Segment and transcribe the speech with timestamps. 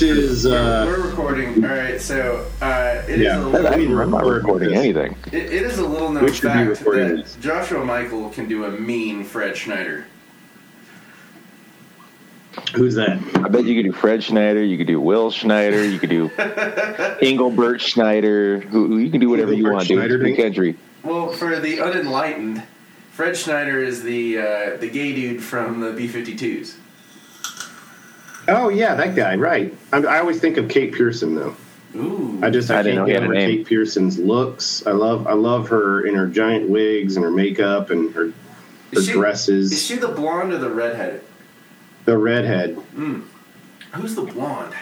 [0.00, 0.46] This is.
[0.46, 1.62] Uh, we're recording.
[1.62, 3.36] All right, so uh, it is Yeah.
[3.36, 4.78] a I little, mean, I'm not record recording this.
[4.78, 5.14] anything.
[5.26, 7.36] it, it is a little known We should fact recording that this.
[7.36, 10.06] Joshua Michael can do a mean Fred Schneider.
[12.74, 13.18] who's that?
[13.44, 16.30] I bet you could do Fred Schneider, you could do Will Schneider, you could do
[17.20, 18.60] Engelbert Schneider.
[18.60, 19.98] Who, who- you can do whatever you want, dude.
[19.98, 20.42] Schneider, Free dude?
[20.44, 20.76] country.
[21.04, 22.62] Well, for the unenlightened,
[23.12, 26.76] Fred Schneider is the uh, the gay dude from the B-52s.
[28.50, 29.36] Oh yeah, that guy.
[29.36, 29.74] Right.
[29.92, 31.56] I, I always think of Kate Pierson though.
[31.96, 33.34] Ooh, I just I, I didn't can't he get over.
[33.34, 34.86] Kate Pierson's looks.
[34.86, 38.32] I love I love her in her giant wigs and her makeup and her her
[38.92, 39.72] Is she- dresses.
[39.72, 41.22] is she the blonde or the redhead?
[42.06, 42.76] the redhead.
[43.92, 44.74] Who's the blonde?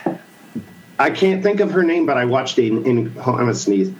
[0.99, 2.63] I can't think of her name, but I watched a.
[2.67, 3.93] In, oh, I'm gonna sneeze.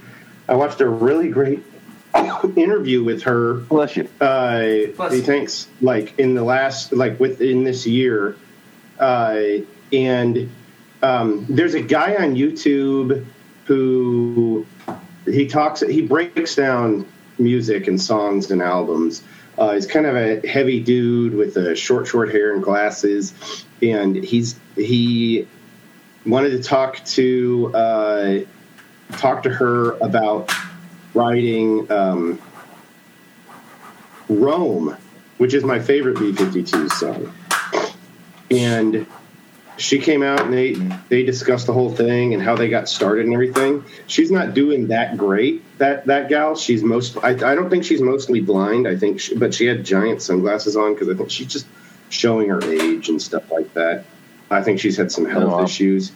[0.49, 1.63] I watched a really great
[2.57, 3.55] interview with her.
[3.55, 4.09] Bless you.
[4.21, 4.61] Uh,
[4.97, 5.23] Bless he you.
[5.25, 8.37] thinks like in the last like within this year,
[9.01, 10.51] and
[11.03, 13.25] um, there's a guy on YouTube
[13.67, 14.67] who
[15.27, 17.07] he talks he breaks down
[17.39, 19.23] music and songs and albums.
[19.57, 24.17] Uh, he's kind of a heavy dude with a short, short hair and glasses, and
[24.17, 25.47] he's he
[26.25, 28.39] wanted to talk to uh,
[29.13, 30.53] talk to her about
[31.15, 32.41] writing um,
[34.29, 34.97] Rome,
[35.39, 37.33] which is my favorite B52 song,
[38.51, 39.07] and
[39.77, 40.73] she came out and they
[41.09, 43.85] they discussed the whole thing and how they got started and everything.
[44.09, 45.63] She's not doing that great.
[45.79, 46.57] That that gal.
[46.57, 47.17] She's most.
[47.23, 48.89] I, I don't think she's mostly blind.
[48.89, 51.67] I think, she, but she had giant sunglasses on because I think she's just
[52.11, 54.05] showing her age and stuff like that.
[54.51, 55.65] I think she's had some health Oh, wow.
[55.65, 56.11] issues.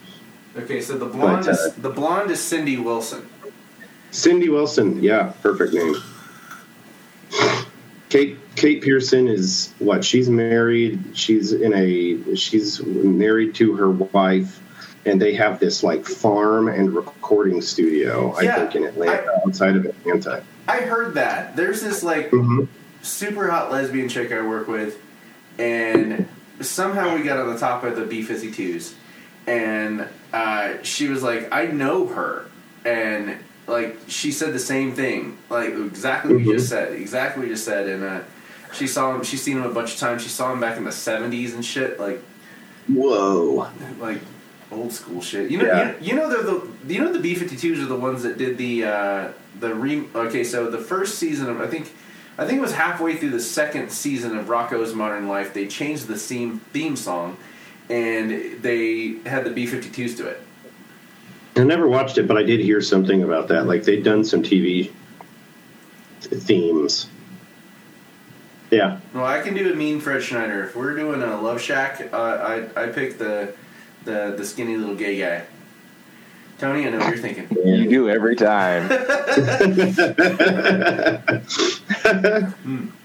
[0.57, 3.29] Okay, so the blonde But, uh, is the blonde is Cindy Wilson.
[4.11, 5.95] Cindy Wilson, yeah, perfect name.
[8.13, 10.05] Kate Kate Pierson is what?
[10.05, 11.03] She's married.
[11.15, 14.61] She's in a she's married to her wife,
[15.07, 18.35] and they have this like farm and recording studio.
[18.37, 20.45] I think in Atlanta, outside of Atlanta.
[20.69, 21.57] I heard that.
[21.57, 22.69] There's this like Mhm.
[23.01, 24.99] super hot lesbian chick I work with,
[25.59, 26.29] and
[26.61, 28.93] somehow we got on the top of the B 52s,
[29.47, 32.45] and uh, she was like, I know her.
[32.85, 33.37] And
[33.67, 37.55] like, she said the same thing, like exactly what you just said, exactly what you
[37.55, 37.89] just said.
[37.89, 38.21] And uh,
[38.73, 40.23] she saw him, she's seen him a bunch of times.
[40.23, 42.21] She saw him back in the 70s and shit, like,
[42.89, 43.71] Whoa!
[44.01, 44.19] like
[44.71, 45.51] old school shit.
[45.51, 45.95] You know, Yeah.
[46.01, 48.59] you, you know they're the you know the B 52s are the ones that did
[48.59, 49.29] the uh,
[49.61, 50.05] the re.
[50.15, 51.93] Okay, so the first season of I think
[52.39, 55.55] I think it was halfway through the second season of Rocko's Modern Life.
[55.55, 57.37] They changed the theme theme song,
[57.89, 60.41] and they had the B 52s to it.
[61.57, 63.67] I never watched it, but I did hear something about that.
[63.67, 64.91] Like they'd done some TV
[66.21, 67.09] themes.
[68.71, 70.65] Yeah, Well, I can do a mean Fred Schneider.
[70.65, 73.53] If we're doing a Love Shack, uh, I I pick the
[74.05, 75.45] the the skinny little gay guy.
[76.59, 77.49] Tony, I know what you're thinking.
[77.65, 78.89] You do every time.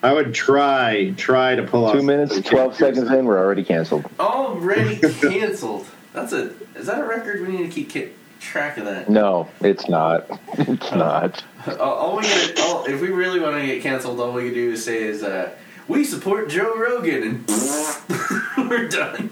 [0.03, 4.05] I would try try to pull off Two minutes, 12 seconds in, we're already canceled.
[4.19, 5.85] Already canceled.
[6.13, 7.41] That's a is that a record?
[7.45, 8.09] We need to keep ki-
[8.39, 9.09] track of that.
[9.09, 10.27] No, it's not.
[10.59, 11.43] It's not.
[11.79, 14.53] All, all we gotta, all, if we really want to get canceled, all we can
[14.53, 15.51] do is say is uh,
[15.87, 17.45] we support Joe Rogan, and
[18.69, 19.29] we're done.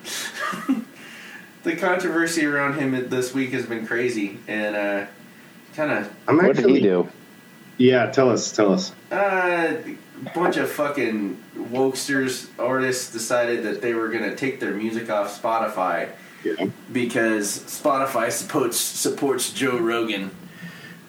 [1.64, 5.06] the controversy around him this week has been crazy, and uh,
[5.76, 7.10] kind of I'm What actually, did he do?
[7.78, 8.92] Yeah, tell us, tell us.
[9.12, 15.10] uh, a bunch of fucking wokesters artists decided that they were gonna take their music
[15.10, 16.10] off Spotify
[16.46, 16.68] Yeah.
[16.94, 20.30] because Spotify supports supports Joe Rogan,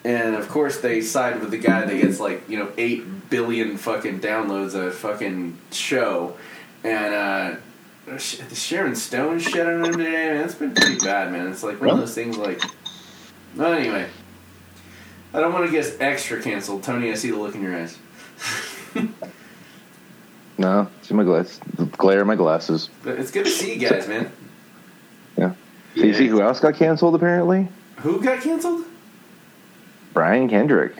[0.03, 3.77] and of course they side with the guy that gets like you know eight billion
[3.77, 6.35] fucking downloads of a fucking show,
[6.83, 10.11] and uh, Sh- Sharon Stone shit on him today.
[10.11, 11.47] Man, it's been pretty bad, man.
[11.47, 12.59] It's like one of those things like.
[13.55, 14.07] Well, anyway,
[15.33, 17.11] I don't want to get extra canceled, Tony.
[17.11, 17.97] I see the look in your eyes.
[20.59, 21.59] No, see my glass,
[21.97, 22.89] glare of my glasses.
[23.03, 24.31] But it's good to see you guys, man.
[25.97, 26.01] Yeah.
[26.01, 27.67] So you see who else got canceled apparently?
[27.97, 28.85] Who got canceled?
[30.13, 30.93] Brian Kendrick.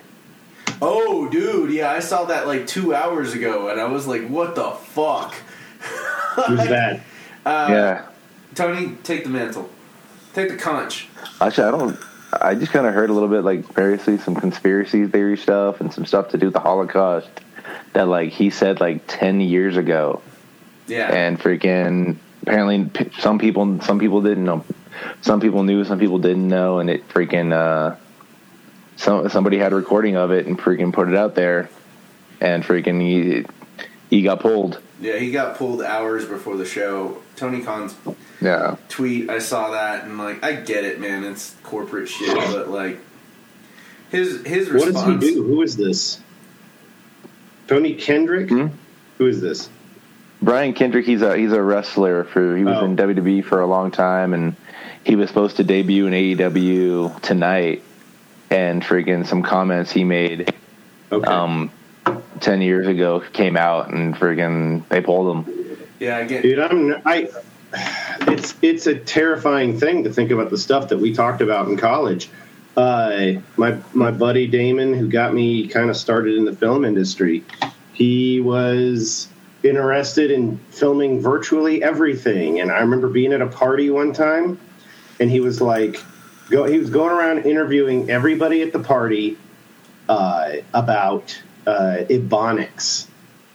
[0.82, 4.56] Oh, dude, yeah, I saw that like two hours ago, and I was like, "What
[4.56, 5.34] the fuck?"
[6.48, 7.02] Who's that?
[7.46, 8.06] Uh, yeah.
[8.54, 9.70] Tony, take the mantle.
[10.34, 11.08] Take the conch.
[11.42, 12.00] Actually, I don't.
[12.42, 15.92] I just kind of heard a little bit like variously some conspiracy theory stuff and
[15.94, 17.30] some stuff to do with the Holocaust
[17.94, 20.22] that like he said like ten years ago,
[20.88, 21.12] Yeah.
[21.12, 22.18] and freaking
[22.48, 22.90] apparently
[23.20, 24.66] some people some people didn't know,
[25.22, 27.96] some people knew, some people didn't know, and it freaking uh,
[28.96, 31.70] some somebody had a recording of it and freaking put it out there,
[32.42, 33.46] and freaking he
[34.10, 37.18] he got pulled Yeah, he got pulled hours before the show.
[37.36, 37.96] Tony Khan's
[38.42, 38.78] Yeah.
[38.90, 41.24] tweet, I saw that, and like, I get it, man.
[41.24, 43.00] It's corporate shit, but like,
[44.10, 44.96] his his response.
[44.96, 45.44] What does he do?
[45.44, 46.20] Who is this?
[47.68, 48.50] Tony Kendrick?
[48.50, 48.68] Hmm?
[49.18, 49.70] Who is this?
[50.42, 52.86] Brian Kendrick, he's a he's a wrestler for he was Oh.
[52.86, 54.56] in WWE for a long time and
[55.04, 57.82] he was supposed to debut in AEW tonight
[58.50, 60.54] and freaking some comments he made
[61.12, 61.28] Okay.
[61.28, 61.72] um
[62.40, 65.78] 10 years ago came out and freaking they pulled him.
[66.00, 66.44] Yeah, I get.
[66.44, 67.30] Dude, I'm I.
[68.22, 71.76] It's it's a terrifying thing to think about the stuff that we talked about in
[71.78, 72.30] college.
[72.78, 77.44] Uh, my my buddy Damon, who got me kind of started in the film industry,
[77.94, 79.28] he was
[79.68, 82.60] interested in filming virtually everything.
[82.60, 84.60] And I remember being at a party one time,
[85.20, 86.04] and he was like,
[86.50, 86.66] go.
[86.66, 89.38] He was going around interviewing everybody at the party
[90.08, 93.08] uh, about uh, Ebonics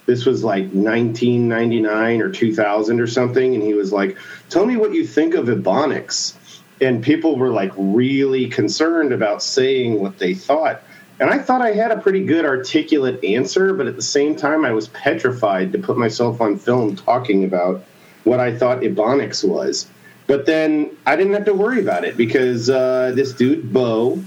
[0.07, 4.17] this was like 1999 or 2000 or something and he was like
[4.51, 6.35] tell me what you think of ebonics
[6.81, 10.83] and people were like really concerned about saying what they thought
[11.21, 14.65] and i thought i had a pretty good articulate answer but at the same time
[14.65, 17.85] i was petrified to put myself on film talking about
[18.25, 19.89] what i thought ebonics was
[20.27, 24.23] but then i didn't have to worry about it because uh, this dude bo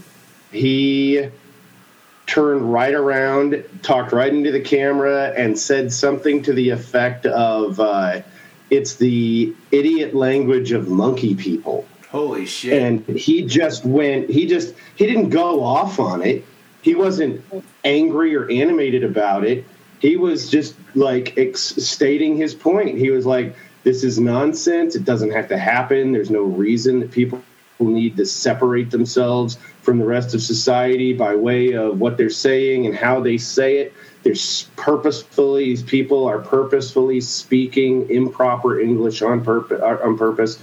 [0.52, 1.30] he
[2.26, 7.80] turned right around, talked right into the camera, and said something to the effect of,
[7.80, 8.22] uh,
[8.70, 12.82] "It's the idiot language of monkey people." Holy shit!
[12.82, 14.30] And he just went.
[14.30, 16.46] He just he didn't go off on it.
[16.86, 17.44] He wasn't
[17.84, 19.66] angry or animated about it.
[20.00, 22.96] He was just like ex- stating his point.
[23.00, 24.96] He was like, "This is nonsense.
[24.96, 26.12] It doesn't have to happen.
[26.12, 27.42] There's no reason that people."
[27.78, 32.86] need to separate themselves from the rest of society by way of what they're saying
[32.86, 33.94] and how they say it.
[34.24, 34.34] They're
[34.78, 39.82] purposefully these people are purposefully speaking improper English on purpose.
[39.82, 40.58] On purpose,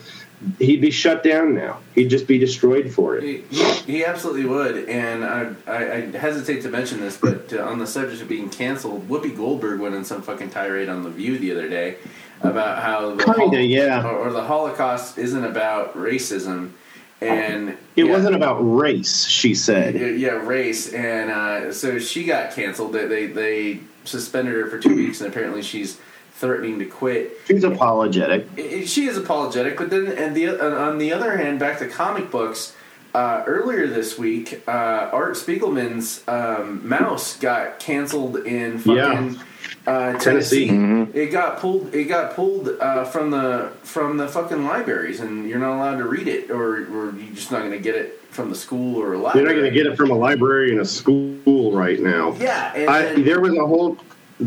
[0.58, 1.78] he'd be shut down now.
[1.94, 3.22] He'd just be destroyed for it.
[3.22, 7.62] He, he, he absolutely would, and I, I, I hesitate to mention this, but uh,
[7.64, 11.10] on the subject of being canceled, Whoopi Goldberg went on some fucking tirade on the
[11.10, 11.96] View the other day
[12.40, 14.04] about how the Kinda, yeah.
[14.06, 16.72] or, or the Holocaust isn't about racism,
[17.20, 19.94] and It yeah, wasn't about race, she said.
[19.94, 22.92] yeah, yeah, race, and uh, so she got canceled.
[22.94, 26.00] They, they they suspended her for two weeks, and apparently she's
[26.42, 27.38] threatening to quit.
[27.46, 28.46] She's apologetic.
[28.84, 32.74] She is apologetic, but then and the on the other hand, back to comic books.
[33.14, 34.70] Uh, earlier this week, uh,
[35.12, 39.42] Art Spiegelman's um, Maus got canceled in fucking Yeah.
[39.86, 40.68] uh, Tennessee.
[40.68, 41.18] Tennessee.
[41.20, 41.94] It got pulled.
[41.94, 46.04] It got pulled uh, from the from the fucking libraries, and you're not allowed to
[46.08, 49.12] read it, or or you're just not going to get it from the school or
[49.12, 49.44] a library.
[49.46, 52.34] You're not going to get it from a library in a school right now.
[52.40, 53.98] Yeah, I, then- there was a whole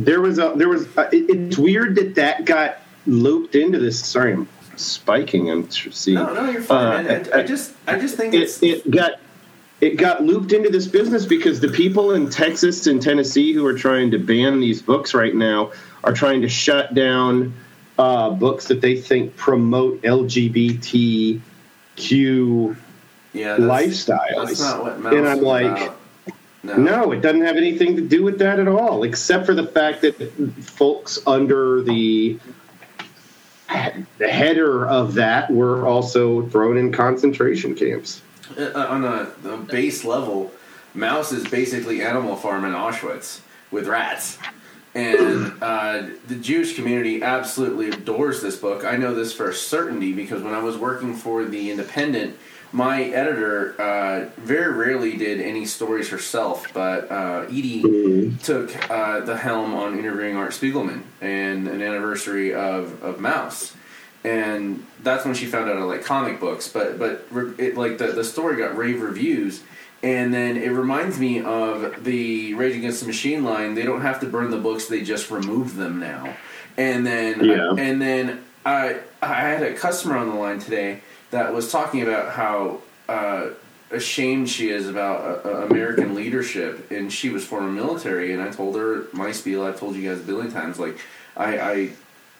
[0.03, 2.77] there was a there was a, it, it's weird that that got
[3.07, 7.05] looped into this sorry i'm spiking i'm seeing no, no, you're fine.
[7.05, 7.29] Uh, man.
[7.33, 9.19] I, I just, I just think it, it's it got
[9.81, 13.77] it got looped into this business because the people in Texas and Tennessee who are
[13.77, 15.73] trying to ban these books right now
[16.03, 17.53] are trying to shut down
[17.97, 21.41] uh, books that they think promote LGBTQ
[23.33, 24.47] yeah, that's, lifestyles.
[24.47, 25.91] That's not what and I'm like.
[26.65, 26.77] No.
[26.77, 30.01] no, it doesn't have anything to do with that at all, except for the fact
[30.01, 30.15] that
[30.61, 32.39] folks under the
[34.17, 38.21] the header of that were also thrown in concentration camps.
[38.57, 40.51] Uh, on a, a base level,
[40.95, 43.41] Maus is basically Animal Farm in Auschwitz
[43.71, 44.37] with rats.
[44.93, 48.85] And uh, the Jewish community absolutely adores this book.
[48.85, 52.37] I know this for certainty because when I was working for The Independent,
[52.75, 59.37] my editor uh, very rarely did any stories herself, but uh, Edie took uh, the
[59.37, 63.73] helm on interviewing Art Spiegelman and an anniversary of, of Maus
[64.25, 66.67] and that's when she found out I like comic books.
[66.67, 67.27] But but
[67.59, 69.61] it, like the the story got rave reviews,
[70.01, 73.75] and then it reminds me of the Rage Against the Machine line.
[73.75, 76.35] They don't have to burn the books; they just remove them now.
[76.75, 77.75] And then Yeah.
[77.77, 81.01] and then I I had a customer on the line today
[81.35, 82.81] that was talking about how.
[83.07, 83.49] Uh,
[83.91, 88.33] ashamed she is about uh, uh, American leadership, and she was former military.
[88.33, 89.63] And I told her my spiel.
[89.63, 90.79] I've told you guys a billion times.
[90.79, 90.97] Like,
[91.37, 91.89] I, I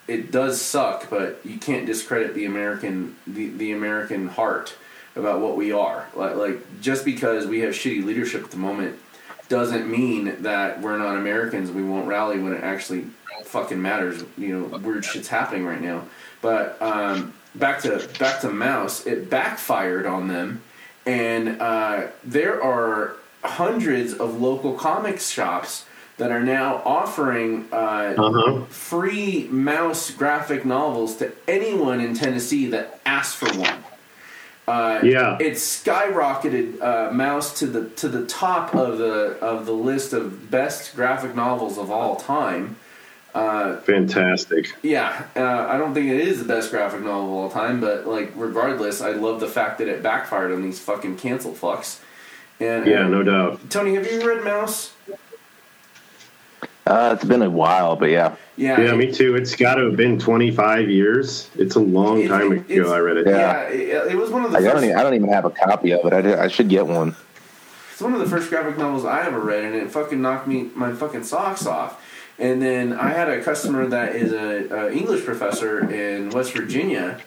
[0.07, 4.75] it does suck, but you can't discredit the American the, the American heart
[5.15, 6.07] about what we are.
[6.15, 8.99] Like, like just because we have shitty leadership at the moment
[9.47, 11.69] doesn't mean that we're not Americans.
[11.71, 13.05] We won't rally when it actually
[13.43, 14.23] fucking matters.
[14.35, 16.05] You know, weird shit's happening right now.
[16.41, 20.61] But um, back to back to Maus, it backfired on them,
[21.05, 25.85] and uh, there are hundreds of local comic shops
[26.17, 28.61] that are now offering uh, Uh-huh.
[28.69, 33.83] free maus graphic novels to anyone in Tennessee that asks for one.
[34.67, 35.37] Uh, Yeah.
[35.39, 40.49] it's skyrocketed uh, Maus to the to the top of the of the list of
[40.49, 42.77] best graphic novels of all time.
[43.35, 44.73] Fantastic.
[44.81, 48.07] Yeah, uh, I don't think it is the best graphic novel of all time, but
[48.07, 51.99] like regardless, I love the fact that it backfired on these fucking cancel fucks.
[52.59, 53.69] And Yeah, uh, no doubt.
[53.69, 54.91] Tony, have you read Maus?
[56.87, 58.35] Uh, it's been a while, but yeah.
[58.57, 59.35] Yeah, Yeah, me too.
[59.35, 61.49] It's got to have been 25 years.
[61.57, 63.27] It's a long It's- time it's- ago I read it.
[63.27, 64.03] Yeah, Yeah.
[64.03, 64.75] it, it was one of the Like, I first.
[64.81, 66.13] don't even, I don't even have a copy of it.
[66.13, 67.15] I, did- I should get one.
[67.91, 70.69] It's one of the first graphic novels I ever read, and it fucking knocked me
[70.75, 71.99] my fucking socks off.
[72.37, 77.19] And then I had a customer that is a, a English professor in West Virginia,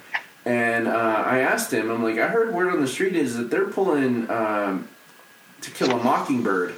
[0.44, 3.50] and uh, I asked him, I'm like, I heard word on the street is that
[3.50, 4.88] they're pulling um,
[5.62, 6.74] To Kill a Mockingbird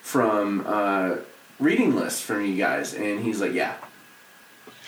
[0.00, 1.16] from uh,
[1.60, 3.76] reading lists from you guys, and he's like, yeah,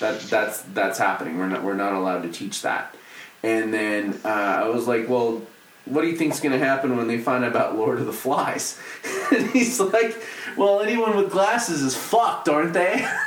[0.01, 1.39] that that's that's happening.
[1.39, 2.95] We're not we're not allowed to teach that.
[3.43, 5.43] And then uh, I was like, well,
[5.85, 8.13] what do you think's going to happen when they find out about Lord of the
[8.13, 8.81] Flies?
[9.33, 10.17] and he's like,
[10.57, 13.07] well, anyone with glasses is fucked, aren't they?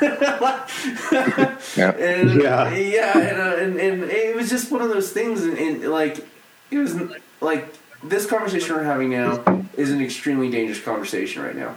[1.76, 1.90] Yeah.
[1.92, 2.74] and Yeah.
[2.74, 6.26] yeah, and, uh, and and it was just one of those things, and, and like
[6.70, 6.96] it was
[7.40, 9.42] like this conversation we're having now
[9.76, 11.76] is an extremely dangerous conversation right now.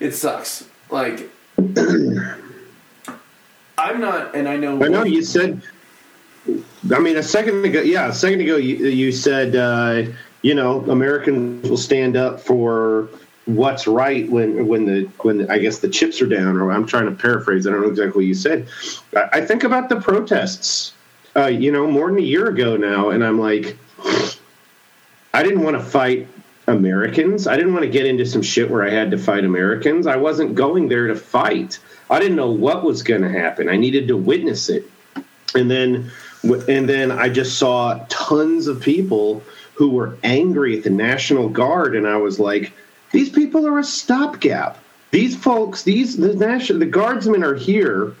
[0.00, 0.68] It sucks.
[0.90, 1.28] Like
[3.78, 4.82] I'm not, and I know.
[4.82, 5.62] I know you said.
[6.94, 10.04] I mean, a second ago, yeah, a second ago, you, you said, uh,
[10.42, 13.08] you know, Americans will stand up for
[13.46, 16.56] what's right when when the when the, I guess the chips are down.
[16.56, 17.66] Or I'm trying to paraphrase.
[17.66, 18.68] I don't know exactly what you said.
[19.14, 20.92] I, I think about the protests.
[21.34, 23.76] Uh, you know, more than a year ago now, and I'm like,
[25.34, 26.28] I didn't want to fight
[26.66, 27.46] Americans.
[27.46, 30.06] I didn't want to get into some shit where I had to fight Americans.
[30.06, 31.78] I wasn't going there to fight.
[32.10, 33.68] I didn't know what was going to happen.
[33.68, 34.90] I needed to witness it.
[35.54, 36.10] And then
[36.42, 39.42] and then I just saw tons of people
[39.74, 42.72] who were angry at the National Guard and I was like,
[43.16, 44.76] these people are a stopgap.
[45.10, 48.14] These folks, these the national the guardsmen are here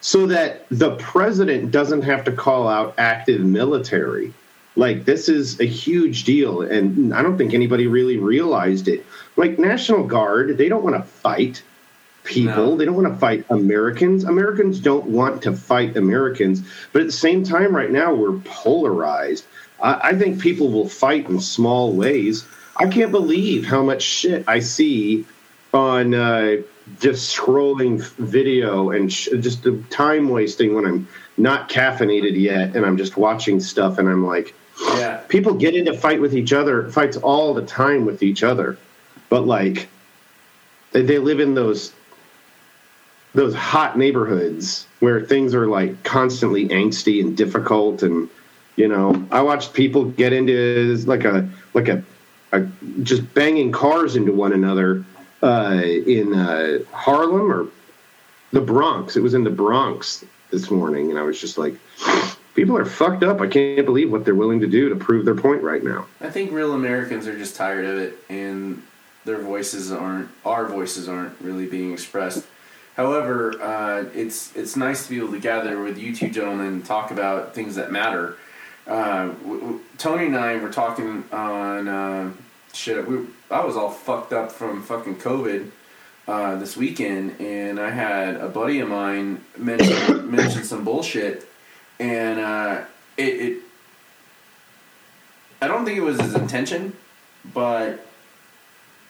[0.00, 4.32] so that the president doesn't have to call out active military.
[4.76, 9.04] Like this is a huge deal, and I don't think anybody really realized it.
[9.34, 11.64] Like National Guard, they don't want to fight
[12.22, 12.54] people.
[12.54, 12.76] No.
[12.76, 14.22] They don't want to fight Americans.
[14.22, 16.62] Americans don't want to fight Americans.
[16.92, 19.44] But at the same time, right now we're polarized.
[19.82, 22.44] I, I think people will fight in small ways.
[22.78, 25.26] I can't believe how much shit I see
[25.74, 26.56] on uh,
[27.00, 32.86] just scrolling video and sh- just the time wasting when I'm not caffeinated yet and
[32.86, 34.54] I'm just watching stuff and I'm like,
[34.96, 38.78] Yeah, people get into fight with each other, fights all the time with each other,
[39.28, 39.88] but like
[40.92, 41.92] they, they live in those
[43.34, 48.28] those hot neighborhoods where things are like constantly angsty and difficult and
[48.76, 52.02] you know i watched people get into like a like a, a
[53.02, 55.04] just banging cars into one another
[55.42, 57.68] uh, in uh, harlem or
[58.52, 61.74] the bronx it was in the bronx this morning and i was just like
[62.54, 65.34] people are fucked up i can't believe what they're willing to do to prove their
[65.34, 68.82] point right now I think real Americans are just tired of it, and
[69.24, 72.44] their voices aren't our voices aren't really being expressed.
[72.96, 76.84] However, uh, it's it's nice to be able to gather with you two gentlemen and
[76.84, 78.36] talk about things that matter.
[78.88, 82.32] Uh, w- w- Tony and I were talking on uh,
[82.72, 83.06] shit.
[83.06, 85.70] We, I was all fucked up from fucking COVID
[86.26, 91.46] uh, this weekend, and I had a buddy of mine mention mention some bullshit,
[92.00, 92.84] and uh,
[93.18, 93.62] it, it
[95.60, 96.94] I don't think it was his intention,
[97.52, 98.06] but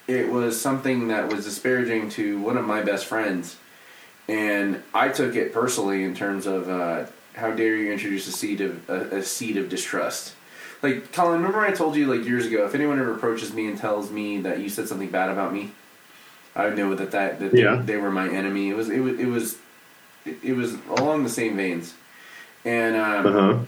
[0.08, 3.56] it was something that was disparaging to one of my best friends,
[4.26, 8.60] and I took it personally in terms of uh, how dare you introduce a seed
[8.60, 10.34] of a, a seed of distrust.
[10.82, 13.76] Like Colin, remember I told you like years ago, if anyone ever approaches me and
[13.78, 15.72] tells me that you said something bad about me,
[16.54, 17.76] I know that that, that Yeah.
[17.76, 18.70] they, they were my enemy.
[18.70, 19.56] It was it was it was
[20.42, 21.94] it was along the same veins,
[22.64, 23.58] and um, uh-huh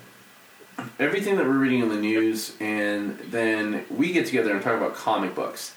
[0.99, 4.95] everything that we're reading in the news, and then we get together and talk about
[4.95, 5.75] comic books.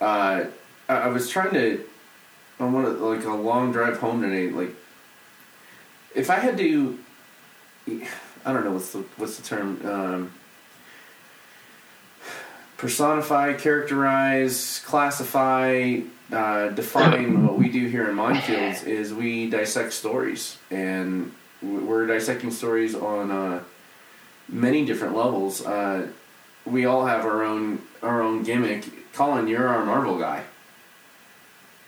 [0.00, 0.44] Uh,
[0.88, 1.84] I, I was trying to
[2.60, 4.50] on one of like a long drive home today.
[4.50, 4.74] Like,
[6.14, 6.98] if I had to,
[8.44, 9.86] I don't know what's the what's the term.
[9.86, 10.32] Um,
[12.76, 16.00] personify, characterize, classify,
[16.32, 22.50] uh, define what we do here in Minefields is we dissect stories, and we're dissecting
[22.50, 23.62] stories on uh,
[24.48, 25.64] many different levels.
[25.64, 26.08] Uh,
[26.64, 29.12] we all have our own our own gimmick.
[29.12, 30.44] Colin, you're our Marvel guy.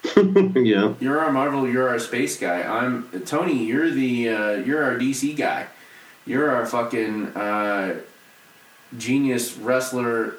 [0.57, 0.95] yeah.
[1.01, 1.69] You're our Marvel.
[1.69, 2.63] You're our space guy.
[2.63, 3.65] I'm Tony.
[3.65, 5.67] You're the uh, you're our DC guy.
[6.27, 8.01] You're our fucking uh,
[8.97, 10.37] genius wrestler.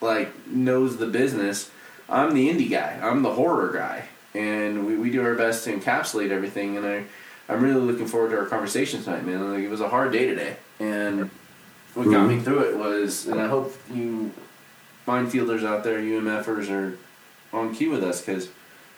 [0.00, 1.70] Like knows the business.
[2.08, 2.98] I'm the indie guy.
[3.00, 4.04] I'm the horror guy,
[4.34, 6.76] and we, we do our best to encapsulate everything.
[6.76, 7.04] And I
[7.48, 9.52] I'm really looking forward to our conversation tonight, man.
[9.52, 11.30] Like it was a hard day today, and
[11.94, 14.32] what got me through it was, and I hope you
[15.06, 16.96] minefielders out there, UMFers, are
[17.52, 18.48] on cue with us because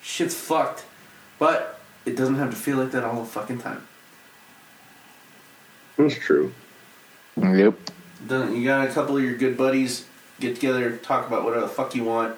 [0.01, 0.85] shit's fucked.
[1.37, 3.85] But it doesn't have to feel like that all the fucking time.
[5.97, 6.53] That's true.
[7.37, 7.75] Yep.
[8.27, 10.05] Doesn't you got a couple of your good buddies
[10.39, 12.35] get together, talk about whatever the fuck you want.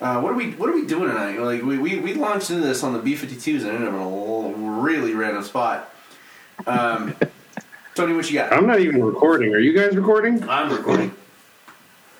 [0.00, 1.38] Uh, what are we What are we doing tonight?
[1.40, 4.00] Like we, we, we launched into this on the B 52s and ended up in
[4.00, 5.92] a l- really random spot.
[6.66, 7.14] Um,
[7.94, 8.52] Tony, what you got?
[8.52, 9.52] I'm not even recording.
[9.54, 10.48] Are you guys recording?
[10.48, 11.12] I'm recording.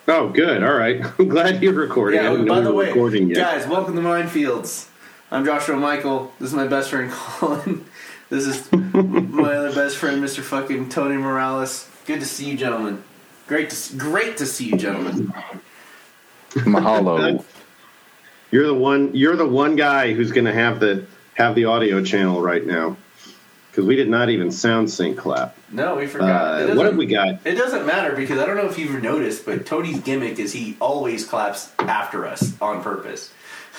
[0.09, 0.61] Oh, good.
[0.63, 1.01] All right.
[1.19, 2.21] I'm glad you're recording.
[2.21, 2.31] Yeah.
[2.31, 3.37] didn't By the way, recording yet.
[3.37, 4.87] guys, welcome to Minefields.
[5.31, 6.33] I'm Joshua Michael.
[6.39, 7.85] This is my best friend Colin.
[8.29, 10.41] This is my other best friend, Mr.
[10.41, 11.89] Fucking Tony Morales.
[12.05, 13.03] Good to see you, gentlemen.
[13.47, 15.33] Great to great to see you, gentlemen.
[16.51, 17.43] Mahalo.
[18.51, 19.15] You're the one.
[19.15, 22.97] You're the one guy who's going to have the have the audio channel right now
[23.71, 25.55] because we did not even sound sync clap.
[25.71, 26.69] No, we forgot.
[26.69, 27.39] Uh, what have we got?
[27.45, 30.77] It doesn't matter because I don't know if you've noticed, but Tony's gimmick is he
[30.79, 33.31] always claps after us on purpose.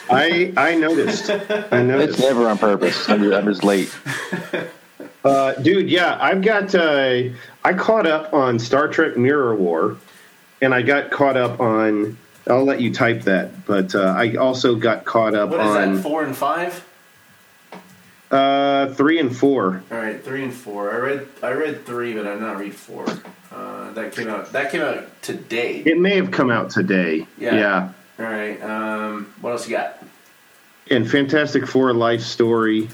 [0.09, 1.30] I I noticed.
[1.30, 3.09] I It's never on purpose.
[3.09, 3.95] I'm, I'm just late.
[5.23, 6.75] Uh, dude, yeah, I've got.
[6.75, 7.25] Uh,
[7.62, 9.99] I caught up on Star Trek Mirror War,
[10.62, 12.17] and I got caught up on.
[12.47, 15.97] I'll let you type that, but uh, I also got caught up What is on
[15.97, 16.02] that?
[16.02, 16.86] Four and five.
[18.30, 19.82] uh, three and four.
[19.91, 20.91] All right, three and four.
[20.91, 23.04] I read I read three, but I've not read four.
[23.52, 25.82] Uh, that came out that came out today.
[25.84, 27.26] It may have come out today.
[27.36, 27.54] Yeah.
[27.56, 27.93] yeah.
[28.21, 28.63] All right.
[28.63, 30.00] Um, what else you got?
[30.91, 32.89] and Fantastic Four Life Story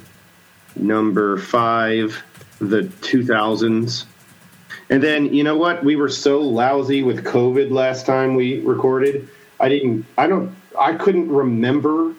[0.76, 2.22] number five,
[2.58, 4.04] the 2000s.
[4.90, 5.82] And then, you know what?
[5.82, 9.28] We were so lousy with COVID last time we recorded.
[9.58, 12.14] I didn't, I don't, I couldn't remember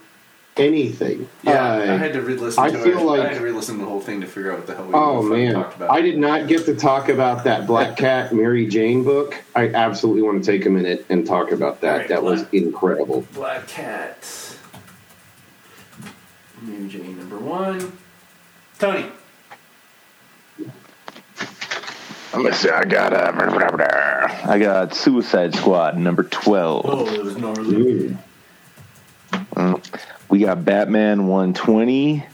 [0.59, 1.27] anything.
[1.43, 2.63] Yeah, Uh, I had to re-listen.
[2.63, 3.03] I to feel it.
[3.03, 4.85] like- I had to re-listen to the whole thing to figure out what the hell
[4.85, 5.91] we Oh fucking man, talked about.
[5.91, 9.35] I did not get to talk about that Black Cat Mary Jane book.
[9.55, 11.91] I absolutely want to take a minute and talk about that.
[11.91, 13.25] Alright, that was incredible.
[13.33, 14.17] Black Cat.
[16.61, 17.91] Mary Jane number one.
[18.79, 19.05] Tony.
[22.35, 22.69] Let's see.
[22.69, 26.85] I got uh, I got Suicide Squad number twelve.
[26.87, 27.75] Oh, it was gnarly.
[29.57, 29.81] Ooh.
[30.29, 32.25] We got Batman 120.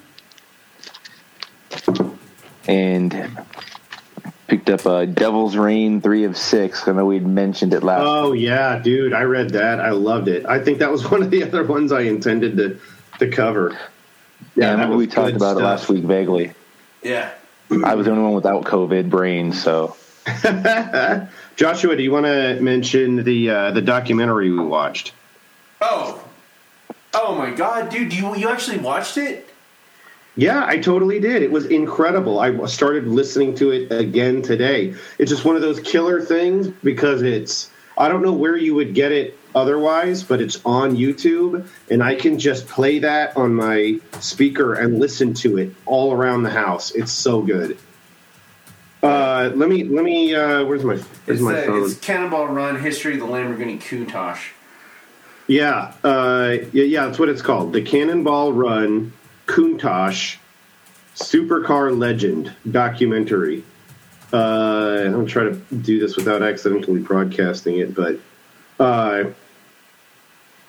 [2.68, 3.38] And
[4.48, 6.88] picked up uh, Devil's Reign 3 of 6.
[6.88, 9.80] I know we'd mentioned it last Oh yeah, dude, I read that.
[9.80, 10.46] I loved it.
[10.46, 12.80] I think that was one of the other ones I intended to
[13.20, 13.78] to cover.
[14.56, 16.54] Yeah, I that we talked good about it last week vaguely.
[17.02, 17.32] Yeah.
[17.84, 19.96] I was the only one without COVID brain, so
[21.56, 25.14] Joshua, do you want to mention the uh, the documentary we watched?
[25.82, 26.24] Oh.
[27.14, 28.14] Oh my God, dude!
[28.14, 29.50] You you actually watched it?
[30.36, 31.44] Yeah, I totally did.
[31.44, 32.40] It was incredible.
[32.40, 34.96] I started listening to it again today.
[35.20, 38.96] It's just one of those killer things because it's I don't know where you would
[38.96, 44.00] get it otherwise, but it's on YouTube and I can just play that on my
[44.22, 46.90] speaker and listen to it all around the house.
[46.92, 47.78] It's so good.
[49.04, 51.84] Uh, let me let me uh, where's my where's It's, my phone?
[51.84, 54.40] it's Cannonball Run: History of the Lamborghini Countach.
[55.48, 57.74] Yeah, uh, yeah, yeah, that's what it's called.
[57.74, 59.12] The Cannonball Run
[59.46, 60.38] Countach
[61.16, 63.64] Supercar Legend documentary.
[64.32, 68.20] Uh, I'm gonna try to do this without accidentally broadcasting it, but
[68.80, 69.26] uh,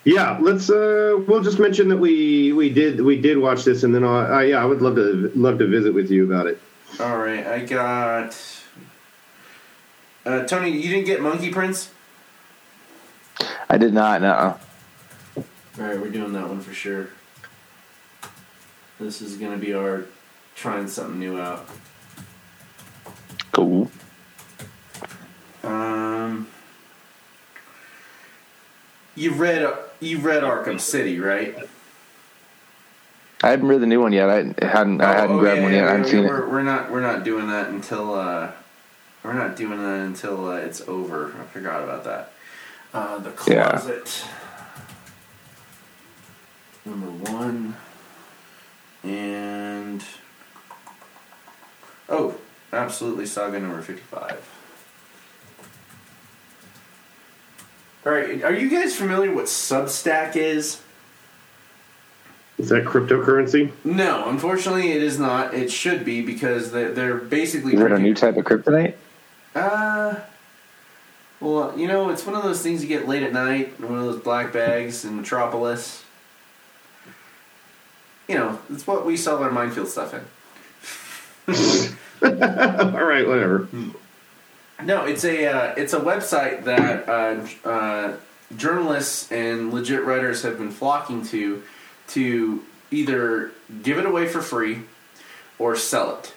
[0.05, 0.69] yeah, let's.
[0.69, 4.33] Uh, we'll just mention that we we did we did watch this, and then I'll,
[4.33, 6.61] I, yeah, I would love to love to visit with you about it.
[7.01, 8.37] All right, I got.
[10.27, 11.91] Uh, Tony, you didn't get Monkey Prince.
[13.69, 14.21] I did not.
[14.23, 14.59] No.
[15.37, 15.45] All
[15.77, 17.09] right, we're doing that one for sure.
[19.01, 20.05] This is gonna be our
[20.55, 21.69] trying something new out.
[23.53, 23.91] Cool.
[25.65, 26.47] Um,
[29.17, 29.67] you read
[30.01, 31.57] you read Arkham City, right?
[33.43, 34.31] I haven't read the new one yet.
[34.31, 35.01] I hadn't.
[35.03, 35.79] I hadn't Oh, grabbed yeah, one yet.
[35.79, 36.51] yeah, I hadn't we're, seen we're, it.
[36.51, 38.53] We're not we're not doing that until uh,
[39.25, 41.35] we're not doing that until uh, it's over.
[41.41, 42.33] I forgot about that.
[42.95, 43.71] Uh, the Yeah.
[43.71, 44.25] closet.
[46.87, 47.75] Number one.
[49.03, 50.03] And
[52.09, 52.37] oh,
[52.73, 54.39] absolutely saga number fifty-five.
[58.07, 60.81] All right, are you guys familiar what Substack is?
[62.59, 63.73] Is that cryptocurrency?
[63.83, 65.53] No, unfortunately, it is not.
[65.55, 67.75] It should be because they're, they're basically.
[67.75, 68.95] Is it a new type of kryptonite?
[69.55, 70.15] Uh,
[71.45, 74.05] well, you know, it's one of those things you get late at night, one of
[74.07, 76.03] those black bags in Metropolis.
[78.27, 80.21] You know, it's what we sell our minefield stuff in.
[82.25, 83.69] All right, whatever.
[84.83, 88.17] No, it's a uh, it's a website that uh, uh,
[88.57, 91.63] journalists and legit writers have been flocking to
[92.09, 93.53] to either
[93.83, 94.81] give it away for free
[95.59, 96.33] or sell it.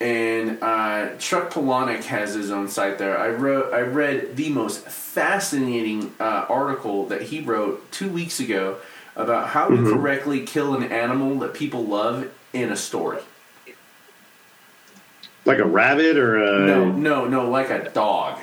[0.00, 3.18] And uh, Chuck Palahniuk has his own site there.
[3.18, 8.76] I wrote, I read the most fascinating uh, article that he wrote two weeks ago
[9.16, 13.20] about how to correctly kill an animal that people love in a story.
[15.44, 16.66] Like a rabbit or a.
[16.66, 18.38] No, no, no, like a dog.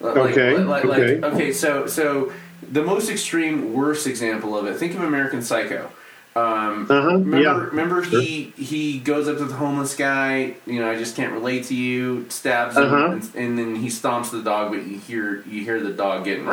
[0.00, 1.20] Like- Okay, like- like- okay.
[1.26, 1.52] okay.
[1.52, 2.32] So, so
[2.70, 4.76] the most extreme, worst example of it.
[4.76, 5.90] Think of American Psycho.
[6.38, 7.56] Um, Uh-huh, remember, yeah.
[7.58, 10.54] remember he he goes up to the homeless guy.
[10.66, 12.26] You know, I just can't relate to you.
[12.28, 13.10] Stabs him, Uh-huh.
[13.12, 14.70] and, and then he stomps the dog.
[14.72, 16.46] But you hear you hear the dog getting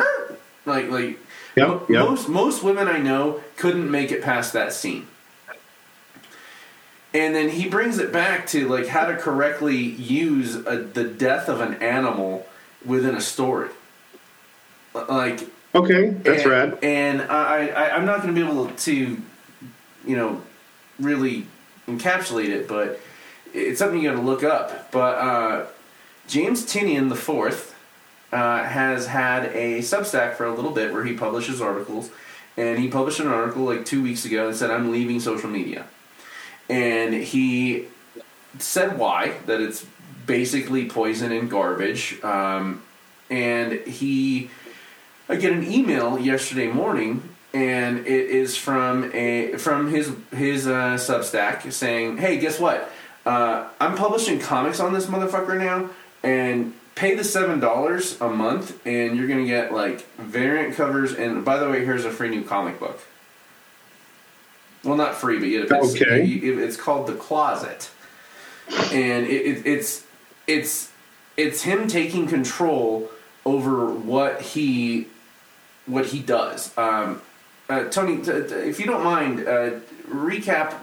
[0.64, 1.18] like like.
[1.56, 2.04] Yep, mo- yep.
[2.08, 5.06] Most most women I know couldn't make it past that scene.
[7.14, 11.48] And then he brings it back to like how to correctly use a, the death
[11.48, 12.46] of an animal
[12.84, 13.70] within a story.
[14.94, 15.40] Like
[15.74, 16.78] Okay, that's and, rad.
[16.82, 19.16] And I, I I'm not going to be able to,
[20.06, 20.42] you know,
[20.98, 21.46] really
[21.86, 23.00] encapsulate it, but
[23.52, 24.90] it's something you got to look up.
[24.90, 25.66] But uh,
[26.26, 27.74] James Tynion the fourth
[28.32, 32.10] uh, has had a Substack for a little bit where he publishes articles,
[32.56, 35.86] and he published an article like two weeks ago that said I'm leaving social media,
[36.68, 37.86] and he
[38.58, 39.86] said why that it's
[40.26, 42.82] basically poison and garbage, um,
[43.30, 44.50] and he
[45.28, 50.96] I get an email yesterday morning, and it is from a from his his uh,
[50.98, 52.90] Substack saying, "Hey, guess what?
[53.24, 55.88] Uh, I'm publishing comics on this motherfucker now,
[56.22, 61.14] and pay the seven dollars a month, and you're gonna get like variant covers.
[61.14, 63.00] And by the way, here's a free new comic book.
[64.84, 66.24] Well, not free, but yet it's, Okay.
[66.24, 67.90] it- it's called The Closet,
[68.92, 70.04] and it, it, it's
[70.46, 70.92] it's
[71.38, 73.10] it's him taking control
[73.46, 75.08] over what he
[75.86, 76.76] what he does.
[76.76, 77.22] Um,
[77.68, 80.74] uh, Tony, t- t- if you don't mind, uh, recap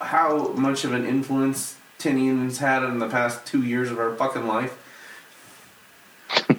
[0.00, 4.46] how much of an influence Tynion's had in the past two years of our fucking
[4.46, 4.78] life.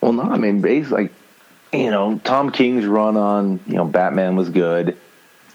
[0.00, 1.12] Well, no, I mean, basically, like,
[1.72, 4.98] you know, Tom King's run on, you know, Batman was good,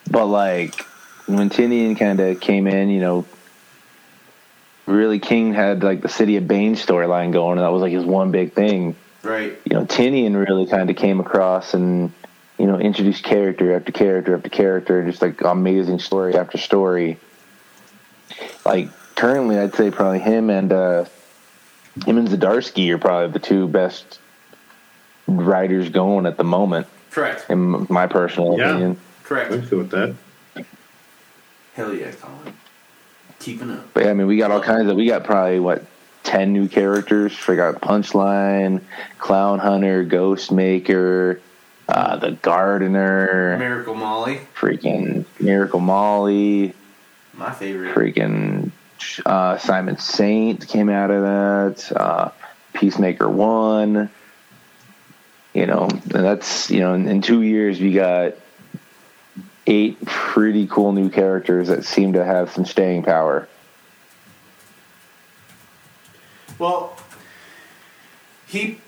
[0.09, 0.73] but like
[1.25, 3.25] when Tynion kind of came in, you know,
[4.85, 8.05] really King had like the City of Bane storyline going, and that was like his
[8.05, 8.95] one big thing.
[9.21, 9.59] Right.
[9.65, 12.13] You know, Tynion really kind of came across and
[12.57, 17.17] you know introduce character after character after character, just like amazing story after story.
[18.65, 21.05] Like currently, I'd say probably him and uh,
[22.05, 24.19] him and Zdarsky are probably the two best
[25.27, 27.45] writers going at the moment, Correct.
[27.49, 28.69] in my personal Yeah.
[28.71, 28.97] opinion.
[29.23, 29.51] Correct.
[29.51, 30.15] I'm cool with that.
[31.75, 32.53] Hell yeah, Colin.
[33.39, 33.93] Keeping up.
[33.93, 34.95] But yeah, I mean, we got all kinds of.
[34.97, 35.85] We got probably what
[36.23, 37.37] ten new characters.
[37.47, 38.81] We got Punchline,
[39.19, 41.39] Clown Hunter, Ghost Maker,
[41.87, 46.73] uh, the Gardener, Miracle Molly, freaking Miracle Molly,
[47.33, 47.95] my favorite.
[47.95, 48.71] freaking
[49.25, 51.91] uh, Simon Saint came out of that.
[51.95, 52.31] Uh,
[52.73, 54.09] Peacemaker One.
[55.53, 58.35] You know, and that's you know, in, in two years we got
[59.65, 63.47] eight pretty cool new characters that seem to have some staying power.
[66.59, 66.95] Well,
[68.47, 68.79] he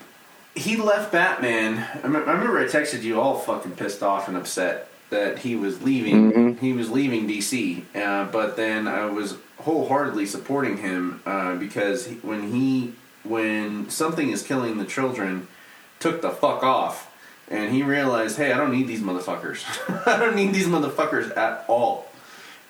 [0.60, 1.86] he left Batman.
[2.04, 6.32] I remember I texted you all fucking pissed off and upset that he was leaving.
[6.32, 6.60] Mhm.
[6.60, 12.16] He was leaving DC, uh, but then I was wholeheartedly supporting him uh, because he,
[12.18, 12.94] when he
[13.24, 15.48] when something is killing the children,
[16.00, 17.12] took the fuck off,
[17.50, 19.64] and he realized, hey, I don't need these motherfuckers.
[20.08, 22.09] I don't need these motherfuckers at all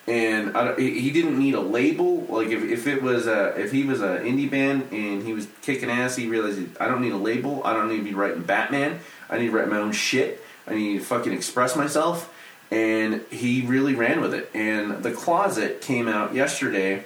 [0.09, 2.21] and I he didn't need a label.
[2.23, 5.47] Like if, if it was a if he was an indie band and he was
[5.61, 7.61] kicking ass, he realized I don't need a label.
[7.63, 8.99] I don't need to be writing Batman.
[9.29, 10.43] I need to write my own shit.
[10.67, 12.33] I need to fucking express myself.
[12.71, 14.49] And he really ran with it.
[14.53, 17.03] And the closet came out yesterday.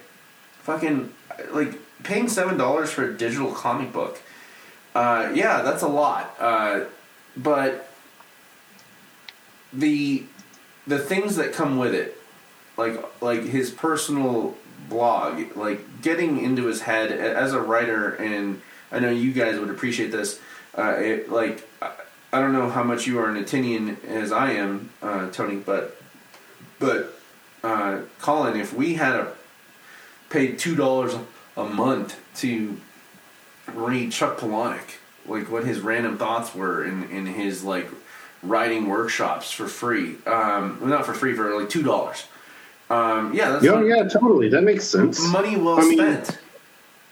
[0.59, 1.13] Fucking
[1.51, 4.21] like paying seven dollars for a digital comic book.
[4.95, 6.35] Uh, yeah, that's a lot.
[6.39, 6.81] Uh,
[7.35, 7.89] but
[9.73, 10.23] the
[10.87, 12.17] the things that come with it
[12.77, 14.55] like like his personal
[14.89, 19.69] blog like getting into his head as a writer and i know you guys would
[19.69, 20.39] appreciate this
[20.77, 21.67] uh, it, like
[22.33, 25.95] I don't know how much you are an Atinian as I am, uh, Tony, but
[26.79, 27.13] but
[27.63, 29.33] uh, Colin, if we had a
[30.31, 31.15] paid two dollars
[31.55, 32.75] a month to
[33.71, 34.95] read Chuck Palahniuk,
[35.27, 37.87] like what his random thoughts were in in his like
[38.41, 42.25] writing workshops for free, um, not for free for like two dollars.
[42.93, 44.49] Um, yeah, that's Yeah, not- yeah, totally.
[44.49, 45.25] That makes sense.
[45.31, 46.37] money well I mean- spent.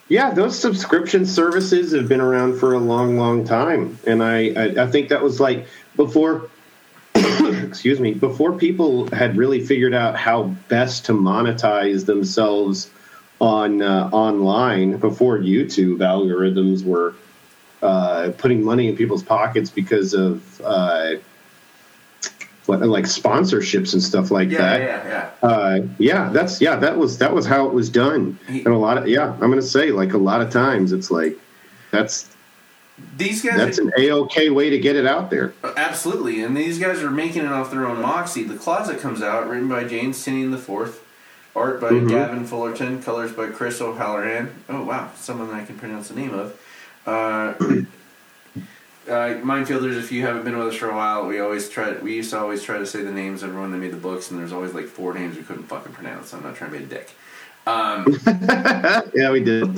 [0.08, 4.84] Yeah, those subscription services have been around for a long, long time, and I, I,
[4.84, 6.50] I think that was like before.
[7.16, 8.14] excuse me.
[8.14, 12.90] Before people had really figured out how best to monetize themselves
[13.40, 17.16] on uh, online, before YouTube algorithms were
[17.82, 21.12] uh, putting money in people's pockets because of uh,
[22.80, 25.08] like sponsorships and stuff like Yeah, that yeah,
[25.44, 25.48] yeah.
[25.50, 28.40] uh, yeah, that's yeah, that was that was how it was done.
[28.48, 31.38] And a lot of yeah, I'm gonna say like a lot of times it's like
[31.92, 32.30] that's
[33.18, 35.54] These guys that's are, an a okay way to get it out there.
[35.78, 38.44] absolutely, and these guys are making it off their own moxie.
[38.44, 41.04] The Closet comes out, written by James Tynion the Fourth,
[41.56, 42.10] art by Mhm.
[42.10, 44.50] Gavin Fullerton, colors by Chris O'Halloran.
[44.70, 46.54] Oh wow, someone I can pronounce the name of.
[47.06, 47.54] Uh,
[49.08, 51.94] uh, Mindfielders, if you haven't been with us for a while, we always try.
[51.94, 54.30] We used to always try to say the names of everyone that made the books,
[54.30, 56.34] and there's always like four names we couldn't fucking pronounce.
[56.34, 57.12] I'm not trying to be a dick.
[57.66, 58.06] Um,
[59.16, 59.78] yeah, we did.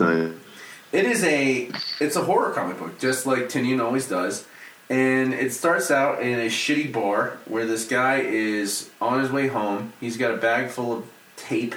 [0.92, 4.46] It is a it's a horror comic book, just like Tynion always does.
[4.90, 9.48] And it starts out in a shitty bar where this guy is on his way
[9.48, 9.94] home.
[10.00, 11.06] He's got a bag full of
[11.38, 11.76] tape,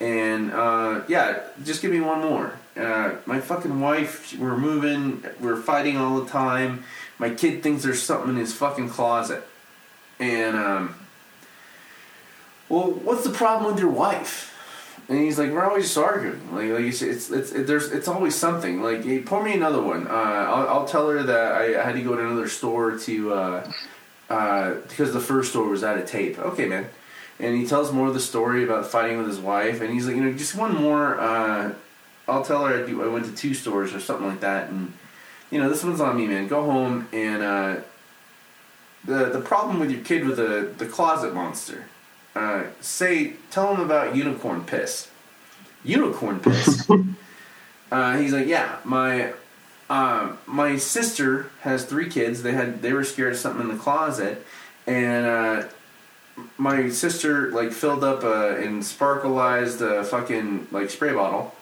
[0.00, 2.54] and uh, yeah, just give me one more.
[2.80, 6.84] Uh, my fucking wife, we're moving, we're fighting all the time.
[7.18, 9.46] My kid thinks there's something in his fucking closet,
[10.18, 10.94] and um,
[12.70, 14.46] well, what's the problem with your wife?
[15.08, 16.54] And he's like, we're always arguing.
[16.54, 18.80] Like, like you said, it's it's it, there's it's always something.
[18.80, 20.06] Like, hey, pour me another one.
[20.06, 23.72] Uh, I'll, I'll tell her that I had to go to another store to uh,
[24.30, 26.38] uh, because the first store was out of tape.
[26.38, 26.88] Okay, man.
[27.40, 30.14] And he tells more of the story about fighting with his wife, and he's like,
[30.14, 31.18] you know, just one more.
[31.18, 31.74] Uh,
[32.30, 34.92] I'll tell her I, do, I went to two stores or something like that, and
[35.50, 36.46] you know, this one's on me, man.
[36.46, 37.76] Go home and uh,
[39.04, 41.86] the the problem with your kid with the the closet monster.
[42.34, 45.10] Uh, say, tell him about unicorn piss.
[45.82, 46.88] Unicorn piss.
[47.92, 49.32] uh, he's like, yeah, my
[49.88, 52.42] um, my sister has three kids.
[52.42, 54.46] They had they were scared of something in the closet,
[54.86, 55.68] and uh,
[56.56, 61.54] my sister like filled up a and sparkleized a fucking like spray bottle,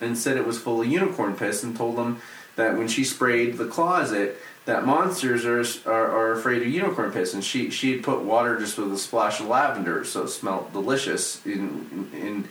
[0.00, 2.20] and said it was full of unicorn piss, and told them
[2.56, 7.32] that when she sprayed the closet, that monsters are, are are afraid of unicorn piss,
[7.32, 10.72] and she she had put water just with a splash of lavender, so it smelled
[10.72, 11.44] delicious.
[11.46, 12.48] In in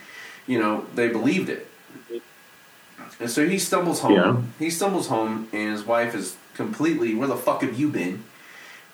[0.47, 1.67] you know they believed it.
[3.19, 4.13] And so he stumbles home.
[4.13, 4.41] Yeah.
[4.59, 7.15] He stumbles home, and his wife is completely.
[7.15, 8.23] Where the fuck have you been?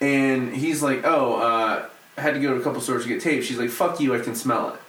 [0.01, 1.87] And he's like, "Oh, uh,
[2.17, 4.13] I had to go to a couple stores to get tape." She's like, "Fuck you,
[4.13, 4.81] I can smell it."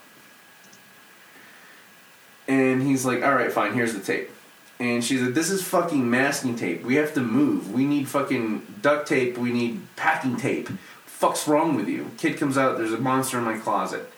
[2.46, 3.72] And he's like, "All right, fine.
[3.74, 4.30] Here's the tape."
[4.78, 6.84] And she's like, "This is fucking masking tape.
[6.84, 7.72] We have to move.
[7.72, 9.38] We need fucking duct tape.
[9.38, 10.68] We need packing tape.
[11.06, 12.76] Fuck's wrong with you?" Kid comes out.
[12.76, 14.10] There's a monster in my closet,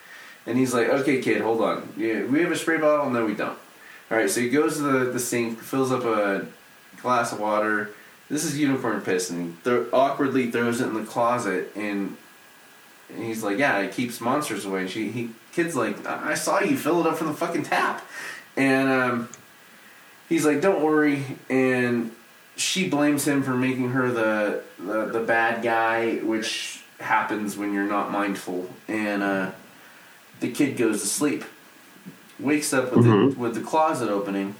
[0.47, 1.89] and he's like, "Okay, kid, hold on.
[1.97, 3.11] Yeah, we have a spray bottle.
[3.11, 3.59] No, we don't.
[4.11, 6.47] All right." So he goes to the, the sink, fills up a
[7.03, 7.91] glass of water.
[8.29, 12.17] This is unicorn piss, and he thro- awkwardly throws it in the closet, and,
[13.09, 16.35] and he's like, "Yeah, it keeps monsters away." And she, he, kid's like, "I I
[16.35, 18.05] saw you fill it up from the fucking tap,"
[18.57, 19.29] and um,
[20.29, 22.11] he's like, "Don't worry," and
[22.57, 27.85] she blames him for making her the the, the bad guy, which happens when you're
[27.85, 29.51] not mindful, and uh,
[30.41, 31.45] the kid goes to sleep,
[32.41, 33.35] wakes up with Mhm.
[33.35, 34.55] the, with the closet opening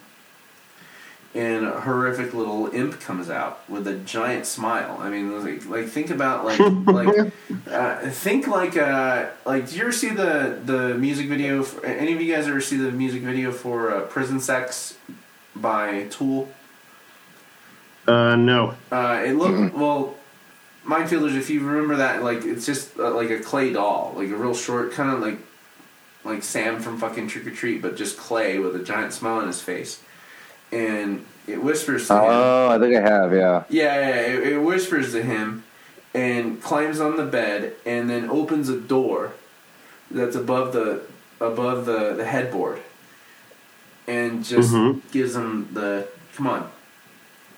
[1.37, 4.97] and a horrific little imp comes out with a giant smile.
[4.99, 7.33] I mean, like, like think about like like
[7.71, 9.69] uh, think like uh like.
[9.69, 11.63] do you ever see the the music video?
[11.63, 14.97] For, any of you guys ever see the music video for uh, "Prison Sex"
[15.55, 16.49] by Tool?
[18.09, 18.75] Uh, no.
[18.91, 20.15] Uh, it looked well.
[20.87, 24.37] Mindfielders, if you remember that, like it's just uh, like a clay doll, like a
[24.37, 25.39] real short, kind of like
[26.25, 29.49] like Sam from fucking Trick or Treat, but just clay with a giant smile on
[29.49, 30.01] his face,
[30.73, 32.21] and it whispers to him.
[32.25, 33.33] Oh, I think I have.
[33.33, 33.65] Yeah.
[33.69, 34.21] Yeah, yeah, yeah.
[34.33, 35.63] It, it whispers to him
[36.15, 39.33] and climbs on the bed and then opens a door
[40.11, 41.03] that's above the
[41.41, 42.81] above the, the headboard
[44.09, 45.03] and just Mhm.
[45.13, 46.71] gives him the come on.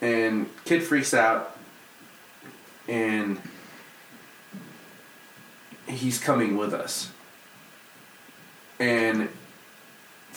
[0.01, 1.57] And kid freaks out
[2.89, 3.41] and
[5.87, 7.11] he's coming with us.
[8.81, 9.29] And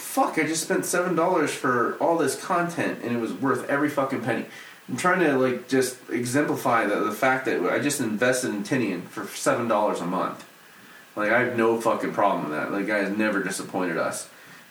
[0.01, 3.89] fuck, I just spent seven dollars for all this content and it was worth every
[3.89, 4.45] fucking penny.
[4.89, 9.03] I'm trying to like just exemplify the, the fact that I just invested in Tynion
[9.03, 10.45] for seven dollars a month.
[11.15, 12.71] Like I have no fucking problem with that.
[12.71, 14.27] Like guy has never disappointed us.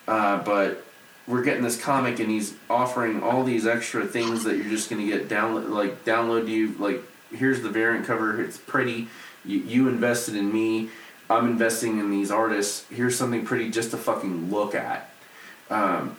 [0.06, 0.84] Uh, but
[1.26, 5.06] we're getting this comic and he's offering all these extra things that you're just gonna
[5.06, 9.06] get download like download you like here's the variant cover it's pretty
[9.44, 10.88] you, you invested in me
[11.28, 15.09] i'm investing in these artists here's something pretty just to fucking look at
[15.70, 16.16] um,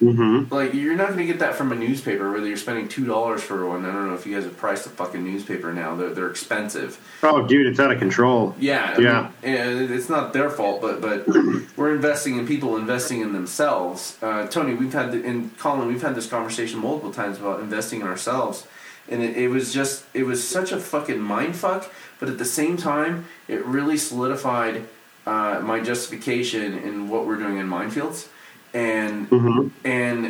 [0.00, 0.54] Mm-hmm.
[0.54, 3.42] like you're not going to get that from a newspaper whether you're spending two dollars
[3.42, 6.10] for one i don't know if you guys have priced a fucking newspaper now they're,
[6.14, 8.54] they're expensive Oh, dude, it's out of control.
[8.60, 9.30] yeah, I Yeah.
[9.42, 11.26] mean, and it's not their fault, but but
[11.76, 14.16] we're investing in people investing in themselves.
[14.22, 18.00] Uh, Tony, we've had the, and Colin, we've had this conversation multiple times about investing
[18.00, 18.68] in ourselves,
[19.08, 21.90] and it, it was just it was such a fucking mind fuck.
[22.20, 24.84] But at the same time, it really solidified
[25.26, 28.28] uh, my justification in what we're doing in minefields,
[28.74, 29.68] and Mm-hmm.
[29.84, 30.26] and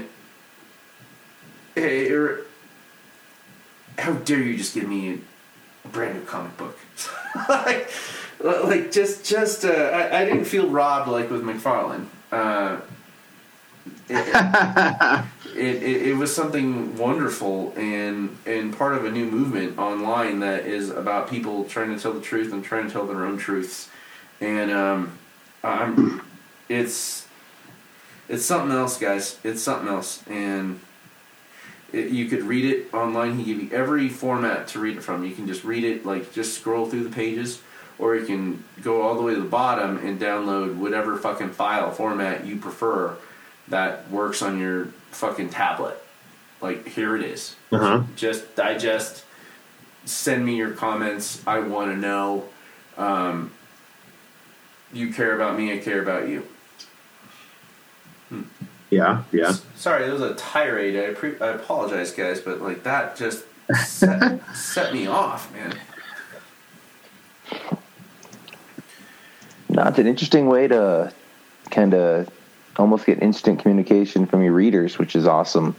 [1.77, 2.45] it, it-
[3.99, 5.21] how dare you just give me
[5.85, 6.79] a brand new comic book?
[7.49, 7.91] Like,
[8.43, 12.07] like just just uh, I, I didn't feel robbed like with mcfarlane.
[12.33, 12.79] Uh,
[14.09, 15.25] it,
[15.57, 20.67] it, it, it was something wonderful and and part of a new movement online that
[20.67, 23.89] is about people trying to tell the truth and trying to tell their own truths.
[24.41, 25.19] And um,
[25.63, 26.23] I'm,
[26.69, 27.27] it's
[28.29, 30.81] it's something else guys it's something else and
[31.93, 33.39] it, you could read it online.
[33.39, 35.25] He give you every format to read it from.
[35.25, 37.63] You can just read it, like just scroll through the pages,
[37.99, 41.91] or you can go all the way to the bottom and download whatever fucking file
[41.91, 43.17] format you prefer
[43.69, 45.97] that works on your fucking tablet.
[46.61, 47.57] Like here it is.
[47.73, 48.03] Uh-huh.
[48.17, 49.25] Just digest.
[50.05, 51.43] Send me your comments.
[51.47, 52.49] I want to know.
[52.97, 53.53] Um,
[54.93, 55.73] you care about me.
[55.73, 56.47] I care about you.
[58.91, 59.55] Yeah, yeah.
[59.77, 60.97] Sorry, it was a tirade.
[60.97, 63.45] I, pre- I apologize, guys, but like that just
[63.77, 65.79] set, set me off, man.
[69.69, 71.13] No, an interesting way to
[71.71, 72.31] kind of
[72.79, 75.77] almost get instant communication from your readers, which is awesome.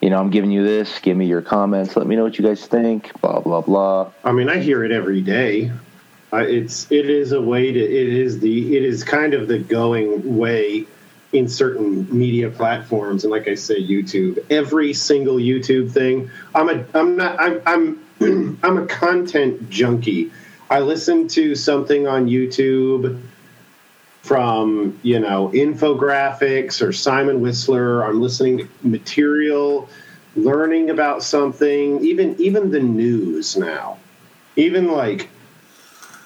[0.00, 0.98] You know, I'm giving you this.
[0.98, 1.96] Give me your comments.
[1.96, 3.18] Let me know what you guys think.
[3.20, 4.10] Blah blah blah.
[4.24, 5.70] I mean, I hear it every day.
[6.32, 9.58] I, it's it is a way to it is the it is kind of the
[9.58, 10.86] going way
[11.32, 14.44] in certain media platforms, and like I say, YouTube.
[14.50, 16.30] Every single YouTube thing.
[16.54, 17.62] I'm a I'm not I'm
[18.20, 20.30] I'm I'm a content junkie.
[20.70, 23.20] I listen to something on YouTube
[24.22, 28.04] from you know infographics or Simon Whistler.
[28.04, 29.88] I'm listening to material,
[30.36, 32.04] learning about something.
[32.04, 33.98] Even even the news now.
[34.56, 35.30] Even like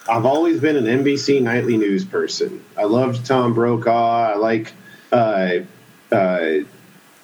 [0.08, 2.64] I've always been an NBC nightly news person.
[2.76, 4.32] I loved Tom Brokaw.
[4.32, 4.72] I like
[5.12, 5.50] uh,
[6.12, 6.44] uh,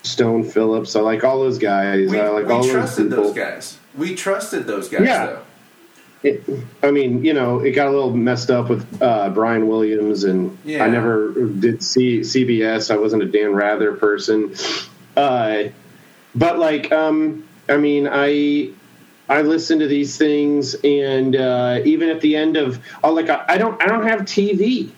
[0.02, 0.96] Stone Phillips.
[0.96, 2.10] I like all those guys.
[2.10, 3.24] We, I like we all those trusted people.
[3.24, 3.78] those guys.
[3.96, 5.26] We trusted those guys, Yeah.
[5.26, 5.42] though.
[6.24, 6.44] It,
[6.84, 10.56] I mean, you know, it got a little messed up with uh, Brian Williams, and
[10.64, 10.84] Yeah.
[10.84, 12.92] I never did see CBS.
[12.92, 14.54] I wasn't a Dan Rather person,
[15.16, 15.64] uh,
[16.34, 18.70] but like, um, I mean, I
[19.28, 23.44] I listen to these things, and uh, even at the end of, oh, like, I,
[23.48, 24.90] I don't I don't have TV,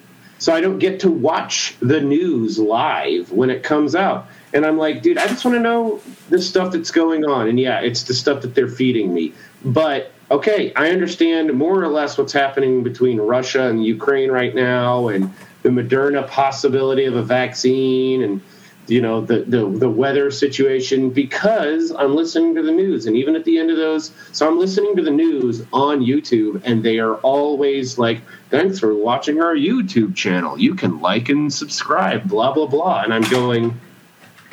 [0.45, 4.27] so I don't get to watch the news live when it comes out.
[4.53, 7.49] And I'm like, dude, I just want to know the stuff that's going on.
[7.49, 9.33] And yeah, it's the stuff that they're feeding me.
[9.65, 15.09] But okay, I understand more or less what's happening between Russia and Ukraine right now,
[15.09, 18.43] and the Moderna possibility of a vaccine, and
[18.87, 23.07] you know the the, the weather situation because I'm listening to the news.
[23.07, 26.63] And even at the end of those, so I'm listening to the news on YouTube,
[26.65, 30.59] and they are always like, "Thanks for watching our YouTube channel.
[30.59, 33.03] You can like and subscribe." Blah blah blah.
[33.03, 33.79] And I'm going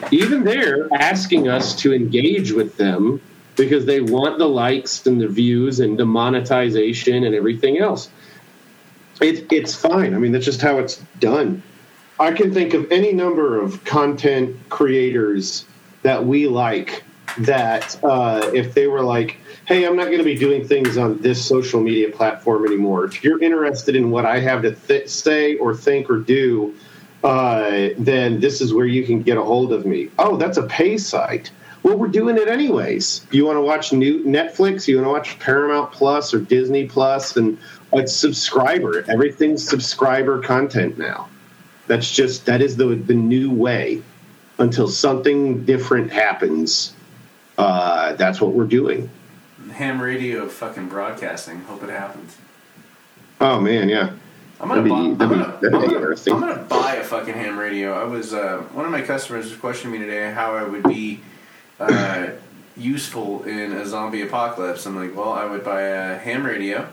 [0.10, 3.22] even they're asking us to engage with them
[3.56, 8.10] because they want the likes and the views and the monetization and everything else.
[9.22, 10.16] It, it's fine.
[10.16, 11.62] I mean, that's just how it's done.
[12.22, 15.65] I can think of any number of content creators
[16.03, 17.03] that we like
[17.39, 21.17] that uh, if they were like, hey, I'm not going to be doing things on
[21.17, 23.05] this social media platform anymore.
[23.05, 26.76] If you're interested in what I have to th- say or think or do,
[27.24, 30.11] uh, then this is where you can get a hold of me.
[30.19, 31.49] Oh, that's a pay site.
[31.82, 33.26] Well, we're doing it anyways.
[33.32, 34.88] You want to watch new Netflix?
[34.88, 37.36] You want to watch Paramount Plus or Disney Plus?
[37.36, 37.57] And
[37.93, 39.03] it's subscriber.
[39.09, 41.28] Everything's subscriber content now.
[41.92, 44.02] That's just that is the the new way.
[44.60, 46.94] Until something different happens,
[47.58, 49.10] uh, that's what we're doing.
[49.74, 51.60] Ham radio fucking broadcasting.
[51.64, 52.38] Hope it happens.
[53.42, 54.14] Oh man, yeah.
[54.62, 56.16] I'm gonna, be- buy, I'm, gonna, I'm, gonna.
[56.28, 57.92] I'm gonna buy a fucking ham radio.
[57.92, 61.20] I was uh, one of my customers was questioning me today how I would be
[61.78, 62.28] uh,
[62.78, 64.86] useful in a zombie apocalypse?
[64.86, 66.88] I'm like, well, I would buy a ham radio,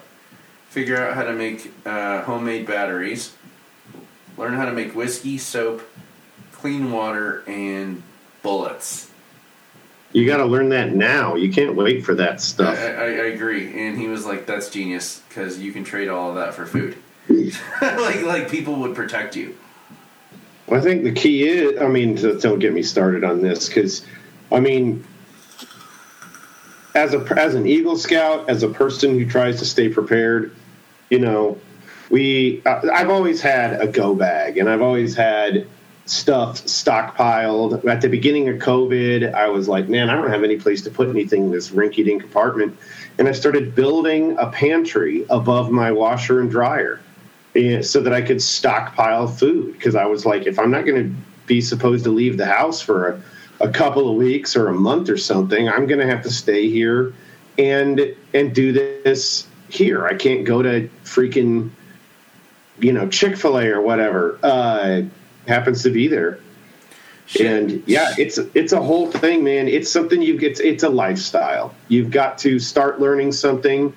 [0.70, 3.36] figure out how to make uh, homemade batteries,
[4.39, 5.82] learn how to make whiskey, soap,
[6.53, 8.03] clean water, and
[8.43, 9.11] bullets.
[10.12, 11.34] You got to learn that now.
[11.34, 12.78] You can't wait for that stuff.
[12.78, 16.36] I, I agree, and he was like, "That's genius because you can trade all of
[16.36, 16.97] that for food."
[17.82, 19.57] like, like people would protect you.
[20.66, 24.05] Well, I think the key is, I mean, don't get me started on this because,
[24.53, 25.05] I mean,
[26.95, 30.55] as a as an Eagle Scout, as a person who tries to stay prepared,
[31.11, 31.59] you know,
[32.11, 35.66] we uh, I've always had a go bag, and I've always had
[36.06, 37.84] stuff stockpiled.
[37.84, 40.90] At the beginning of COVID, I was like, man, I don't have any place to
[40.90, 42.76] put anything in this rinky dink apartment,
[43.18, 47.00] and I started building a pantry above my washer and dryer
[47.82, 51.14] so that I could stockpile food because I was like, if I'm not going to
[51.46, 53.22] be supposed to leave the house for a,
[53.61, 56.70] a couple of weeks or a month or something, I'm going to have to stay
[56.70, 57.12] here
[57.59, 60.06] and and do this here.
[60.06, 61.70] I can't go to freaking
[62.80, 65.02] you know Chick Fil A or whatever uh,
[65.46, 66.40] happens to be there.
[67.38, 69.68] And yeah, it's it's a whole thing, man.
[69.68, 70.60] It's something you get.
[70.60, 71.74] It's a lifestyle.
[71.88, 73.92] You've got to start learning something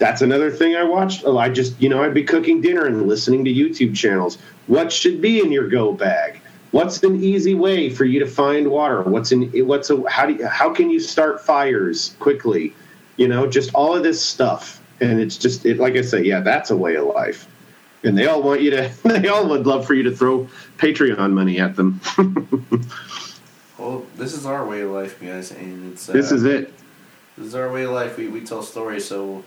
[0.00, 1.24] that's another thing I watched.
[1.26, 4.38] Oh, I just, you know, I'd be cooking dinner and listening to YouTube channels.
[4.66, 6.40] What should be in your go bag?
[6.70, 9.02] What's an easy way for you to find water?
[9.02, 12.74] What's in what's a how do you, how can you start fires quickly?
[13.18, 14.80] You know, just all of this stuff.
[15.00, 17.46] And it's just it like I say, yeah, that's a way of life.
[18.02, 20.48] And they all want you to they all would love for you to throw
[20.78, 22.00] Patreon money at them.
[23.80, 26.70] Well, this is our way of life, guys, and it's uh, this is it.
[27.38, 28.18] This is our way of life.
[28.18, 29.42] We, we tell stories, so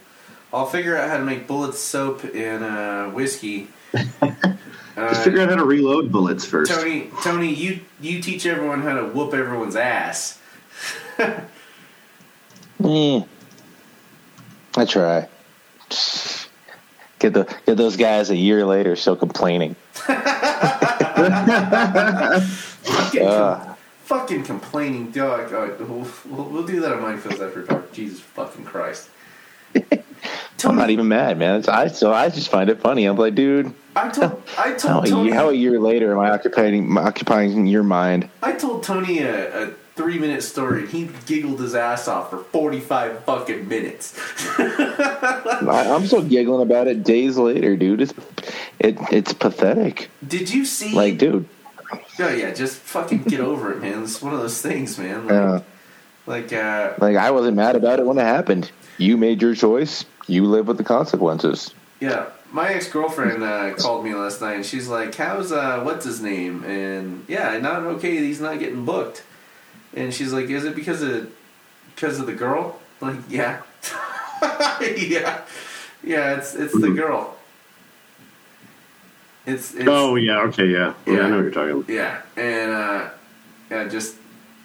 [0.52, 3.68] I'll figure out how to make bullets, soap, and uh, whiskey.
[3.94, 6.72] Just figure out how to reload bullets first.
[6.72, 10.40] Tony, Tony, you you teach everyone how to whoop everyone's ass.
[12.80, 13.28] Mm.
[14.76, 15.28] I try.
[17.24, 19.78] Get the get those guys a year later still complaining.
[22.84, 25.54] Fucking, Uh, fucking complaining dog.
[25.54, 27.94] Uh, we'll, we'll, we'll do that on Minefields after dark.
[27.94, 29.08] Jesus fucking Christ.
[30.66, 31.60] I'm not even mad, man.
[31.60, 33.06] It's, I so I just find it funny.
[33.06, 36.20] I'm like, dude, I told I how told a, Tony how a year later am
[36.20, 38.30] I occupying occupying your mind?
[38.42, 42.40] I told Tony a, a three minute story and he giggled his ass off for
[42.40, 44.20] forty five fucking minutes.
[44.58, 48.02] I, I'm still giggling about it days later, dude.
[48.02, 48.14] It's
[48.80, 50.10] it it's pathetic.
[50.28, 50.94] Did you see?
[50.94, 51.48] Like, dude,
[52.20, 54.04] oh yeah, just fucking get over it, man.
[54.04, 55.28] It's one of those things, man.
[55.28, 55.62] Like, uh,
[56.26, 58.72] like uh, like I wasn't mad about it when it happened.
[58.98, 60.06] You made your choice.
[60.28, 61.74] You live with the consequences.
[62.00, 66.06] Yeah, my ex girlfriend uh, called me last night and she's like, "How's uh, what's
[66.06, 68.18] his name?" And yeah, not okay.
[68.18, 69.24] He's not getting booked.
[69.96, 71.32] And she's like, "Is it because of
[71.96, 73.62] because of the girl?" I'm like, yeah,
[74.82, 75.42] yeah,
[76.04, 76.38] yeah.
[76.38, 77.36] It's it's the girl.
[79.46, 80.94] It's, it's Oh yeah, okay, yeah.
[81.06, 81.20] Yeah, Yeah.
[81.26, 81.90] I know what you're talking about.
[81.90, 83.10] yeah, and uh,
[83.70, 84.16] yeah, just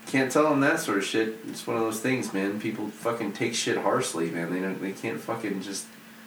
[0.07, 1.37] can't tell them that sort of shit.
[1.49, 2.61] It's one of those things, man.
[2.61, 4.53] People fucking take shit harshly, man.
[4.53, 5.87] They don't, they can't fucking just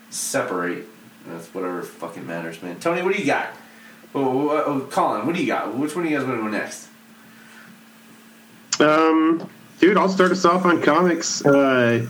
[0.09, 0.85] separate.
[1.25, 2.79] That's whatever fucking matters, man.
[2.79, 3.49] Tony, what do you got?
[4.13, 5.73] Oh, oh, oh, Colin, what do you got?
[5.75, 6.89] Which one do you guys want to go next?
[8.81, 11.45] Um, dude, I'll start us off on comics.
[11.45, 12.07] Uh,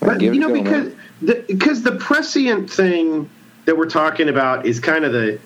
[0.00, 0.98] but you know, go, because man.
[1.22, 3.28] the, because the prescient thing
[3.64, 5.38] that we're talking about is kind of the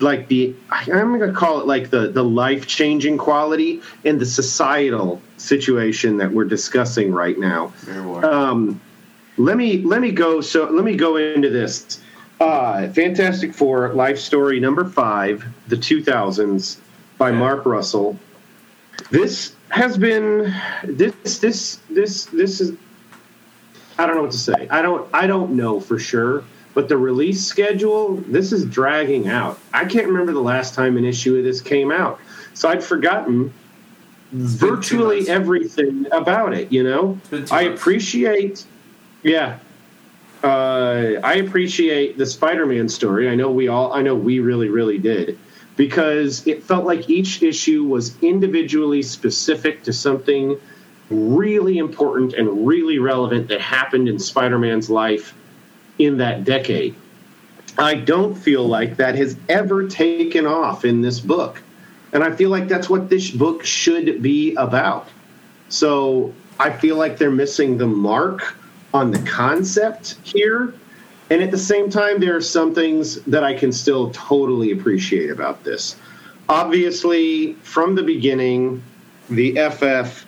[0.00, 4.26] like the I'm going to call it like the the life changing quality and the
[4.26, 7.72] societal situation that we're discussing right now.
[8.22, 8.80] Um,
[9.36, 10.40] let me let me go.
[10.40, 12.00] So let me go into this.
[12.40, 16.78] Uh, Fantastic Four life story number five, the 2000s
[17.18, 17.38] by Okay.
[17.38, 18.16] Mark Russell.
[19.10, 20.54] This has been
[20.84, 22.76] this this this this is.
[23.98, 24.68] I don't know what to say.
[24.70, 26.44] I don't I don't know for sure.
[26.74, 29.58] But the release schedule, this is dragging out.
[29.74, 32.20] I can't remember the last time an issue of this came out.
[32.54, 33.52] So I'd forgotten
[34.30, 37.18] virtually everything about it, you know?
[37.22, 38.64] It's been two I appreciate,
[39.24, 39.58] yeah.
[40.44, 43.28] Uh, I appreciate the Spider-Man story.
[43.28, 45.36] I know we all, I know we really, really did,
[45.78, 50.60] because it felt like each issue was individually specific to something
[51.08, 55.34] really important and really relevant that happened in Spider-Man's life
[55.98, 56.96] in that decade.
[57.78, 61.62] I don't feel like that has ever taken off in this book.
[62.12, 65.08] And I feel like that's what this book should be about.
[65.68, 68.56] So I feel like they're missing the mark
[68.92, 70.74] on the concept here.
[71.30, 75.30] And at the same time, there are some things that I can still totally appreciate
[75.30, 75.96] about this.
[76.48, 78.82] Obviously, from the beginning,
[79.28, 80.24] the FF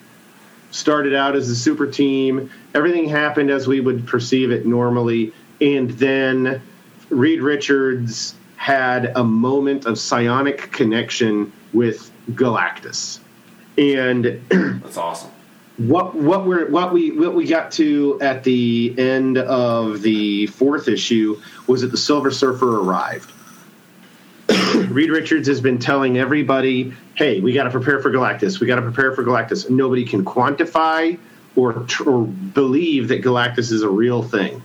[0.71, 2.51] started out as a super team.
[2.75, 6.61] Everything happened as we would perceive it normally, and then
[7.09, 13.21] Reed Richards had a moment of psionic connection with Galactus,
[13.79, 14.25] and
[14.83, 15.31] That's awesome.
[15.81, 20.89] What what we're what we what we got to at the end of the fourth
[20.89, 23.33] issue was that the Silver Surfer arrived.
[24.89, 28.61] Reed Richards has been telling everybody, "Hey, we got to prepare for Galactus.
[28.61, 31.19] We got to prepare for Galactus." Nobody can quantify
[31.57, 34.63] or, or believe that Galactus is a real thing.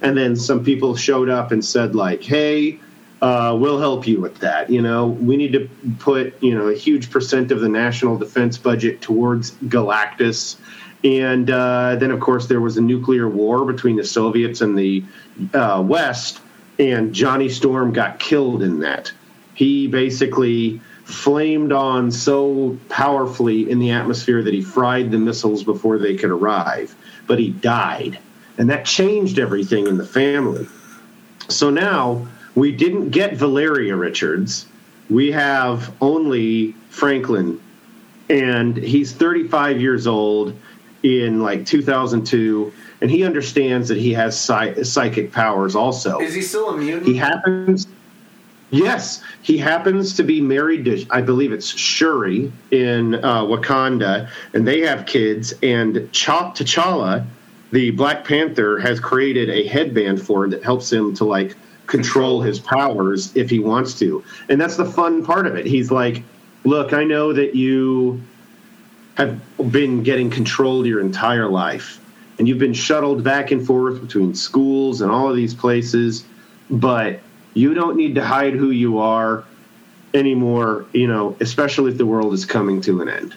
[0.00, 2.80] And then some people showed up and said, like, "Hey,
[3.22, 4.70] uh, we'll help you with that.
[4.70, 5.68] You know, we need to
[5.98, 10.56] put you know a huge percent of the national defense budget towards Galactus."
[11.02, 15.02] And uh, then, of course, there was a nuclear war between the Soviets and the
[15.54, 16.40] uh, West,
[16.78, 19.10] and Johnny Storm got killed in that.
[19.54, 25.98] He basically flamed on so powerfully in the atmosphere that he fried the missiles before
[25.98, 26.94] they could arrive,
[27.26, 28.18] but he died.
[28.58, 30.66] And that changed everything in the family.
[31.48, 32.26] So now
[32.60, 34.66] we didn't get Valeria Richards.
[35.08, 37.58] We have only Franklin,
[38.28, 40.54] and he's 35 years old
[41.02, 46.20] in like 2002, and he understands that he has psy- psychic powers also.
[46.20, 47.06] Is he still a mutant?
[47.06, 47.86] He happens.
[48.68, 54.68] Yes, he happens to be married to, I believe it's Shuri in uh, Wakanda, and
[54.68, 55.54] they have kids.
[55.62, 57.24] And Chop T'Challa,
[57.72, 61.56] the Black Panther, has created a headband for him that helps him to like
[61.90, 64.24] control his powers if he wants to.
[64.48, 65.66] And that's the fun part of it.
[65.66, 66.22] He's like,
[66.64, 68.22] "Look, I know that you
[69.16, 69.38] have
[69.70, 72.00] been getting controlled your entire life,
[72.38, 76.24] and you've been shuttled back and forth between schools and all of these places,
[76.70, 77.20] but."
[77.52, 79.42] You don't need to hide who you are
[80.14, 83.34] anymore, you know, especially if the world is coming to an end.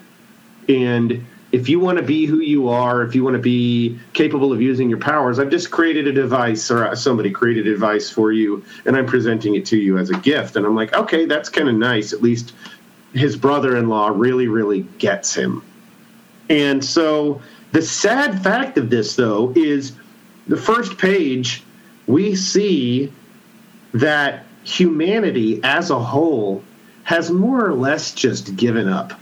[0.70, 4.52] And if you want to be who you are, if you want to be capable
[4.52, 8.32] of using your powers, I've just created a device or somebody created a device for
[8.32, 10.56] you and I'm presenting it to you as a gift.
[10.56, 12.12] And I'm like, okay, that's kind of nice.
[12.12, 12.54] At least
[13.14, 15.64] his brother in law really, really gets him.
[16.50, 17.40] And so
[17.72, 19.94] the sad fact of this, though, is
[20.48, 21.64] the first page,
[22.08, 23.14] we see
[23.94, 26.64] that humanity as a whole
[27.04, 29.14] has more or less just given up.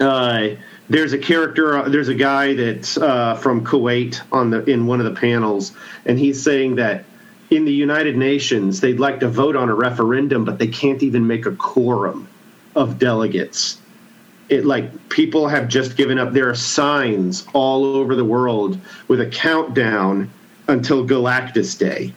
[0.00, 0.48] Uh,
[0.88, 5.06] there's a character, there's a guy that's uh, from Kuwait on the in one of
[5.06, 5.72] the panels,
[6.04, 7.04] and he's saying that
[7.50, 11.26] in the United Nations they'd like to vote on a referendum, but they can't even
[11.26, 12.28] make a quorum
[12.74, 13.78] of delegates.
[14.48, 16.32] It like people have just given up.
[16.32, 18.78] There are signs all over the world
[19.08, 20.30] with a countdown
[20.68, 22.12] until Galactus Day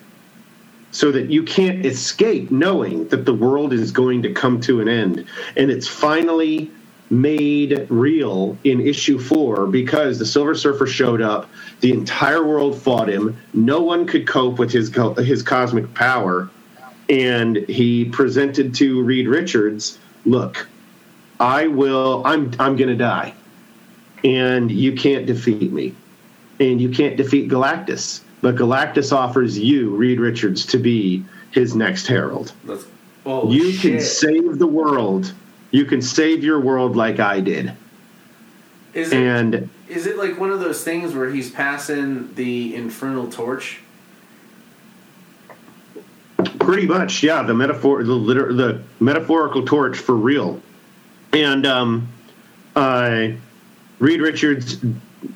[0.92, 4.88] so that you can't escape knowing that the world is going to come to an
[4.88, 5.26] end.
[5.56, 6.72] And it's finally
[7.10, 11.50] made real in issue four because the Silver Surfer showed up.
[11.80, 13.38] The entire world fought him.
[13.54, 16.50] No one could cope with his his cosmic power,
[17.10, 20.68] and he presented to Reed Richards, "Look,
[21.40, 22.24] I will.
[22.26, 23.34] I'm I'm going to die,
[24.24, 25.94] and you can't defeat me,
[26.60, 32.08] and you can't defeat Galactus." but Galactus offers you, Reed Richards, to be his next
[32.08, 32.54] herald.
[32.66, 32.86] That's,
[33.26, 33.94] oh, you shit.
[33.94, 35.34] can save the world.
[35.72, 37.74] You can save your world like I did.
[38.94, 43.30] Is it, And is it like one of those things where he's passing the infernal
[43.30, 43.80] torch?
[46.68, 50.62] pretty much, yeah, the metaphor, the liter- the metaphorical torch for real.
[51.32, 52.10] And um,
[52.76, 53.30] uh,
[54.00, 54.84] Reed Richards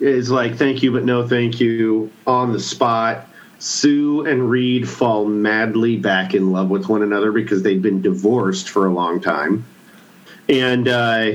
[0.01, 3.29] is like, "Thank you, but no, thank you." On the spot,
[3.59, 8.69] Sue and Reed fall madly back in love with one another because they've been divorced
[8.69, 9.63] for a long time.
[10.49, 11.33] And uh,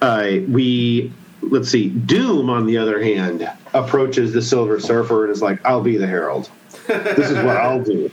[0.00, 1.12] uh, we
[1.42, 5.82] let's see, Doom, on the other hand, approaches the Silver Surfer and is like, "I'll
[5.82, 6.50] be the Herald.
[6.86, 8.10] This is what I'll do.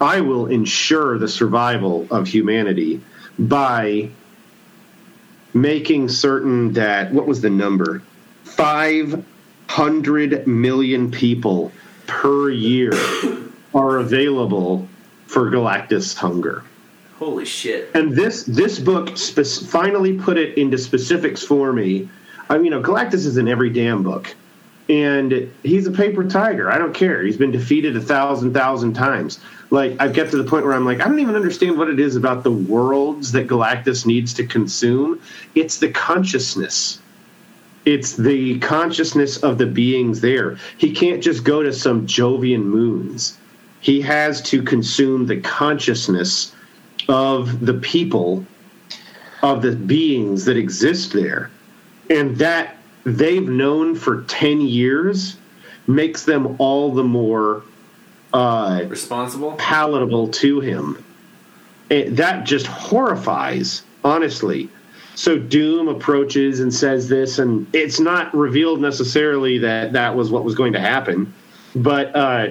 [0.00, 3.00] I will ensure the survival of humanity
[3.38, 4.10] by
[5.52, 8.02] making certain that what was the number?
[8.44, 9.24] Five
[9.68, 11.70] hundred million people
[12.06, 12.92] per year
[13.74, 14.88] are available
[15.26, 16.64] for Galactus hunger."
[17.20, 17.90] Holy shit!
[17.92, 22.08] and this this book spe- finally put it into specifics for me.
[22.48, 24.34] I mean, you know, Galactus is in every damn book,
[24.88, 26.70] and he's a paper tiger.
[26.70, 27.22] I don't care.
[27.22, 29.38] He's been defeated a thousand thousand times.
[29.68, 32.00] Like I've got to the point where I'm like, I don't even understand what it
[32.00, 35.20] is about the worlds that Galactus needs to consume.
[35.54, 37.00] It's the consciousness.
[37.84, 40.56] It's the consciousness of the beings there.
[40.78, 43.36] He can't just go to some Jovian moons.
[43.82, 46.54] He has to consume the consciousness
[47.08, 48.44] of the people,
[49.42, 51.50] of the beings that exist there.
[52.08, 55.36] and that they've known for 10 years
[55.86, 57.62] makes them all the more
[58.32, 59.52] uh, Responsible.
[59.58, 61.02] palatable to him.
[61.88, 64.68] It, that just horrifies, honestly.
[65.14, 70.44] So Doom approaches and says this, and it's not revealed necessarily that that was what
[70.44, 71.32] was going to happen,
[71.74, 72.48] but uh,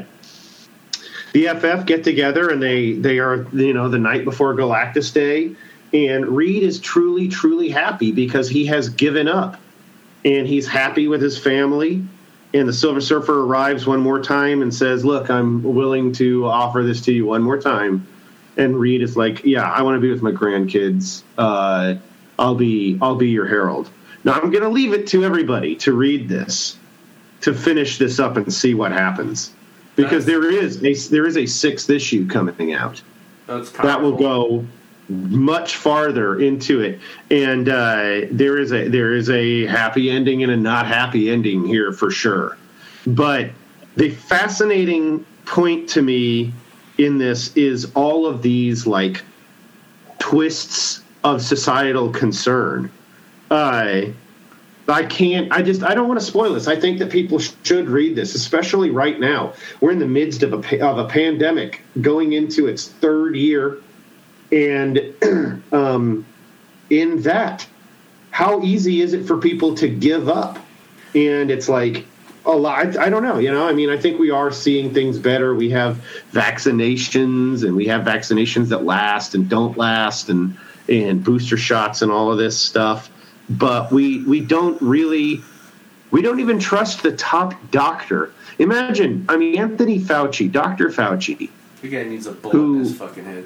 [1.33, 5.55] the FF get together and they they are you know the night before Galactus Day,
[5.93, 9.59] and Reed is truly truly happy because he has given up,
[10.25, 12.03] and he's happy with his family.
[12.51, 16.83] And the Silver Surfer arrives one more time and says, "Look, I'm willing to offer
[16.83, 18.07] this to you one more time."
[18.57, 21.21] And Reed is like, "Yeah, I want to be with my grandkids.
[21.37, 21.95] Uh,
[22.39, 23.89] I'll be I'll be your herald."
[24.23, 26.77] Now I'm going to leave it to everybody to read this,
[27.41, 29.51] to finish this up and see what happens,
[30.03, 33.01] because there is a there is a sixth issue coming out.
[33.47, 34.65] That's that will go
[35.09, 36.99] much farther into it.
[37.31, 41.65] And uh, there is a there is a happy ending and a not happy ending
[41.65, 42.57] here for sure.
[43.05, 43.49] But
[43.95, 46.53] the fascinating point to me
[46.97, 49.23] in this is all of these like
[50.19, 52.91] twists of societal concern.
[53.49, 54.01] Uh,
[54.89, 55.51] I can't.
[55.51, 55.83] I just.
[55.83, 56.67] I don't want to spoil this.
[56.67, 59.53] I think that people should read this, especially right now.
[59.81, 63.79] We're in the midst of a of a pandemic, going into its third year,
[64.51, 65.13] and
[65.71, 66.25] um,
[66.89, 67.67] in that,
[68.31, 70.59] how easy is it for people to give up?
[71.15, 72.05] And it's like
[72.45, 72.97] a lot.
[72.97, 73.37] I don't know.
[73.37, 73.67] You know.
[73.67, 75.53] I mean, I think we are seeing things better.
[75.55, 81.57] We have vaccinations, and we have vaccinations that last and don't last, and and booster
[81.57, 83.11] shots and all of this stuff
[83.49, 85.41] but we we don't really
[86.11, 88.31] we don't even trust the top doctor.
[88.57, 90.89] Imagine, I mean, Anthony Fauci, Dr.
[90.89, 91.49] Fauci.
[91.81, 93.45] The guy needs a bullet Who- in his fucking head.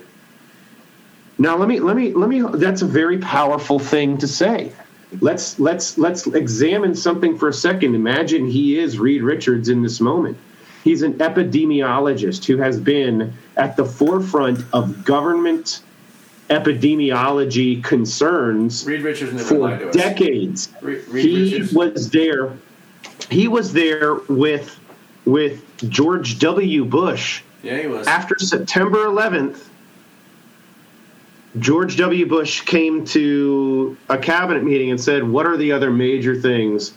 [1.37, 2.41] Now let me let me let me.
[2.41, 4.71] That's a very powerful thing to say.
[5.19, 7.95] Let's let's let's examine something for a second.
[7.95, 10.37] Imagine he is Reed Richards in this moment.
[10.83, 15.81] He's an epidemiologist who has been at the forefront of government
[16.53, 19.95] epidemiology concerns Reed for lied to us.
[19.95, 20.69] decades.
[20.81, 22.51] Re- Reed he Richards- was there.
[23.29, 24.79] He was there with
[25.25, 26.83] with George W.
[26.85, 28.07] Bush Yeah, he was.
[28.07, 29.69] after September 11th.
[31.59, 32.25] George W.
[32.25, 36.93] Bush came to a cabinet meeting and said, "What are the other major things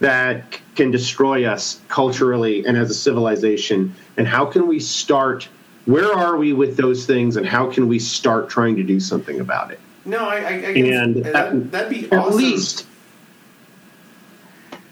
[0.00, 3.94] that can destroy us culturally and as a civilization?
[4.16, 5.48] And how can we start?
[5.86, 7.36] Where are we with those things?
[7.36, 10.42] And how can we start trying to do something about it?" no, I, I, I
[10.42, 12.36] And that, at- that'd be At awesome.
[12.36, 12.86] least,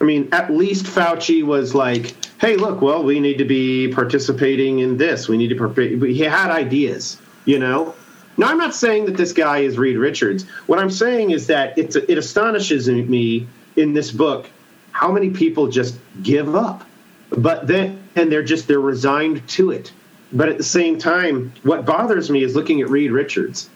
[0.01, 4.81] I mean, at least Fauci was like, "Hey, look, well, we need to be participating
[4.81, 5.29] in this.
[5.29, 7.95] We need to." participate." He had ideas, you know.
[8.37, 10.45] Now, I'm not saying that this guy is Reed Richards.
[10.67, 14.51] What I'm saying is that it's, it astonishes me in this book
[14.91, 16.85] how many people just give up,
[17.31, 19.93] but then and they're just they're resigned to it.
[20.33, 23.68] But at the same time, what bothers me is looking at Reed Richards.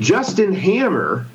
[0.00, 1.26] Justin Hammer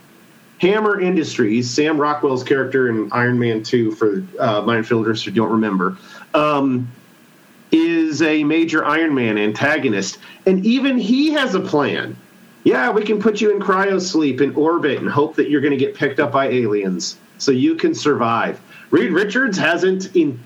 [0.59, 5.97] Hammer Industries, Sam Rockwell's character in Iron Man 2, for uh, Mindfielders who don't remember,
[6.33, 6.89] um,
[7.71, 10.19] is a major Iron Man antagonist.
[10.45, 12.15] And even he has a plan.
[12.65, 15.71] Yeah, we can put you in cryo sleep in orbit and hope that you're going
[15.71, 18.59] to get picked up by aliens so you can survive.
[18.91, 20.37] Reed Richards hasn't in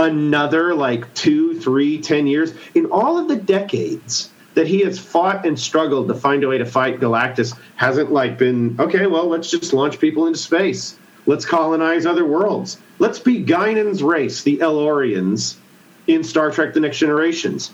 [0.00, 2.54] another like two, three, ten years.
[2.74, 6.58] In all of the decades that he has fought and struggled to find a way
[6.58, 9.06] to fight Galactus, hasn't like been okay.
[9.06, 10.96] Well, let's just launch people into space.
[11.26, 12.78] Let's colonize other worlds.
[12.98, 15.56] Let's be Guinan's race, the El-Aurians,
[16.06, 17.72] in Star Trek: The Next Generations.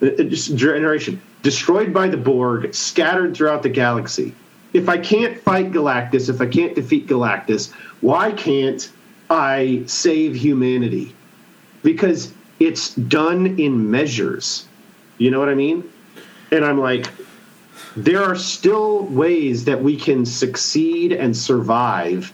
[0.00, 4.34] Uh, uh, generation destroyed by the Borg, scattered throughout the galaxy.
[4.72, 8.90] If I can't fight Galactus, if I can't defeat Galactus, why can't
[9.28, 11.14] I save humanity?
[11.82, 14.66] Because it's done in measures.
[15.18, 15.84] You know what I mean?
[16.50, 17.08] And I'm like,
[17.96, 22.32] there are still ways that we can succeed and survive.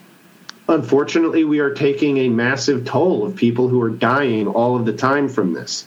[0.68, 4.92] Unfortunately, we are taking a massive toll of people who are dying all of the
[4.92, 5.86] time from this.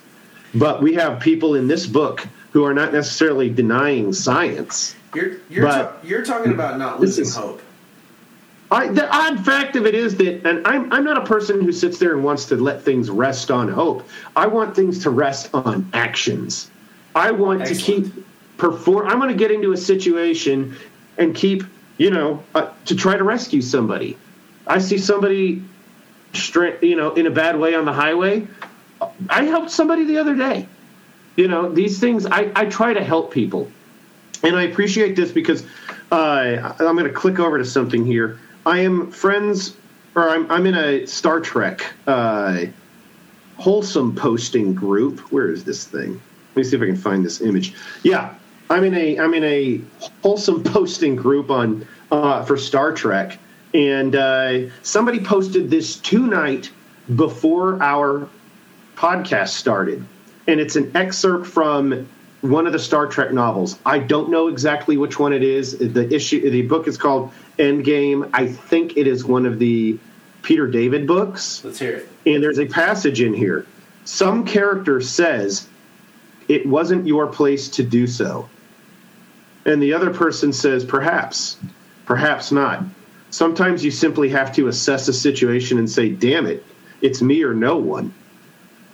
[0.56, 4.96] But we have people in this book who are not necessarily denying science.
[5.14, 7.62] You're you're, But- ta- you're talking about not losing is- hope.
[8.72, 11.74] I, the odd fact of it is that, and I'm, I'm not a person who
[11.74, 14.08] sits there and wants to let things rest on hope.
[14.36, 16.72] I want things to rest on actions.
[17.14, 18.06] I want Excellent.
[18.06, 18.26] to keep
[18.58, 19.08] perform.
[19.08, 20.78] I'm going to get into a situation
[21.18, 21.64] and keep,
[21.98, 24.18] you know, uh, to try to rescue somebody.
[24.66, 25.62] I see somebody,
[26.34, 28.48] stra- you know, in a bad way on the highway.
[29.30, 30.68] I helped somebody the other day.
[31.36, 32.26] You know, these things.
[32.26, 33.70] I, I try to help people
[34.44, 35.64] and I appreciate this because
[36.12, 38.40] uh, I'm going to click over to something here.
[38.66, 39.76] I am friends
[40.16, 42.66] or I'm I'm in a Star Trek uh,
[43.58, 45.20] wholesome posting group.
[45.32, 46.22] Where is this thing?
[46.50, 47.74] Let me see if I can find this image.
[48.04, 48.36] Yeah,
[48.70, 49.82] I'm in a I'm in a
[50.22, 53.40] wholesome posting group on uh, for Star Trek,
[53.74, 56.70] and uh, somebody posted this tonight
[57.16, 58.30] before our
[58.96, 60.06] podcast started,
[60.48, 62.08] and it's an excerpt from
[62.42, 63.80] one of the Star Trek novels.
[63.86, 65.78] I don't know exactly which one it is.
[65.78, 67.32] The issue, the book is called
[67.62, 68.30] Endgame.
[68.34, 69.98] I think it is one of the
[70.42, 71.64] Peter David books.
[71.64, 72.10] Let's hear it.
[72.26, 73.66] And there's a passage in here.
[74.04, 75.68] Some character says,
[76.48, 78.50] It wasn't your place to do so.
[79.66, 81.58] And the other person says, Perhaps,
[82.06, 82.84] perhaps not.
[83.30, 86.66] Sometimes you simply have to assess a situation and say, Damn it,
[87.02, 88.14] it's me or no one.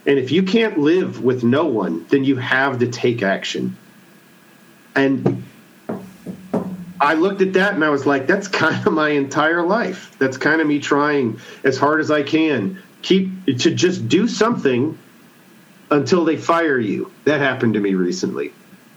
[0.05, 3.77] And if you can't live with no one, then you have to take action.
[4.95, 5.43] And
[6.99, 10.15] I looked at that and I was like, that's kind of my entire life.
[10.19, 14.97] That's kind of me trying as hard as I can keep to just do something
[15.91, 17.11] until they fire you.
[17.25, 18.51] That happened to me recently.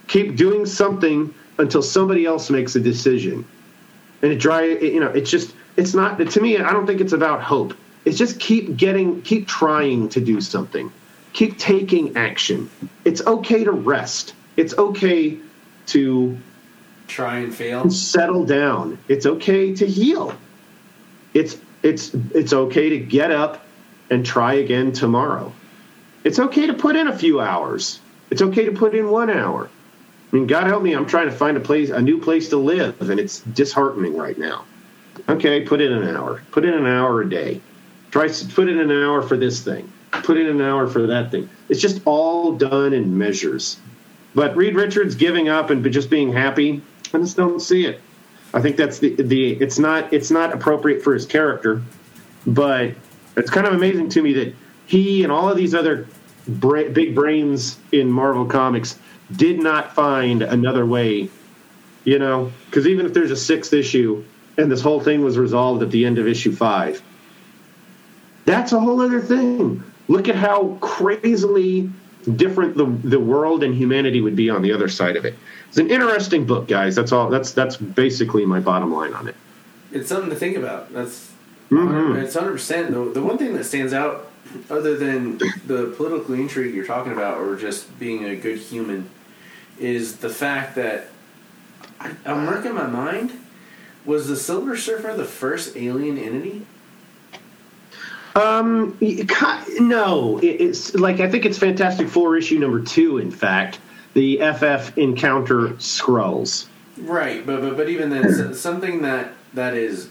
[0.07, 3.45] Keep doing something until somebody else makes a decision.
[4.21, 7.13] And it dry, you know, it's just, it's not, to me, I don't think it's
[7.13, 7.75] about hope.
[8.03, 10.91] It's just keep getting, keep trying to do something
[11.33, 12.69] keep taking action.
[13.05, 14.33] It's okay to rest.
[14.57, 15.37] It's okay
[15.87, 16.37] to
[17.11, 17.89] try and fail.
[17.89, 18.97] Settle down.
[19.07, 20.35] It's okay to heal.
[21.33, 23.65] It's it's it's okay to get up
[24.09, 25.53] and try again tomorrow.
[26.23, 27.99] It's okay to put in a few hours.
[28.29, 29.69] It's okay to put in one hour.
[30.31, 32.57] I mean, God help me, I'm trying to find a place, a new place to
[32.57, 34.63] live, and it's disheartening right now.
[35.27, 36.41] Okay, put in an hour.
[36.51, 37.59] Put in an hour a day.
[38.11, 41.31] Try to put in an hour for this thing put in an hour for that
[41.31, 41.49] thing.
[41.69, 43.77] It's just all done in measures.
[44.35, 46.81] But Reed Richards giving up and just being happy,
[47.13, 47.99] I just don't see it.
[48.53, 51.81] I think that's the the it's not it's not appropriate for his character,
[52.45, 52.91] but
[53.37, 54.55] it's kind of amazing to me that
[54.85, 56.07] he and all of these other
[56.47, 58.99] bra- big brains in Marvel Comics
[59.35, 61.29] did not find another way,
[62.03, 64.23] you know, because even if there's a sixth issue
[64.57, 67.01] and this whole thing was resolved at the end of issue five,
[68.45, 69.81] that's a whole other thing.
[70.09, 71.89] Look at how crazily
[72.35, 75.35] different the the world and humanity would be on the other side of it.
[75.71, 76.97] It's an interesting book, guys.
[76.97, 77.29] That's all.
[77.29, 79.35] That's that's basically my bottom line on it.
[79.93, 80.91] It's something to think about.
[80.91, 81.31] That's
[81.69, 82.17] mm-hmm.
[82.17, 82.91] it's hundred percent.
[82.91, 84.29] The the one thing that stands out,
[84.69, 89.09] other than the political intrigue you're talking about, or just being a good human,
[89.79, 91.07] is the fact that
[92.01, 93.31] I, I'm working my mind.
[94.03, 96.65] Was the Silver Surfer the first alien entity?
[98.35, 98.97] Um,
[99.79, 103.19] no, it's like I think it's Fantastic Four issue number two.
[103.19, 103.79] In fact,
[104.13, 106.67] the FF encounter Skrulls.
[106.97, 110.09] Right, but but but even then, something that that is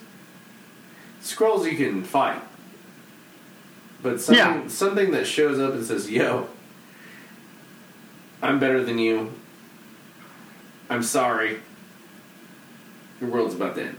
[1.22, 2.42] Skrulls you can fight,
[4.02, 4.68] but something yeah.
[4.68, 6.48] something that shows up and says, "Yo,
[8.42, 9.32] I'm better than you.
[10.88, 11.60] I'm sorry.
[13.20, 13.98] Your world's about to end.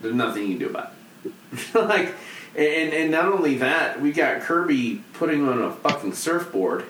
[0.00, 0.92] There's nothing you can do about
[1.24, 1.32] it."
[1.74, 2.14] like
[2.56, 6.84] and and not only that, we got Kirby putting on a fucking surfboard.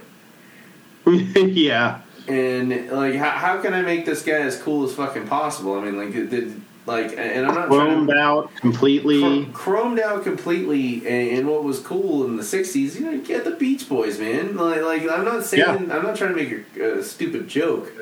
[1.36, 2.00] yeah.
[2.26, 5.78] And like, how, how can I make this guy as cool as fucking possible?
[5.78, 11.06] I mean, like, did like, and I'm not chromed to, out completely, chromed out completely.
[11.06, 14.18] And, and, what was cool in the '60s, you know, you get the Beach Boys,
[14.18, 14.56] man.
[14.56, 15.94] Like, like I'm not saying, yeah.
[15.94, 17.92] I'm not trying to make a, a stupid joke,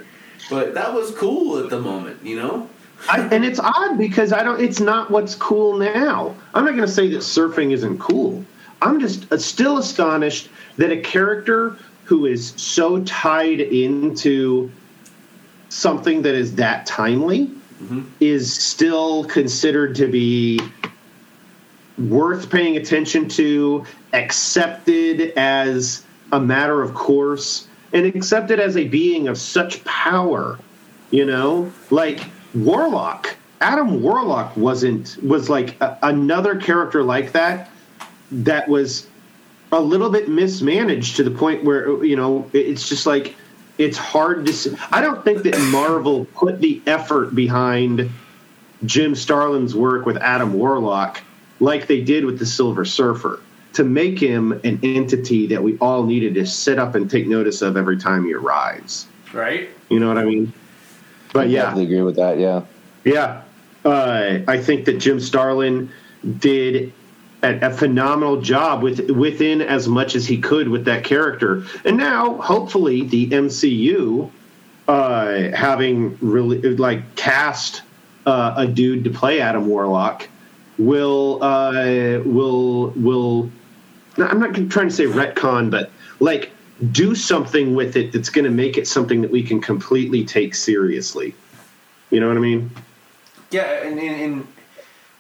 [0.48, 2.70] but that was cool at the moment, you know.
[3.08, 4.60] I, and it's odd because I don't.
[4.60, 6.36] It's not what's cool now.
[6.54, 8.44] I'm not going to say that surfing isn't cool.
[8.82, 11.76] I'm just uh, still astonished that a character
[12.06, 14.70] who is so tied into
[15.68, 17.48] something that is that timely
[17.82, 18.02] mm-hmm.
[18.20, 20.60] is still considered to be
[21.98, 29.26] worth paying attention to, accepted as a matter of course, and accepted as a being
[29.26, 30.60] of such power.
[31.10, 32.20] You know, like
[32.54, 37.68] Warlock, Adam Warlock wasn't was like a, another character like that
[38.30, 39.08] that was
[39.72, 43.34] a little bit mismanaged to the point where you know it's just like
[43.78, 44.76] it's hard to see.
[44.90, 48.10] I don't think that Marvel put the effort behind
[48.84, 51.22] Jim Starlin's work with Adam Warlock
[51.60, 53.40] like they did with the Silver Surfer
[53.72, 57.60] to make him an entity that we all needed to sit up and take notice
[57.60, 59.06] of every time he arrives.
[59.32, 59.68] Right.
[59.90, 60.52] You know what I mean?
[61.32, 62.38] But yeah, I agree with that.
[62.38, 62.62] Yeah,
[63.04, 63.42] yeah.
[63.84, 65.90] Uh, I think that Jim Starlin
[66.38, 66.92] did
[67.42, 71.96] a, a, phenomenal job with within as much as he could with that character, and
[71.96, 74.30] now hopefully the MCU
[74.88, 77.82] uh, having really like cast
[78.26, 80.28] uh, a dude to play Adam Warlock
[80.78, 83.50] will uh, will will.
[84.18, 86.50] I'm not trying to say retcon, but like
[86.92, 90.54] do something with it that's going to make it something that we can completely take
[90.54, 91.34] seriously.
[92.10, 92.70] You know what I mean?
[93.50, 94.46] Yeah, and, and, and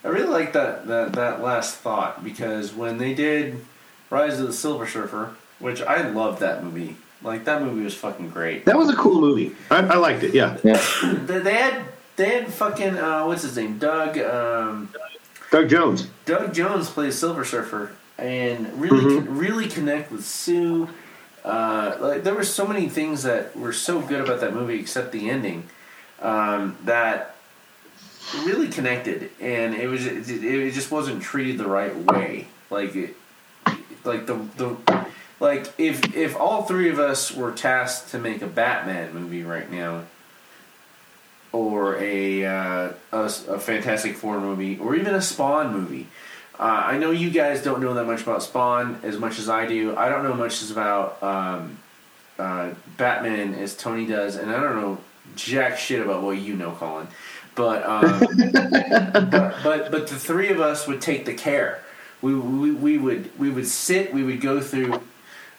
[0.04, 3.64] I really like that, that that last thought because when they did
[4.10, 6.96] Rise of the Silver Surfer, which I loved that movie.
[7.22, 8.66] Like that movie was fucking great.
[8.66, 9.54] That was a cool movie.
[9.70, 10.34] I, I liked it.
[10.34, 10.82] Yeah, Yeah.
[11.02, 11.84] They, they had
[12.16, 14.90] they had fucking uh, what's his name Doug um,
[15.50, 16.08] Doug Jones.
[16.24, 20.88] Doug Jones plays Silver Surfer and really really connect with Sue.
[21.44, 25.12] Uh, like there were so many things that were so good about that movie, except
[25.12, 25.68] the ending,
[26.20, 27.35] um, that
[28.34, 32.48] really connected, and it was it, it just wasn't treated the right way.
[32.70, 32.94] Like
[34.04, 34.76] like the the
[35.40, 39.70] like if if all three of us were tasked to make a Batman movie right
[39.70, 40.04] now,
[41.52, 46.08] or a uh, a, a Fantastic Four movie, or even a Spawn movie.
[46.58, 49.66] Uh, I know you guys don't know that much about Spawn as much as I
[49.66, 49.94] do.
[49.94, 51.78] I don't know much about um,
[52.38, 54.98] uh, Batman as Tony does, and I don't know
[55.34, 57.08] jack shit about what you know, Colin.
[57.56, 58.20] But um,
[58.52, 61.82] but, but but the three of us would take the care.
[62.22, 64.14] We, we we would we would sit.
[64.14, 65.00] We would go through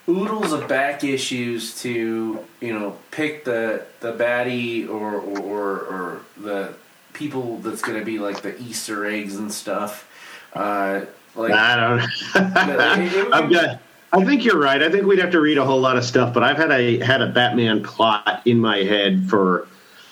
[0.08, 6.22] oodles of back issues to you know pick the the baddie or or, or, or
[6.38, 6.74] the
[7.14, 10.08] people that's going to be like the Easter eggs and stuff.
[10.54, 11.02] Uh,
[11.36, 12.00] like I don't.
[12.00, 13.80] it- I've got.
[14.14, 14.82] I think you're right.
[14.82, 17.00] I think we'd have to read a whole lot of stuff, but I've had a
[17.00, 19.68] had a Batman plot in my head for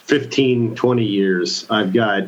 [0.05, 1.65] 15, 20 years.
[1.69, 2.23] I've got.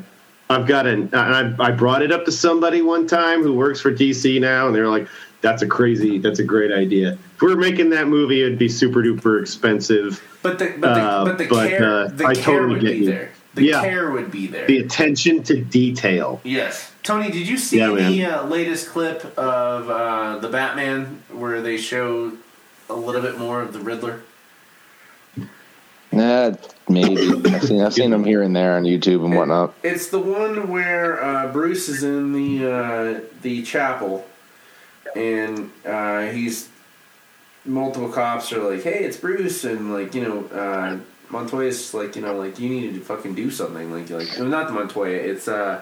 [0.50, 1.10] I've got an.
[1.14, 4.76] I, I brought it up to somebody one time who works for DC now, and
[4.76, 5.08] they're like,
[5.42, 6.20] "That's a crazy.
[6.20, 7.18] That's a great idea.
[7.36, 10.24] If we were making that movie, it'd be super duper expensive.
[10.42, 12.82] but the but the, Uh, but the but, care uh, the I care totally would
[12.82, 13.06] get be you.
[13.08, 13.32] there.
[13.56, 13.82] The Yeah.
[13.82, 14.68] care would be there.
[14.68, 16.40] The attention to detail.
[16.46, 16.92] Yes.
[17.04, 21.76] Tony, did you see Yeah, the uh, latest clip of uh, the Batman where they
[21.78, 22.34] show
[22.90, 24.22] a little bit more of the Riddler?
[26.18, 26.56] Nah,
[26.90, 27.32] maybe.
[27.54, 29.74] I've seen, I've seen them here and there on YouTube and whatnot.
[29.84, 34.26] It's the one where uh, Bruce is in the uh, the chapel,
[35.16, 36.70] and uh, he's
[37.66, 40.98] multiple cops are like, "Hey, it's Bruce," and like you know, uh,
[41.30, 43.92] Montoya's like, you know, like you need to fucking do something.
[43.92, 45.18] Like, like no, not the Montoya.
[45.18, 45.82] It's uh,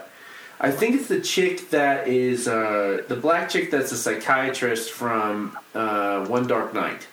[0.60, 5.58] I think it's the chick that is uh, the black chick that's a psychiatrist from
[5.74, 7.08] uh, One Dark Night.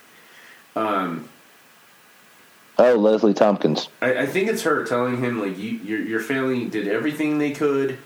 [0.74, 1.28] Um,
[2.82, 3.88] Oh, Leslie Tompkins.
[4.00, 7.52] I, I think it's her telling him like you, your your family did everything they
[7.52, 7.96] could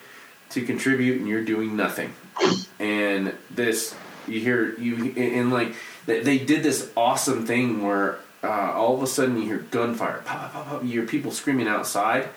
[0.50, 2.12] to contribute, and you're doing nothing.
[2.78, 3.94] And this,
[4.28, 5.74] you hear you and, like
[6.04, 10.52] they, did this awesome thing where uh, all of a sudden you hear gunfire, pop,
[10.52, 12.28] pop, pop, you hear people screaming outside,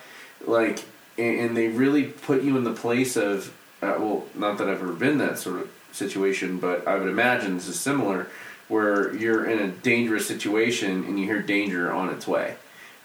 [0.47, 0.85] like,
[1.17, 4.81] and, and they really put you in the place of uh, well, not that I've
[4.81, 8.27] ever been that sort of situation, but I would imagine this is similar,
[8.69, 12.55] where you're in a dangerous situation and you hear danger on its way.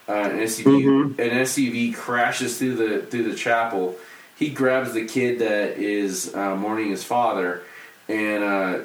[0.07, 3.95] Uh, an SUV, an SUV crashes through the through the chapel.
[4.37, 7.63] He grabs the kid that is uh, mourning his father,
[8.07, 8.79] and uh,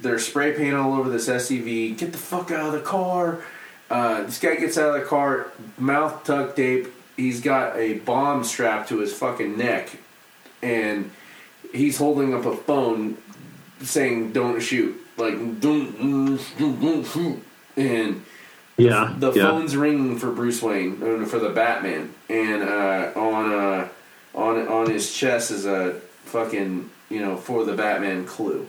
[0.00, 1.96] there's spray paint all over this SUV.
[1.96, 3.40] Get the fuck out of the car!
[3.88, 6.88] Uh, this guy gets out of the car, mouth tucked tape.
[7.16, 9.96] He's got a bomb strapped to his fucking neck,
[10.60, 11.10] and
[11.72, 13.16] he's holding up a phone
[13.80, 17.42] saying "Don't shoot," like "Don't, don't shoot,"
[17.76, 18.24] and
[18.76, 19.14] Yeah.
[19.18, 19.50] the yeah.
[19.50, 23.88] phone's ringing for Bruce Wayne uh, for the Batman, and uh, on uh,
[24.34, 28.68] on on his chest is a fucking you know for the Batman clue,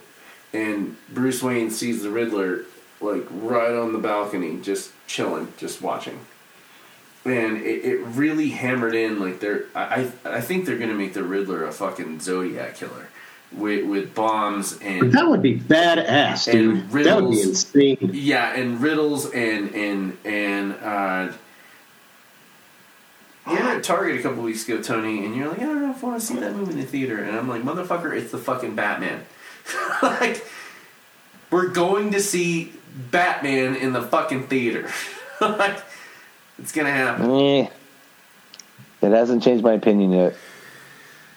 [0.53, 2.65] and Bruce Wayne sees the Riddler
[3.01, 6.19] like right on the balcony, just chilling, just watching,
[7.25, 11.13] and it, it really hammered in like they're I I I think they're gonna make
[11.13, 13.09] the Riddler a fucking Zodiac killer
[13.53, 17.05] with with bombs and That would be badass, And dude.
[17.05, 18.11] That would be insane.
[18.13, 21.31] yeah, and riddles and and and uh,
[23.49, 26.03] you're at Target a couple weeks ago, Tony, and you're like, I don't know if
[26.03, 28.37] I want to see that movie in the theater, and I'm like, motherfucker, it's the
[28.37, 29.23] fucking Batman.
[30.01, 30.45] like,
[31.49, 32.73] we're going to see
[33.11, 34.89] Batman in the fucking theater.
[35.41, 35.81] like,
[36.59, 37.31] it's gonna happen.
[37.31, 37.69] Eh,
[39.01, 40.35] it hasn't changed my opinion yet.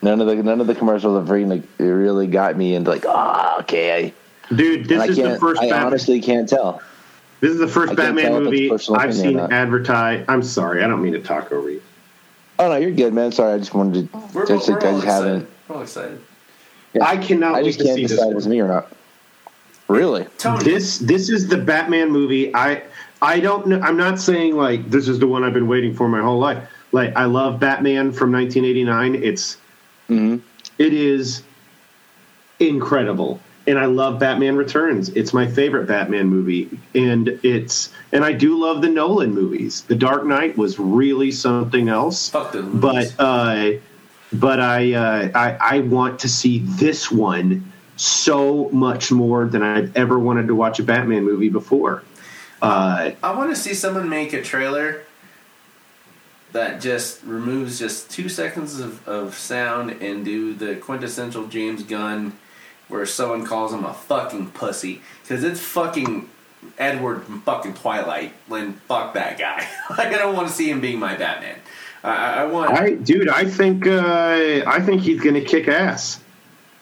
[0.02, 3.56] None of the none of the commercials have really really got me into like oh
[3.60, 4.14] okay.
[4.54, 5.40] Dude, this I is the can't.
[5.40, 5.86] first I Batman.
[5.86, 6.82] honestly can't tell.
[7.40, 9.52] this is the first I Batman tell if it's movie I've seen not.
[9.52, 10.24] advertised.
[10.28, 11.82] I'm sorry, I don't mean to talk over you.
[12.58, 13.30] Oh no, you're good, man.
[13.32, 14.18] Sorry, I just wanted to.
[14.34, 15.06] We're, just, we're I all just excited.
[15.28, 15.50] haven't.
[15.68, 16.20] We're all excited.
[16.94, 17.04] Yeah.
[17.04, 18.90] I cannot I wait just to can't see decide if it's me or not.
[19.88, 20.26] Really?
[20.38, 22.54] Tony, This this is the Batman movie.
[22.54, 22.82] I
[23.22, 23.80] I don't know.
[23.80, 26.68] I'm not saying like this is the one I've been waiting for my whole life.
[26.92, 29.22] Like I love Batman from 1989.
[29.22, 29.56] It's
[30.10, 30.36] hmm
[30.78, 31.42] It is
[32.58, 33.40] incredible.
[33.66, 35.10] And I love Batman Returns.
[35.10, 36.68] It's my favorite Batman movie.
[36.94, 39.82] And it's and I do love the Nolan movies.
[39.82, 42.30] The Dark Knight was really something else.
[42.30, 43.14] Fuck the movies.
[43.16, 43.72] But uh
[44.32, 49.94] but I uh I, I want to see this one so much more than I've
[49.96, 52.02] ever wanted to watch a Batman movie before.
[52.62, 55.02] Uh I want to see someone make a trailer
[56.52, 62.36] that just removes just two seconds of, of sound and do the quintessential James Gunn
[62.88, 65.00] where someone calls him a fucking pussy.
[65.22, 66.28] Because it's fucking
[66.78, 68.32] Edward fucking Twilight.
[68.48, 69.68] when fuck that guy.
[69.90, 71.58] like, I don't want to see him being my Batman.
[72.02, 72.70] I, I want.
[72.70, 76.20] I, dude, I think uh, I think he's to kick ass.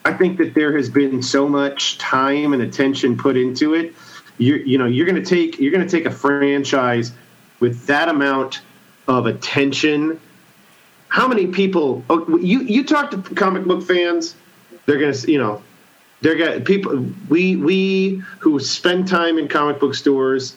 [0.05, 3.95] I think that there has been so much time and attention put into it.
[4.39, 7.13] You're, you know, you're to take you're to take a franchise
[7.59, 8.61] with that amount
[9.09, 10.21] of attention.
[11.09, 12.05] How many people?
[12.11, 14.37] Oh, you you talk to comic book fans,
[14.87, 15.63] they're going to you know,
[16.21, 17.07] they're to people.
[17.29, 20.55] We we who spend time in comic book stores,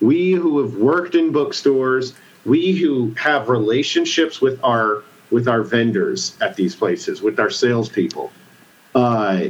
[0.00, 6.36] we who have worked in bookstores, we who have relationships with our with our vendors
[6.40, 8.32] at these places, with our salespeople.
[8.94, 9.48] Uh,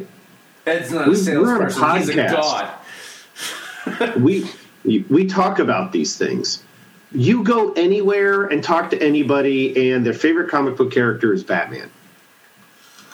[0.67, 1.97] Ed's not a we- we're on a salesperson.
[1.97, 2.79] He's a podcast.
[3.99, 4.17] god.
[4.21, 4.47] we
[5.09, 6.63] we talk about these things.
[7.15, 11.91] You go anywhere and talk to anybody, and their favorite comic book character is Batman.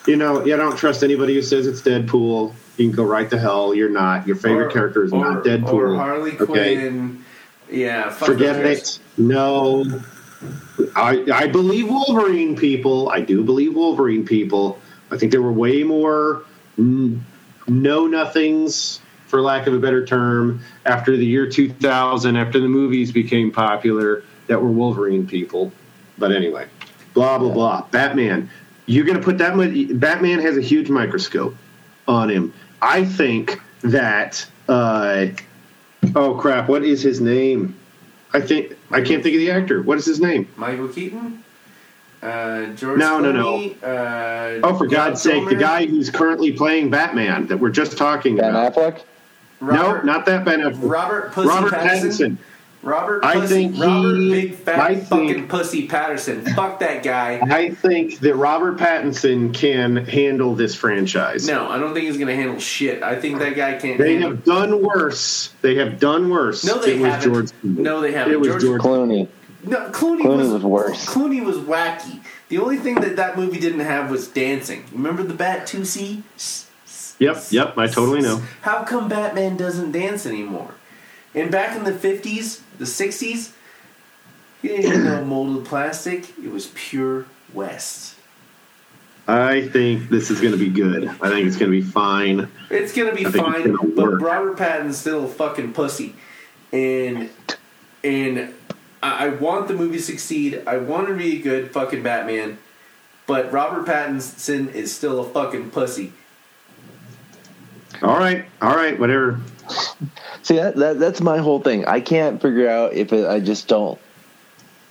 [0.07, 2.53] You know, I don't trust anybody who says it's Deadpool.
[2.77, 3.75] You can go right to hell.
[3.75, 4.25] You're not.
[4.25, 5.73] Your favorite Or- character is or- not Deadpool.
[5.73, 6.45] Or Harley okay?
[6.45, 7.23] Quinn.
[7.69, 8.99] Yeah, Forget it.
[9.17, 9.85] No.
[10.95, 13.09] I, I believe Wolverine people.
[13.09, 14.79] I do believe Wolverine people.
[15.11, 16.43] I think there were way more
[16.79, 17.19] mm,
[17.67, 23.11] know nothings, for lack of a better term, after the year 2000, after the movies
[23.11, 25.71] became popular, that were Wolverine people.
[26.17, 26.67] But anyway,
[27.13, 27.81] blah, blah, blah.
[27.91, 28.49] Batman.
[28.87, 29.69] You're going to put that much.
[29.99, 31.55] Batman has a huge microscope
[32.07, 32.53] on him.
[32.81, 34.45] I think that.
[34.67, 35.27] Uh,
[36.15, 36.67] oh, crap.
[36.67, 37.77] What is his name?
[38.33, 38.75] I think.
[38.89, 39.83] I can't think of the actor.
[39.83, 40.47] What is his name?
[40.55, 41.43] Michael Keaton,
[42.23, 42.97] uh, George.
[42.99, 43.45] No, no, no.
[43.45, 47.95] Clooney, Uh, Oh, for God's sake, the guy who's currently playing Batman that we're just
[47.97, 48.73] talking Ben about.
[48.73, 49.01] Affleck.
[49.59, 50.89] Robert, no, not that Ben Affleck.
[50.89, 52.09] Robert Pussy Robert Pattinson.
[52.31, 52.37] Pattinson.
[52.81, 53.25] Robert.
[53.25, 56.45] I Pussy, think Robert Big Fat I fucking think- Pussy Patterson.
[56.55, 57.41] Fuck that guy.
[57.43, 61.45] I think that Robert Pattinson can handle this franchise.
[61.45, 63.03] No, I don't think he's gonna handle shit.
[63.03, 63.97] I think that guy can't.
[63.97, 64.29] They handle.
[64.31, 65.49] have done worse.
[65.61, 66.63] They have done worse.
[66.63, 67.33] No, they it was haven't.
[67.33, 67.47] George.
[67.51, 67.77] Clooney.
[67.79, 68.33] No, they haven't.
[68.33, 68.81] It was George- George.
[68.81, 69.27] Clooney.
[69.65, 71.05] No, Clooney, Clooney was, was worse.
[71.05, 72.21] Clooney was wacky.
[72.47, 74.85] The only thing that that movie didn't have was dancing.
[74.93, 76.21] Remember the Batusi?
[77.19, 77.77] Yep, yep.
[77.77, 78.41] I totally know.
[78.61, 80.73] How come Batman doesn't dance anymore?
[81.35, 83.53] And back in the fifties, the sixties,
[84.61, 86.29] he didn't have no molded plastic.
[86.39, 88.15] It was pure West.
[89.27, 91.07] I think this is going to be good.
[91.07, 92.49] I think it's going to be fine.
[92.71, 94.21] It's gonna be I think it's fine, gonna but.
[94.21, 96.15] Robert Pattinson's still a fucking pussy,
[96.73, 97.29] and
[98.03, 98.53] and
[99.03, 100.63] I, I want the movie to succeed.
[100.65, 102.57] I want to be a good fucking Batman,
[103.27, 106.13] but Robert Pattinson is still a fucking pussy.
[108.01, 109.39] All right, all right, whatever.
[110.43, 111.85] See that, that that's my whole thing.
[111.85, 113.99] I can't figure out if it, I just don't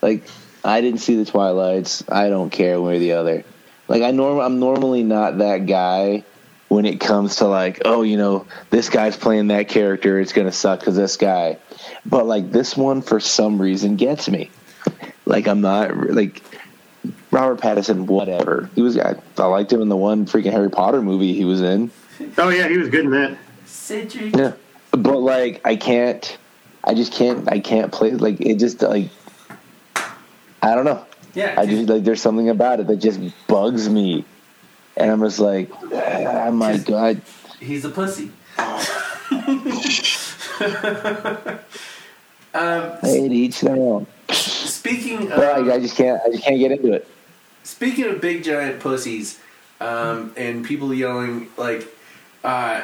[0.02, 0.28] like.
[0.64, 2.04] I didn't see the Twilights.
[2.10, 3.44] I don't care one or the other.
[3.88, 6.24] Like I norm I'm normally not that guy
[6.68, 10.20] when it comes to like, oh, you know, this guy's playing that character.
[10.20, 11.58] It's gonna suck because this guy.
[12.04, 14.50] But like this one, for some reason, gets me.
[15.24, 16.42] Like I'm not like
[17.30, 18.06] Robert Pattinson.
[18.06, 18.70] Whatever.
[18.74, 18.98] He was.
[18.98, 21.90] I, I liked him in the one freaking Harry Potter movie he was in.
[22.38, 23.38] Oh yeah, he was good in that.
[23.66, 24.34] Cedric.
[24.36, 24.52] Yeah,
[24.92, 26.36] but like I can't,
[26.84, 28.10] I just can't, I can't play.
[28.12, 29.08] Like it just like
[30.62, 31.04] I don't know.
[31.34, 34.24] Yeah, I just like there's something about it that just bugs me,
[34.96, 37.22] and I'm just like, oh my Just- god.
[37.60, 38.30] he's a pussy.
[42.54, 44.06] um, Hey, to each their own.
[44.30, 47.06] speaking But of, I, I just can't, I just can't get into it.
[47.62, 49.38] Speaking of big giant pussies,
[49.80, 51.86] um, and people yelling like,
[52.44, 52.82] uh,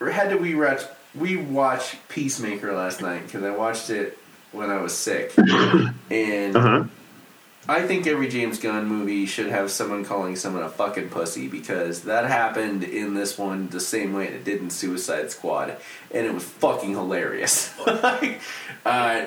[0.00, 0.82] had to we watch
[1.14, 4.16] we watched Peacemaker last night because I watched it
[4.52, 5.32] when I was sick,
[6.10, 6.84] and Uh huh.
[7.68, 12.02] I think every James Gunn movie should have someone calling someone a fucking pussy because
[12.02, 15.76] that happened in this one the same way it did in Suicide Squad,
[16.10, 17.72] and it was fucking hilarious.
[17.86, 18.40] like,
[18.84, 19.26] uh,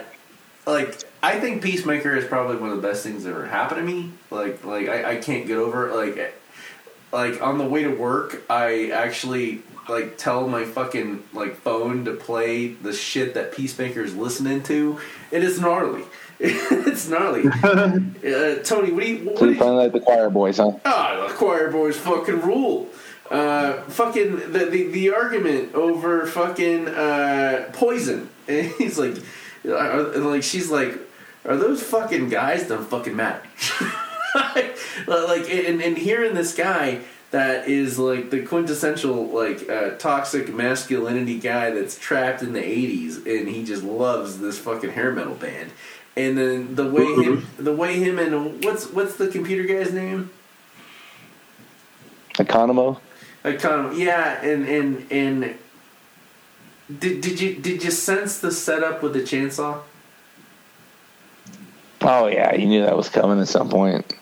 [0.66, 3.94] like I think Peacemaker is probably one of the best things that ever happened to
[3.94, 4.12] me.
[4.30, 5.96] Like, like I, I can't get over it.
[5.96, 6.36] Like,
[7.14, 12.14] like on the way to work, I actually like tell my fucking like phone to
[12.14, 15.00] play the shit that Peacemaker is listening to.
[15.32, 16.04] It is gnarly.
[16.40, 17.44] it's gnarly.
[18.24, 19.26] Uh, Tony, what do you?
[19.26, 20.72] What So you you finally like the choir boys, huh?
[20.86, 22.88] oh, choir boys fucking rule.
[23.30, 29.16] Uh, fucking the, the the argument over fucking uh, poison, and he's like,
[29.66, 30.98] are, like she's like,
[31.46, 32.68] are those fucking guys?
[32.68, 33.42] Don't fucking matter.
[35.08, 41.40] like and, and hearing this guy that is like the quintessential like uh, toxic masculinity
[41.40, 45.72] guy that's trapped in the 80s and he just loves this fucking hair metal band
[46.16, 50.30] and then the way him the way him and what's what's the computer guy's name
[52.36, 53.00] Economo.
[53.44, 55.56] Economo, yeah, and and and
[57.00, 59.80] did did you did you sense the setup with the chainsaw?
[62.02, 64.16] Oh yeah, you knew that was coming at some point.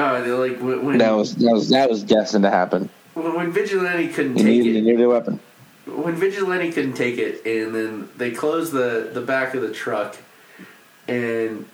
[0.00, 2.88] Uh, they like when when, That was that was that was destined to happen.
[3.14, 4.82] when, when Vigilante couldn't You take needed, it.
[4.82, 5.40] needed a weapon.
[5.86, 10.16] When Vigilante couldn't take it, and then they closed the the back of the truck,
[11.08, 11.66] and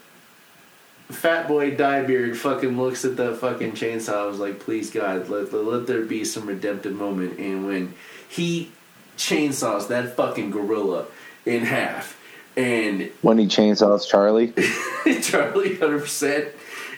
[1.08, 4.22] Fat Boy Diebeard fucking looks at the fucking chainsaw.
[4.22, 7.38] I was like, please God, let, let, let there be some redemptive moment.
[7.38, 7.94] And when
[8.28, 8.70] he
[9.16, 11.06] chainsaws that fucking gorilla
[11.44, 12.18] in half,
[12.56, 14.52] and When he chainsaws Charlie,
[15.22, 16.48] Charlie, hundred percent.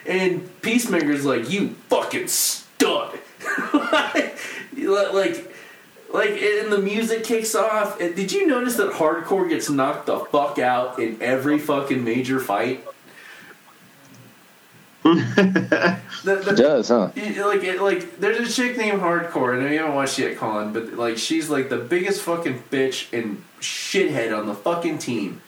[0.09, 3.19] And Peacemaker's like, "You fucking stud!"
[3.75, 5.55] like,
[6.13, 8.01] like, and the music kicks off.
[8.01, 12.41] And did you notice that hardcore gets knocked the fuck out in every fucking major
[12.41, 12.85] fight?
[15.05, 17.11] the, it does, huh?
[17.15, 20.73] like it, like there's a chick named Hardcore, and I haven't watched it yet, Colin,
[20.73, 25.41] but like she's like the biggest fucking bitch and shithead on the fucking team.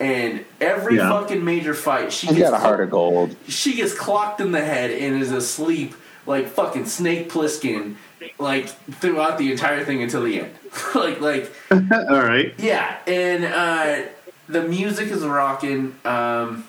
[0.00, 1.10] And every Yeah.
[1.10, 3.36] fucking major fight, she He's gets got a heart of gold.
[3.46, 5.94] she gets clocked in the head and is asleep
[6.26, 7.96] like fucking Snake Plissken,
[8.38, 10.52] like throughout the entire thing until the end.
[10.94, 12.54] like like All right.
[12.58, 14.08] yeah, and uh,
[14.48, 15.94] the music is rocking.
[16.06, 16.64] Um,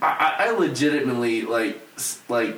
[0.00, 0.06] I,
[0.38, 2.56] I I legitimately like s- like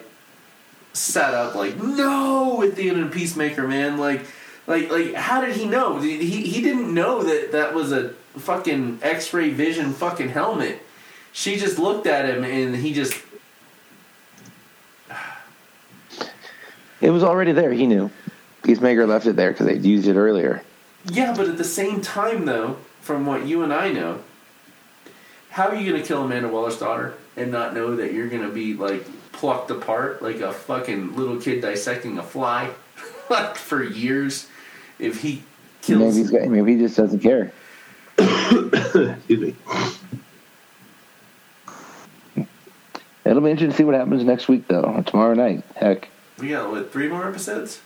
[0.92, 3.98] sat up like no at the end of Peacemaker, man.
[3.98, 4.22] Like
[4.66, 5.98] like like how did he know?
[5.98, 10.80] He he didn't know that that was a fucking X-ray vision fucking helmet.
[11.32, 13.20] She just looked at him and he just
[17.04, 17.70] It was already there.
[17.70, 18.10] He knew.
[18.62, 20.62] Peacemaker left it there because they'd used it earlier.
[21.10, 24.20] Yeah, but at the same time, though, from what you and I know,
[25.50, 28.42] how are you going to kill Amanda Waller's daughter and not know that you're going
[28.42, 32.70] to be like plucked apart like a fucking little kid dissecting a fly
[33.30, 34.48] like for years?
[34.98, 35.42] If he
[35.86, 37.52] Maybe kills, got, maybe he just doesn't care.
[38.94, 39.54] Excuse me.
[43.24, 45.02] It'll be interesting to see what happens next week, though.
[45.06, 45.64] Tomorrow night.
[45.76, 47.80] Heck, we got what three more episodes?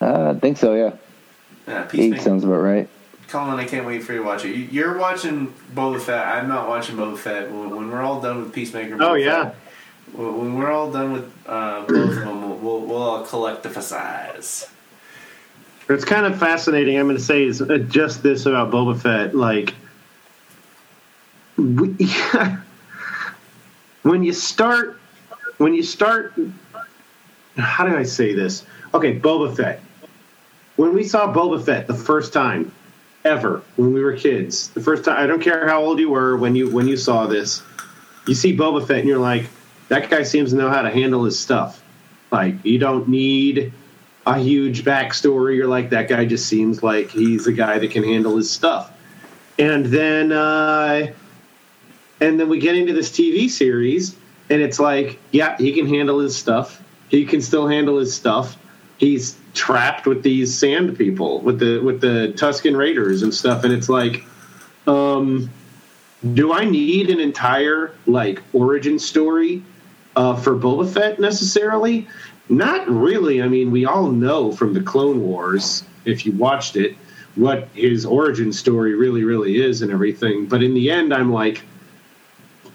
[0.00, 0.74] uh, I think so.
[0.74, 0.92] Yeah,
[1.66, 2.22] Yeah, eight Peacemaker.
[2.22, 2.88] sounds about right.
[3.28, 4.54] Colin, I can't wait for you to watch it.
[4.54, 6.26] You- You're watching Boba Fett.
[6.26, 7.50] I'm not watching Boba Fett.
[7.50, 9.44] When when we're all done with Peacemaker, and Oh, yeah.
[9.46, 9.54] Fett,
[10.12, 14.68] when when we're all done with uh, both of them, we'll, we'll, we'll all collectivize.
[15.90, 16.98] It's kind of fascinating.
[16.98, 19.34] I'm going to say is uh, just this about Boba Fett.
[19.34, 19.74] Like,
[21.56, 21.92] we,
[24.02, 25.00] when you start,
[25.58, 26.34] when you start,
[27.56, 28.64] how do I say this?
[28.94, 29.80] Okay, Boba Fett.
[30.76, 32.72] When we saw Boba Fett the first time
[33.24, 36.36] ever, when we were kids, the first time, I don't care how old you were
[36.36, 37.62] when you when you saw this,
[38.28, 39.46] you see Boba Fett and you're like,
[39.88, 41.82] that guy seems to know how to handle his stuff.
[42.30, 43.72] Like, you don't need
[44.26, 45.56] a huge backstory.
[45.56, 48.92] You're like, that guy just seems like he's a guy that can handle his stuff.
[49.58, 51.12] And then, uh,
[52.20, 54.16] and then we get into this TV series,
[54.48, 56.82] and it's like, yeah, he can handle his stuff.
[57.08, 58.56] He can still handle his stuff.
[58.98, 63.72] He's trapped with these sand people, with the with the Tusken Raiders and stuff, and
[63.72, 64.24] it's like,
[64.86, 65.50] um,
[66.34, 69.62] do I need an entire like origin story
[70.16, 72.06] uh, for Boba Fett necessarily?
[72.50, 73.40] Not really.
[73.42, 76.96] I mean, we all know from the Clone Wars, if you watched it,
[77.36, 80.46] what his origin story really, really is and everything.
[80.46, 81.62] But in the end, I'm like,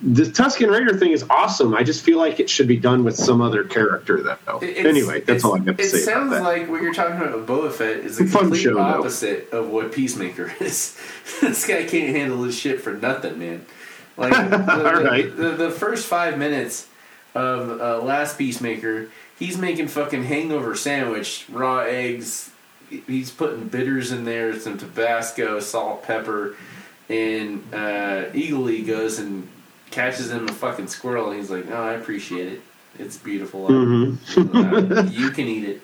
[0.02, 1.74] the Tusken Raider thing is awesome.
[1.74, 4.60] I just feel like it should be done with some other character, though.
[4.62, 7.16] It's- anyway, that's all I got to It say about sounds like what you're talking
[7.18, 8.82] about with Boba Fett is the Fun complete show, though.
[8.82, 10.98] opposite of what Peacemaker is.
[11.42, 13.66] this guy can't handle his shit for nothing, man.
[14.16, 15.36] Like the, All the- right.
[15.36, 16.88] the, the first five minutes
[17.34, 22.52] of uh, last Peacemaker, he's making fucking hangover sandwich, raw eggs.
[22.90, 26.56] He's putting bitters in there, some Tabasco, salt, pepper,
[27.10, 29.48] and uh, Eagle goes and
[29.92, 32.62] catches him a fucking squirrel, and he's like, "Oh, I appreciate it.
[33.00, 33.68] It's beautiful.
[33.68, 34.18] Mhm.
[34.54, 35.82] Uh, you can eat it."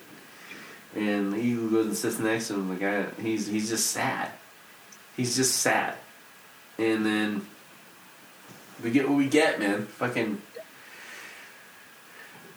[0.95, 2.69] And the eagle goes and sits next to him.
[2.69, 4.29] The guy, he's he's just sad.
[5.17, 5.95] He's just sad.
[6.77, 7.45] And then
[8.83, 9.85] we get what we get, man.
[9.85, 10.41] Fucking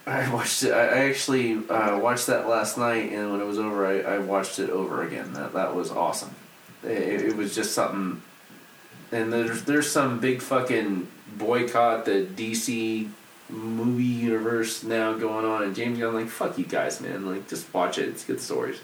[0.07, 0.73] I watched it.
[0.73, 4.59] I actually uh, watched that last night, and when it was over, I, I watched
[4.59, 5.33] it over again.
[5.33, 6.35] That that was awesome.
[6.83, 8.21] It, it was just something.
[9.13, 13.09] And there's there's some big fucking boycott the DC
[13.49, 17.25] movie universe now going on, and James Gunn like fuck you guys, man.
[17.27, 18.09] Like just watch it.
[18.09, 18.81] It's good stories.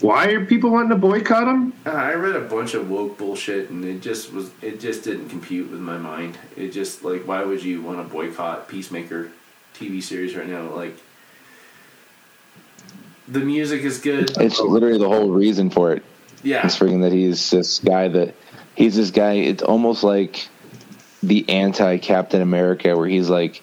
[0.00, 1.72] Why are people wanting to boycott them?
[1.86, 5.28] Uh, I read a bunch of woke bullshit, and it just was it just didn't
[5.28, 6.36] compute with my mind.
[6.56, 9.30] It just like why would you want to boycott Peacemaker
[9.74, 10.62] TV series right now?
[10.74, 10.96] Like
[13.28, 14.36] the music is good.
[14.38, 16.02] It's literally the whole reason for it.
[16.42, 18.34] Yeah, It's freaking that he's this guy that
[18.74, 19.34] he's this guy.
[19.34, 20.48] It's almost like
[21.22, 23.62] the anti Captain America, where he's like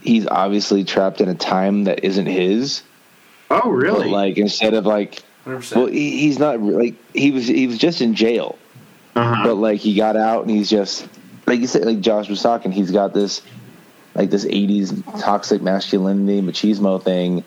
[0.00, 2.82] he's obviously trapped in a time that isn't his.
[3.50, 4.04] Oh, really?
[4.04, 7.46] But like instead of like, hundred well, he, he's not like he was.
[7.46, 8.58] He was just in jail,
[9.14, 9.42] uh-huh.
[9.44, 11.08] but like he got out and he's just
[11.46, 12.72] like you said, like Josh was talking.
[12.72, 13.42] He's got this
[14.14, 17.44] like this '80s toxic masculinity machismo thing,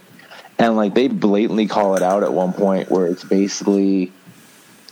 [0.60, 4.12] and like they blatantly call it out at one point where it's basically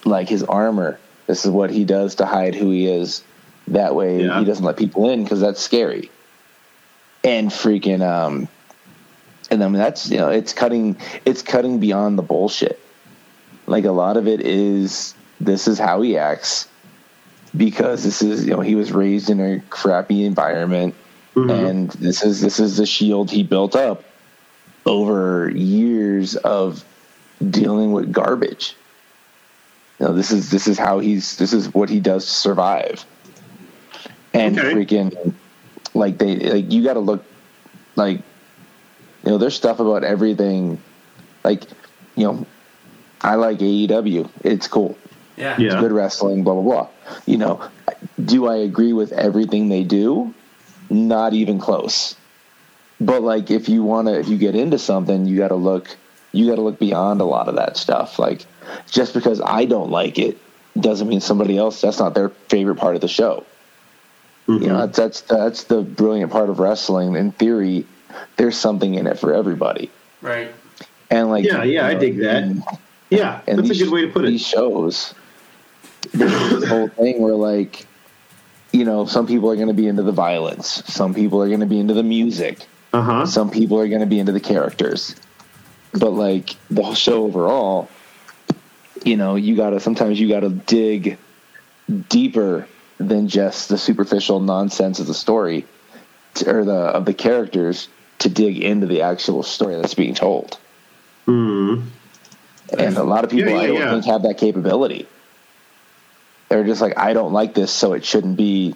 [0.05, 0.99] like his armor.
[1.27, 3.23] This is what he does to hide who he is.
[3.67, 4.39] That way Yeah.
[4.39, 6.11] he doesn't let people in because that's scary.
[7.23, 8.49] And freaking um,
[9.49, 12.79] and I mean that's you know it's cutting it's cutting beyond the bullshit.
[13.67, 16.67] Like a lot of it is this is how he acts
[17.55, 20.95] because this is you know he was raised in a crappy environment
[21.37, 21.69] Mhm.
[21.69, 24.05] and this is this is the shield he built up
[24.85, 26.83] over years of
[27.49, 28.77] dealing with garbage.
[29.99, 33.05] You know, this is this is how he's this is what he does to survive.
[34.33, 34.73] And Okay.
[34.73, 35.35] freaking
[35.93, 37.29] like they like you got to look
[37.95, 38.17] like
[39.23, 40.83] you know there's stuff about everything
[41.43, 41.65] like
[42.15, 42.47] you know
[43.23, 44.29] I like AEW.
[44.43, 44.97] It's cool.
[45.37, 45.65] Yeah, Yeah.
[45.67, 46.87] It's good wrestling, blah blah blah.
[47.25, 47.61] You know,
[48.23, 50.33] do I agree with everything they do?
[50.89, 52.15] Not even close.
[53.01, 55.95] But like, if you want to, if you get into something, you got to look,
[56.31, 58.19] you got to look beyond a lot of that stuff.
[58.19, 58.45] Like,
[58.89, 60.37] just because I don't like it
[60.79, 63.45] doesn't mean somebody else that's not their favorite part of the show.
[64.47, 64.61] Mhm.
[64.61, 67.15] You know, that's that's that's the brilliant part of wrestling.
[67.15, 67.85] In theory,
[68.37, 69.89] there's something in it for everybody.
[70.21, 70.51] right.
[71.09, 72.79] And like, Yeah, yeah, I you know, dig that.
[73.17, 74.45] Yeah, and that's a these- good way to put These it.
[74.45, 75.13] shows,
[76.13, 77.85] there's this whole thing where like,
[78.71, 81.59] you know, some people are going to be into the violence, some people are going
[81.61, 83.25] to be into the music, Uh huh.
[83.25, 85.15] some people are going to be into the characters,
[85.93, 87.89] but like the whole show overall,
[89.05, 91.17] you know, you gotta sometimes you gotta dig
[92.09, 92.67] deeper
[92.99, 95.65] than just the superficial nonsense of the story
[96.35, 100.57] to, or the of the characters to dig into the actual story that's being told.
[101.27, 101.83] Mm.
[102.77, 103.91] And a lot of people Yeah, yeah, I don't yeah.
[103.91, 105.07] think have that capability.
[106.49, 108.75] They're just like, I don't like this, so it shouldn't be.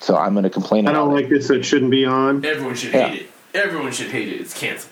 [0.00, 1.22] So I'm going to complain I about don't it.
[1.22, 1.50] like this.
[1.50, 2.44] It shouldn't be on.
[2.44, 3.08] Everyone should Yeah.
[3.08, 3.30] hate it.
[3.54, 4.40] Everyone should hate it.
[4.40, 4.90] It's canceled.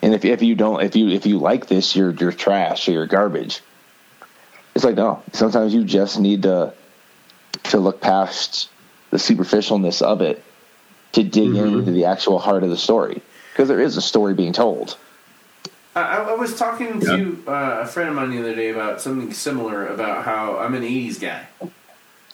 [0.00, 2.92] And if if you don't, if you if you like this, you're you're trash or
[2.92, 3.60] you're garbage.
[4.74, 5.22] It's like no.
[5.32, 6.72] Sometimes you just need to
[7.64, 8.68] to look past
[9.10, 10.42] the superficialness of it
[11.12, 11.78] to dig Mhm.
[11.80, 13.20] into the actual heart of the story
[13.52, 14.96] because there is a story being told.
[15.94, 19.32] I, I was talking to uh, a friend of mine the other day about something
[19.32, 21.46] similar about how I'm an '80s guy.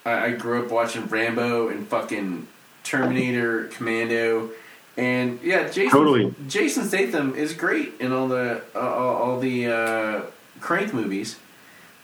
[0.05, 2.47] I, I grew up watching Rambo and fucking
[2.83, 4.51] Terminator, Commando,
[4.97, 5.91] and yeah, Jason.
[5.91, 6.35] Totally.
[6.49, 10.23] Jason Statham is great in all the uh, all, all the uh,
[10.61, 11.37] Crank movies,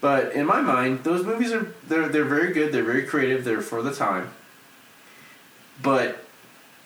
[0.01, 2.73] but in my mind, those movies are they're they're very good.
[2.73, 3.43] They're very creative.
[3.43, 4.31] They're for the time.
[5.81, 6.23] But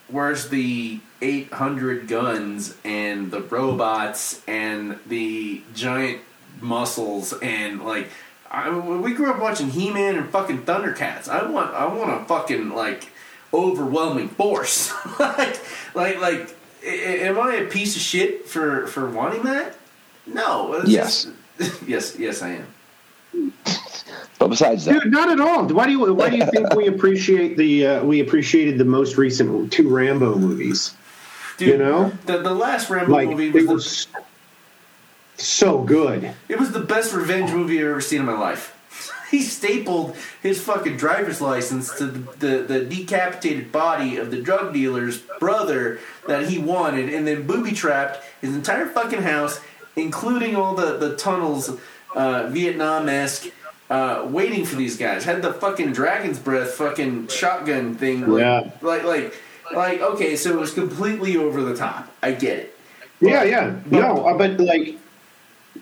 [0.08, 6.22] where's the 800 guns and the robots and the giant
[6.62, 8.10] muscles and like
[8.50, 11.28] I, we grew up watching He-Man and fucking Thundercats.
[11.28, 13.10] I want I want a fucking like
[13.54, 14.94] overwhelming force.
[15.20, 15.60] like
[15.96, 19.76] like like a- a- am I a piece of shit for for wanting that?
[20.28, 20.82] No.
[20.86, 21.28] Yes.
[21.58, 22.60] just- yes, yes I
[23.34, 23.54] am.
[24.40, 25.66] But besides that, Dude, not at all.
[25.68, 29.18] Why do you Why do you think we appreciate the uh, we appreciated the most
[29.18, 30.96] recent two Rambo movies?
[31.58, 32.12] Dude, You know?
[32.26, 34.22] the the last Rambo Like movie was it the
[35.38, 36.32] so good.
[36.48, 38.72] It was the best revenge movie I've ever seen in my life.
[39.32, 44.74] he stapled his fucking driver's license to the, the, the decapitated body of the drug
[44.74, 49.60] dealer's brother that he wanted, and then booby trapped his entire fucking house,
[49.96, 51.70] including all the, the tunnels,
[52.16, 53.48] uh, Vietnam esque,
[53.90, 55.26] uh, waiting for these guys.
[55.26, 58.26] Had the fucking dragon's breath fucking shotgun thing.
[58.28, 58.72] Like, Yeah.
[58.82, 59.34] like, like,
[59.74, 62.12] like, okay, so it was completely over the top.
[62.22, 62.78] I get it.
[63.22, 63.76] Yeah, yeah.
[63.90, 64.96] No, uh, but like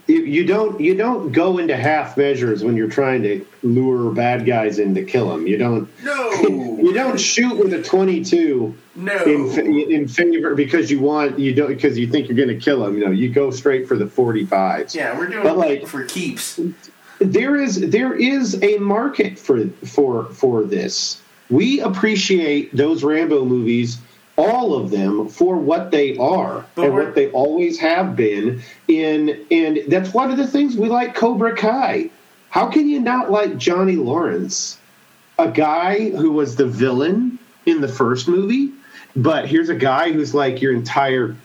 [0.07, 4.79] you, don't you don't go into half measures when you're trying to lure bad guys
[4.79, 5.47] in to kill them.
[5.47, 9.23] You don't No, you don't shoot with a 22 no.
[9.25, 12.83] in in favor because you want you don't because you think you're going to kill
[12.83, 12.97] them.
[12.97, 14.93] You know, you go straight for the 45s.
[14.93, 16.59] yeah, we're doing But, like- for keeps.
[17.19, 21.19] there is there is a market for for for this.
[21.53, 23.99] We appreciate those Rambo movies,
[24.37, 28.63] all of them, for what they are But and what they always have been.
[28.87, 32.09] In and that's one of the things we like Cobra Kai.
[32.49, 34.79] How can you not like Johnny Lawrence,
[35.37, 38.71] a guy who was the villain in the first movie?
[39.15, 41.35] But here's a guy who's like your entire,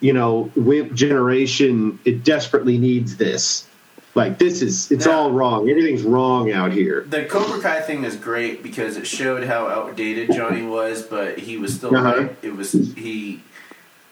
[0.00, 1.98] you know, wimp generation.
[2.06, 3.68] It desperately needs this.
[4.14, 5.12] Like this is it's Yeah.
[5.12, 5.70] all wrong.
[5.70, 7.06] Everything's wrong out here.
[7.08, 11.56] The Cobra Kai thing is great because it showed how outdated Johnny was, but he
[11.56, 12.16] was still Uh-huh.
[12.22, 12.36] right.
[12.42, 13.40] It was he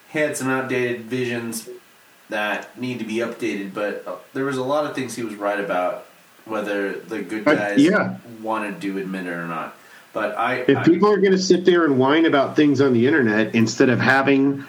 [0.09, 1.68] had some outdated visions
[2.31, 5.35] that need to be updated, but uh, there was a lot of things he was
[5.35, 6.06] right about,
[6.47, 8.14] whether the good Uh, guys yeah.
[8.43, 9.77] wanted to admit it or not.
[10.12, 12.93] But I, If I people are going to sit there and whine about things on
[12.94, 14.64] the internet instead of having,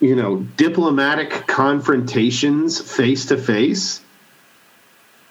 [0.00, 4.00] you know, diplomatic confrontations face to face,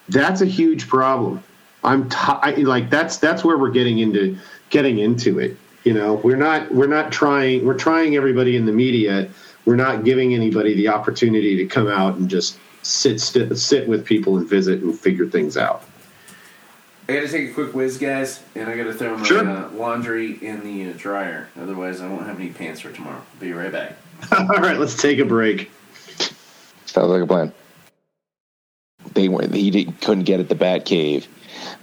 [0.10, 1.44] that's a huge problem.
[1.84, 4.38] I'm t- I, like that's that's where we're getting into
[4.70, 5.58] getting into it.
[5.84, 9.30] You know, we're not we're not trying we're trying everybody in the media.
[9.66, 14.06] We're not giving anybody the opportunity to come out and just sit st- sit with
[14.06, 15.84] people and visit and figure things out.
[17.10, 19.48] I got to take a quick whiz, guys, and I got to throw my Sure.
[19.48, 21.48] uh, laundry in the uh, dryer.
[21.58, 23.22] Otherwise, I won't have any pants for tomorrow.
[23.40, 23.96] Be right back.
[24.38, 25.72] All right, let's take a break.
[26.86, 27.54] Sounds like a plan.
[29.14, 29.54] They went.
[29.54, 31.28] He didn't, couldn't get at the Batcave,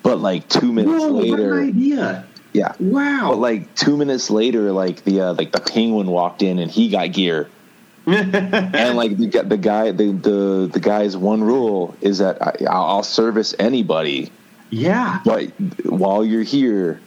[0.03, 2.27] but like two minutes Whoa, what later, an idea!
[2.53, 2.73] yeah.
[2.79, 3.31] Wow.
[3.31, 6.89] But like two minutes later, like the uh, like the penguin walked in and he
[6.89, 7.51] got gear,
[8.07, 12.85] and like the, the guy the, the the guy's one rule is that I, I'll
[12.85, 14.31] I'll service anybody,
[14.71, 15.21] yeah.
[15.25, 15.51] but
[15.85, 17.01] while you're here,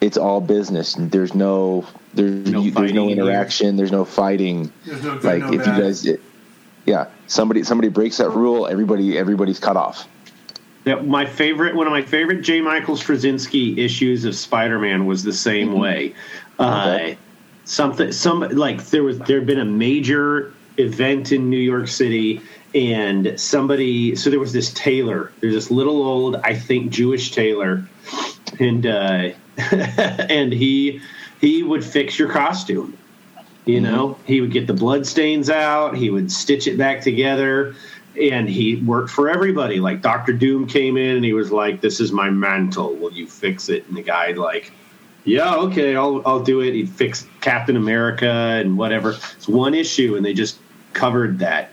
[0.00, 0.94] it's all business.
[0.98, 3.18] There's no there's No you, there's no fighting here.
[3.18, 3.76] interaction.
[3.76, 4.72] There's no fighting.
[4.84, 5.76] There's no good, like no if bad.
[5.76, 6.20] you guys, it,
[6.86, 10.08] yeah, somebody somebody breaks that rule, everybody everybody's cut off.
[10.86, 12.62] Yeah, my favorite, one of my favorite J.
[12.62, 16.14] Michael Straczynski issues of Spider-Man was the same way.
[16.58, 17.18] Uh, Okay.
[17.64, 22.40] something, some like there was there had been a major event in New York City,
[22.74, 24.16] and somebody.
[24.16, 25.30] So there was this tailor.
[25.40, 27.84] There's this little old, I think, Jewish tailor,
[28.58, 29.30] and uh,
[30.30, 31.00] and he
[31.40, 32.96] he would fix your costume.
[33.66, 33.92] You mm-hmm.
[33.92, 35.96] know, he would get the blood stains out.
[35.96, 37.74] He would stitch it back together,
[38.20, 39.80] and he worked for everybody.
[39.80, 42.94] Like Doctor Doom came in, and he was like, "This is my mantle.
[42.94, 44.72] Will you fix it?" And the guy like,
[45.24, 49.10] "Yeah, okay, I'll I'll do it." He fixed Captain America and whatever.
[49.36, 50.58] It's one issue, and they just
[50.92, 51.72] covered that.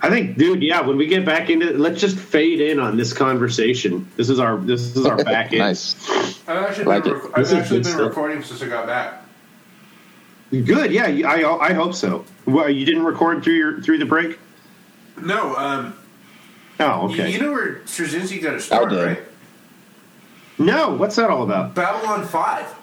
[0.00, 0.80] I think, dude, yeah.
[0.80, 4.08] When we get back into, let's just fade in on this conversation.
[4.16, 5.58] This is our this is our back end.
[5.58, 5.94] nice.
[6.48, 7.22] I've actually Like been, it.
[7.24, 9.22] rec- I've actually been recording since I got back.
[10.50, 11.04] Good, yeah.
[11.28, 12.24] I I hope so.
[12.46, 14.38] Well, you didn't record through your through the break.
[15.20, 15.94] No, um,
[16.80, 17.30] Oh, okay.
[17.32, 19.04] you, know where Straczynski got his start, did.
[19.04, 19.18] right?
[20.58, 21.74] no, what's that all about?
[21.74, 22.74] Babylon Five.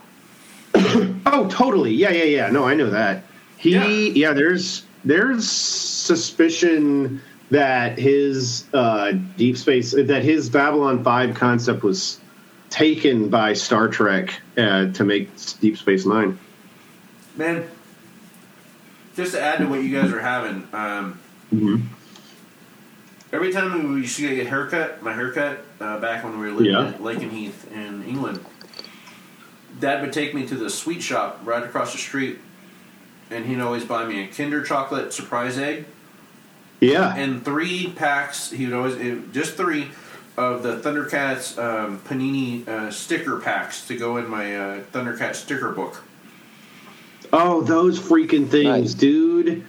[1.27, 1.91] Oh, totally.
[1.91, 2.49] Yeah, yeah, yeah.
[2.51, 3.23] No, I know that.
[3.57, 3.87] He, Yeah.
[4.27, 4.33] yeah.
[4.33, 7.19] there's there's suspicion
[7.51, 12.19] that his uh, deep space, that his Babylon Five concept was
[12.69, 15.29] taken by Star Trek uh, to make
[15.61, 16.37] Deep Space Nine.
[17.37, 17.67] Man,
[19.15, 21.19] just to add to what you guys are having, um,
[21.53, 21.81] Mhm.
[23.31, 26.51] every time we used to get a haircut, my haircut, uh, back when we were
[26.53, 26.87] living Yeah.
[26.87, 28.39] at Lakenheath in England,
[29.79, 32.39] Dad would take me to the sweet shop right across the street,
[33.29, 35.85] and he'd always buy me a Kinder chocolate surprise egg
[36.79, 38.51] Yeah, and three packs.
[38.51, 38.95] He would always
[39.33, 39.89] just three
[40.37, 45.71] of the Thundercats um, Panini uh, sticker packs to go in my uh, Thundercat sticker
[45.71, 46.03] book.
[47.33, 48.93] Oh, those freaking things, Nice.
[48.93, 49.65] dude.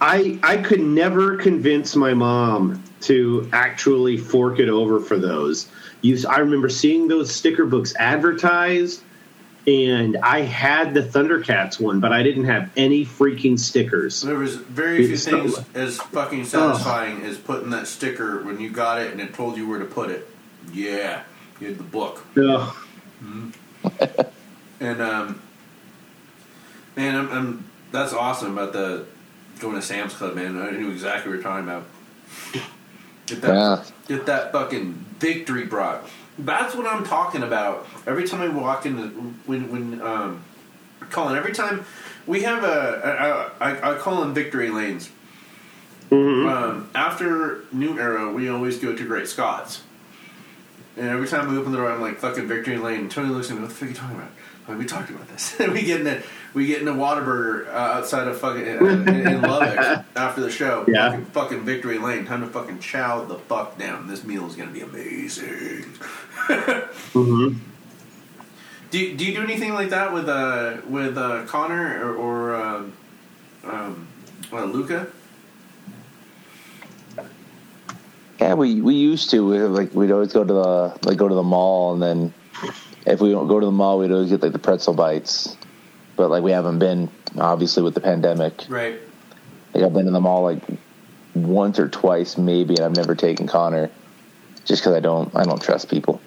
[0.00, 5.68] I I could never convince my mom to actually fork it over for those.
[6.02, 9.02] You, I remember seeing those sticker books advertised,
[9.66, 14.20] and I had the Thundercats one, but I didn't have any freaking stickers.
[14.22, 18.60] There was very few It's things not- as fucking satisfying as putting that sticker when
[18.60, 20.28] you got it and it told you where to put it.
[20.72, 21.22] Yeah,
[21.60, 22.24] you had the book.
[22.36, 22.74] Ugh.
[24.80, 25.40] And um,
[26.96, 29.06] man, I'm, I'm that's awesome about the
[29.60, 30.60] going to Sam's Club, man.
[30.60, 31.84] I knew exactly what you're talking about.
[33.26, 33.84] Get that, Yeah.
[34.16, 36.06] get that fucking victory brought.
[36.38, 37.86] That's what I'm talking about.
[38.06, 38.96] Every time I walk in,
[39.46, 40.44] when when um,
[41.10, 41.84] Colin, every time
[42.26, 45.10] we have a, a, a I, I call them victory lanes.
[46.48, 49.82] Um, after New Era, we always go to Great Scots.
[50.96, 53.00] And every time we open the door, I'm like, fucking Victory Lane.
[53.00, 54.30] And Tony looks at me, what the fuck are you talking about?
[54.68, 55.58] Like, we talked about this.
[55.58, 56.22] And we get in a,
[56.54, 60.50] we get in a Whataburger uh, outside of fucking uh, in, in Lubbock after the
[60.50, 60.84] show.
[60.88, 61.10] Yeah.
[61.10, 62.24] Fucking, fucking Victory Lane.
[62.24, 64.06] Time to fucking chow the fuck down.
[64.06, 65.84] This meal is gonna be amazing.
[67.14, 67.58] Mm-hmm.
[68.90, 72.54] Do you, do you do anything like that with uh with uh, Connor or, or
[72.54, 72.92] um,
[73.64, 74.06] um,
[74.52, 75.08] uh, Luca?
[78.40, 81.34] Yeah, we we used to we, like we'd always go to the like go to
[81.34, 82.34] the mall and then
[83.06, 85.56] if we don't go to the mall we'd always get like the pretzel bites,
[86.16, 87.08] but like we haven't been
[87.38, 88.64] obviously with the pandemic.
[88.68, 88.98] Right.
[89.72, 90.62] Like I've been in the mall like
[91.34, 93.90] once or twice maybe, and I've never taken Connor
[94.64, 96.20] just because I don't I don't trust people.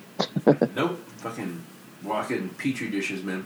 [0.76, 1.00] Nope.
[1.18, 1.62] Fucking
[2.04, 3.46] walking petri dishes, man.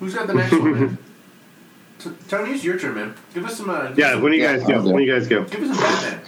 [0.00, 0.98] Who's got the next one, man?
[1.98, 3.14] T- Tony, it's your turn, man.
[3.34, 3.68] Give us some.
[3.68, 4.74] Uh, give Yeah, us when do you Yeah, guys go?
[4.74, 4.88] I'll do.
[4.92, 5.44] When do you guys go?
[5.44, 6.20] Give us some Batman.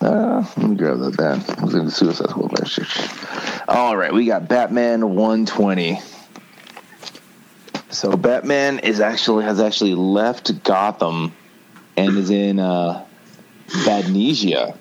[0.00, 1.44] Uh, let me grab that band.
[1.58, 2.86] I was in the Suicide Squad last year.
[3.68, 6.00] All right, we got Batman 120.
[7.90, 11.34] So Batman is actually has actually left Gotham
[11.96, 13.04] and is in uh,
[13.68, 14.76] Badhnisia.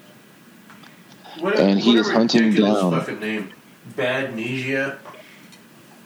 [1.39, 3.53] What, And he what a is hunting ridiculous down- Fucking name.
[3.95, 4.97] Badhnisia.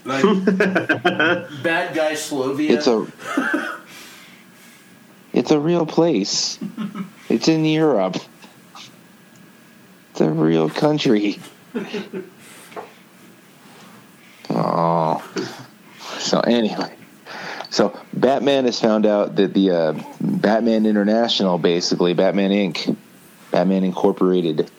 [0.04, 0.24] Like
[1.64, 2.70] bad guy Slovia.
[2.72, 3.06] It's a
[5.34, 6.58] it's a real place.
[7.30, 8.18] It's in Europe.
[10.12, 11.40] It's a real country.
[14.50, 15.24] Oh.
[16.20, 16.94] So anyway,
[17.70, 22.96] so Batman has found out that the uh, Batman International, basically Batman Inc.,
[23.52, 24.70] Batman Incorporated,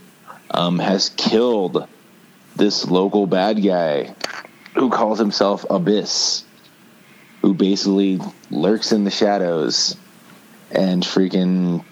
[0.50, 1.86] um, has killed
[2.56, 4.14] this local bad guy
[4.74, 6.44] who calls himself Abyss,
[7.40, 8.20] who basically
[8.50, 9.96] lurks in the shadows
[10.70, 11.84] and freaking.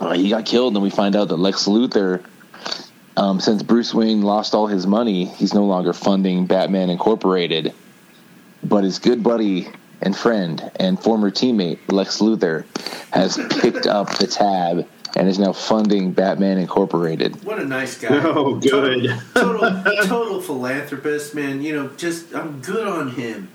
[0.00, 2.24] Uh, he got killed, and we find out that Lex Luthor,
[3.20, 7.74] um, since Bruce Wayne lost all his money, he's no longer funding Batman Incorporated.
[8.64, 9.68] But his good buddy
[10.00, 12.64] and friend and former teammate Lex Luthor
[13.12, 17.44] has picked up the tab and is now funding Batman Incorporated.
[17.44, 18.08] what a nice guy.
[18.24, 19.10] Oh, good.
[19.34, 21.60] Total, total, total philanthropist, man.
[21.60, 23.50] You know, just I'm good on him.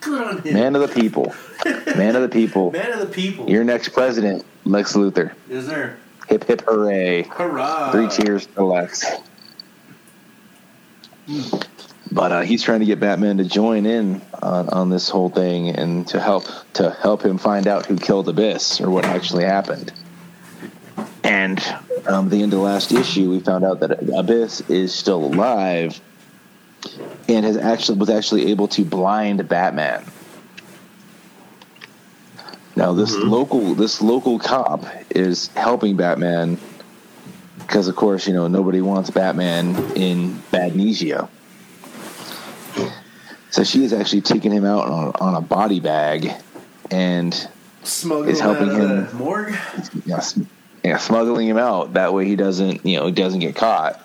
[0.00, 0.54] Good on him.
[0.54, 1.34] Man of the people.
[1.96, 2.70] Man of the people.
[2.72, 3.50] Man of the people.
[3.50, 5.34] Your next president, Lex Luthor.
[5.50, 5.98] Is there?
[6.28, 7.22] Hip hip hooray.
[7.22, 7.92] Hurrah!
[7.92, 9.04] Three cheers to Lex.
[12.10, 15.68] But uh, he's trying to get Batman to join in on, on this whole thing
[15.70, 19.92] and to help to help him find out who killed Abyss or what actually happened.
[21.22, 21.62] And
[22.06, 26.00] um, the end of the last issue, we found out that Abyss is still alive
[27.28, 30.04] and has actually was actually able to blind Batman.
[32.76, 33.28] Now this mm-hmm.
[33.28, 36.58] local this local cop is helping Batman
[37.58, 41.28] because of course you know nobody wants Batman in Badhnisia.
[43.50, 46.30] So she is actually taking him out on, on a body bag
[46.90, 47.48] and
[47.82, 49.08] Smuggling is helping him.
[49.16, 49.54] morgue.
[50.04, 50.20] yeah,
[50.84, 51.94] yeah, smuggling him out.
[51.94, 54.00] That way he doesn't, you know, he doesn't get caught.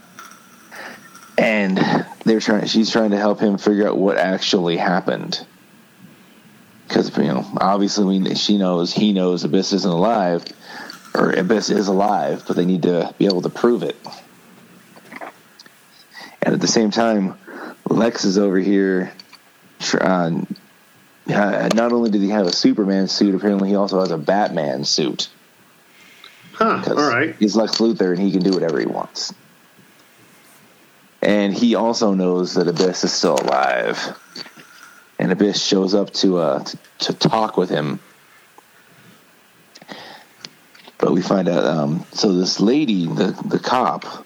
[1.37, 1.77] And
[2.23, 2.67] they're trying.
[2.67, 5.45] She's trying to help him figure out what actually happened.
[6.91, 10.43] Because you know, obviously, we, she knows he knows Abyss isn't alive,
[11.15, 13.95] or Abyss is alive, but they need to be able to prove it.
[16.41, 17.37] And at the same time,
[17.87, 19.13] Lex is over here.
[19.93, 20.41] Uh,
[21.29, 24.83] uh, not only did he have a Superman suit, apparently he also has a Batman
[24.83, 25.29] suit.
[26.51, 26.83] Huh.
[26.87, 27.37] All right.
[27.39, 29.33] He's Lex Luthor and he can do whatever he wants.
[31.21, 34.17] And he also knows that Abyss is still alive.
[35.21, 37.99] And Abyss shows up to uh to, to talk with him.
[40.97, 44.25] But we find out um so this lady, the the cop,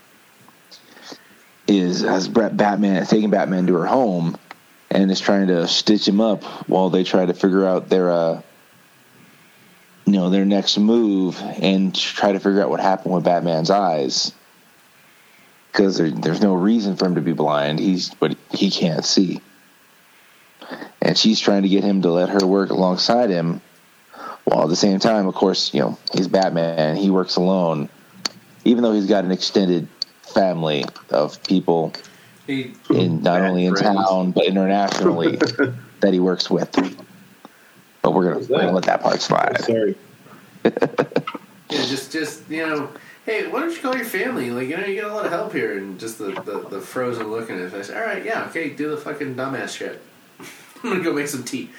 [1.67, 4.37] is has Batman taking Batman to her home
[4.89, 8.41] and is trying to stitch him up while they try to figure out their uh
[10.05, 14.31] you know their next move and try to figure out what happened with Batman's eyes
[15.71, 17.79] because there, there's no reason for him to be blind.
[17.79, 19.41] He's but he can't see,
[21.05, 23.61] and she's trying to get him to let her work alongside him,
[24.43, 26.97] while at the same time, of course, you know he's Batman.
[26.97, 27.89] He works alone,
[28.65, 29.87] even though he's got an extended
[30.23, 31.93] family of people
[32.47, 33.95] He, in not only in friends.
[33.95, 35.35] town but internationally
[35.99, 36.71] that he works with.
[38.01, 39.59] But we're gonna, we're gonna let that part slide.
[39.61, 39.95] Sorry.
[40.63, 40.71] yeah,
[41.69, 42.89] just, just you know,
[43.27, 44.49] hey, why don't you call your family?
[44.49, 46.81] Like, you know, you get a lot of help here, and just the, the, the
[46.81, 47.91] frozen look in his face.
[47.91, 50.01] All right, yeah, okay, do the fucking dumbass shit.
[50.85, 51.71] I'm gonna go make some tea.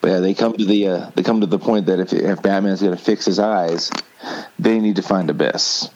[0.00, 2.42] But yeah, they come to the uh, they come to the point that if if
[2.42, 3.92] Batman's to fix his eyes,
[4.58, 5.88] they need to find Abyss.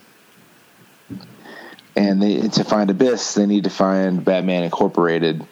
[1.96, 5.44] And they to find Abyss, they need to find Batman Incorporated,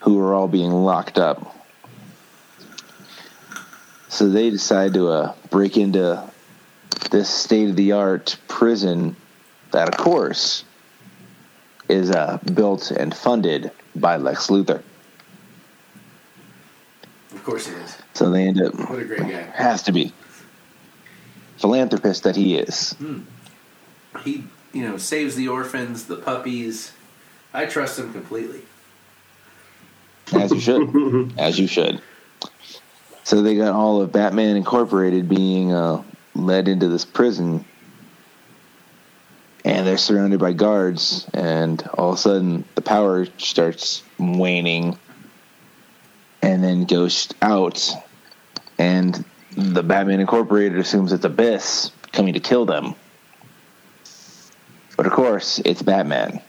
[0.00, 1.54] who are all being locked up.
[4.08, 6.28] So they decide to uh, break into
[7.12, 9.14] this state of the art prison
[9.70, 10.64] that, of course,
[11.88, 14.82] is uh, built and funded by Lex Luthor.
[17.32, 17.96] Of course it is.
[18.14, 19.42] So they end up What a great guy.
[19.54, 20.12] has to be
[21.58, 22.94] philanthropist that he is.
[24.24, 26.92] He, you know, saves the orphans, the puppies.
[27.52, 28.62] I trust him completely.
[30.32, 31.32] As you should.
[31.38, 32.00] As you should.
[33.24, 36.02] So they got all of Batman Incorporated being uh,
[36.34, 37.64] led into this prison.
[39.68, 41.26] And they're surrounded by guards.
[41.34, 44.98] And all of a sudden, the power starts waning
[46.40, 47.92] and then goes out.
[48.78, 52.94] And the Batman Incorporated assumes it's Abyss coming to kill them.
[54.96, 56.40] But of course, it's Batman.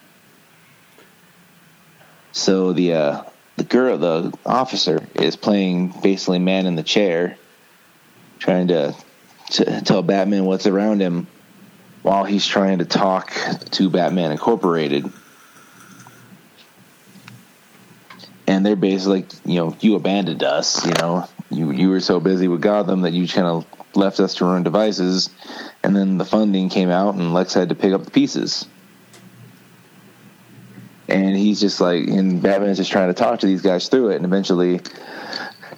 [2.31, 3.23] So the uh,
[3.57, 7.37] the girl, the officer, is playing basically man in the chair,
[8.39, 8.95] trying to,
[9.51, 11.27] to tell Batman what's around him,
[12.01, 13.33] while he's trying to talk
[13.71, 15.11] to Batman Incorporated.
[18.47, 20.85] And they're basically like, you know, you abandoned us.
[20.85, 23.65] You know, you you were so busy with Gotham that you kind of
[23.95, 25.29] left us to our own devices.
[25.83, 28.67] And then the funding came out, and Lex had to pick up the pieces
[31.09, 34.17] and he's just like, and Batman's just trying to talk to these guys through it,
[34.17, 34.79] and eventually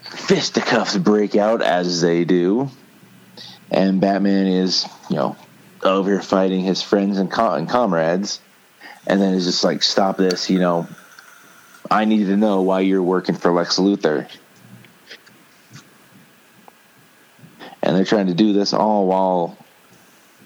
[0.03, 2.69] fisticuffs break out as they do,
[3.71, 5.35] and Batman is, you know,
[5.83, 8.39] over fighting his friends and, com- and comrades,
[9.07, 10.87] and then is just like, stop this, you know,
[11.89, 14.29] I need to know why you're working for Lex Luthor.
[17.83, 19.57] And they're trying to do this all while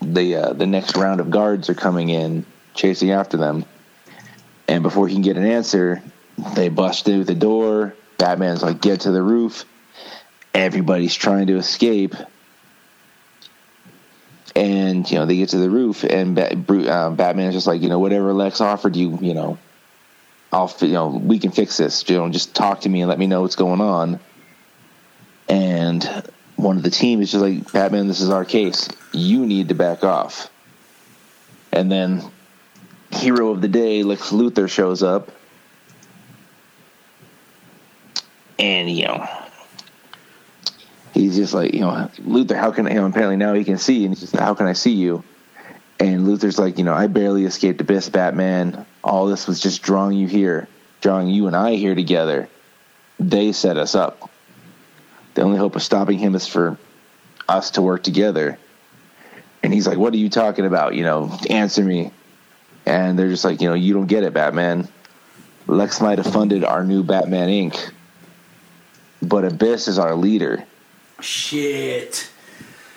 [0.02, 3.66] the uh, the next round of guards are coming in, chasing after them.
[4.68, 6.02] And before he can get an answer,
[6.56, 7.94] they bust through the door.
[8.18, 9.66] Batman's like, get to the roof.
[10.54, 12.16] Everybody's trying to escape.
[14.56, 17.90] And, you know, they get to the roof, and Bat- uh, Batman's just like, you
[17.90, 19.58] know, whatever Lex offered you, you know,
[20.54, 22.08] I'll, you know, we can fix this.
[22.08, 24.20] You know, just talk to me and let me know what's going on.
[25.50, 26.04] And
[26.56, 28.88] one of the team is just like, Batman, this is our case.
[29.12, 30.50] You need to back off.
[31.74, 32.24] And then
[33.12, 35.32] hero of the day, Lex Luthor shows up,
[38.58, 39.28] and you know,
[41.16, 42.86] he's just like, you know, Luthor, how can?
[42.86, 45.24] You know, apparently now he can see, and he's just, how can I see you?
[46.00, 48.86] And Luthor's like, you know, I barely escaped Abyss, Batman.
[49.04, 50.68] All this was just drawing you here,
[51.02, 52.50] drawing you and I here together.
[53.20, 54.30] They set us up.
[55.34, 56.78] The only hope of stopping him is for
[57.48, 58.60] us to work together.
[59.64, 60.96] And he's like, "What are you talking about?
[60.96, 62.12] You know, answer me."
[62.86, 64.88] and they're just like, you know, you don't get it, Batman.
[65.68, 67.92] Lex might have funded our new Batman Inc.,
[69.22, 70.64] but Abyss is our leader.
[71.20, 72.30] Shit.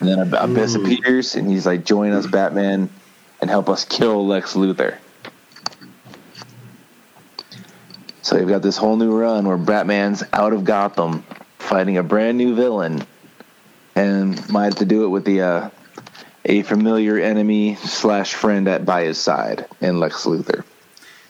[0.01, 2.89] And then Ab- Abyss appears, and he's like, join us, Batman,
[3.41, 4.97] and help us kill Lex Luthor.
[8.23, 11.25] So you've got this whole new run where Batman's out of Gotham
[11.59, 13.03] fighting a brand new villain,
[13.95, 15.71] and might have to do it with the uh,
[16.45, 20.65] a familiar enemy slash friend at by his side in Lex Luthor.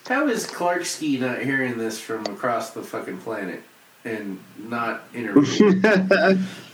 [0.07, 3.63] How is Clark Ski not hearing this from across the fucking planet
[4.05, 5.83] and not interviewing?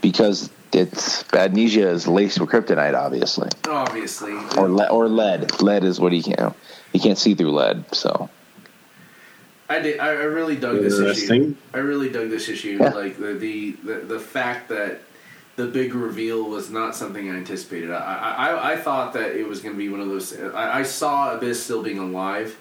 [0.00, 4.34] because it's Badhnisia is laced with kryptonite, obviously, Obviously.
[4.56, 5.60] or le- or lead.
[5.62, 6.54] Lead is what he can't.
[6.92, 7.84] He can't see through lead.
[7.94, 8.28] So
[9.68, 9.98] I did.
[10.00, 11.54] I, I really dug this issue.
[11.74, 12.78] I really dug this issue.
[12.80, 12.90] Yeah.
[12.90, 15.00] Like the, the the the fact that
[15.56, 17.90] the big reveal was not something I anticipated.
[17.90, 20.38] I I, I thought that it was going to be one of those.
[20.38, 22.56] I, I saw Abyss still being alive,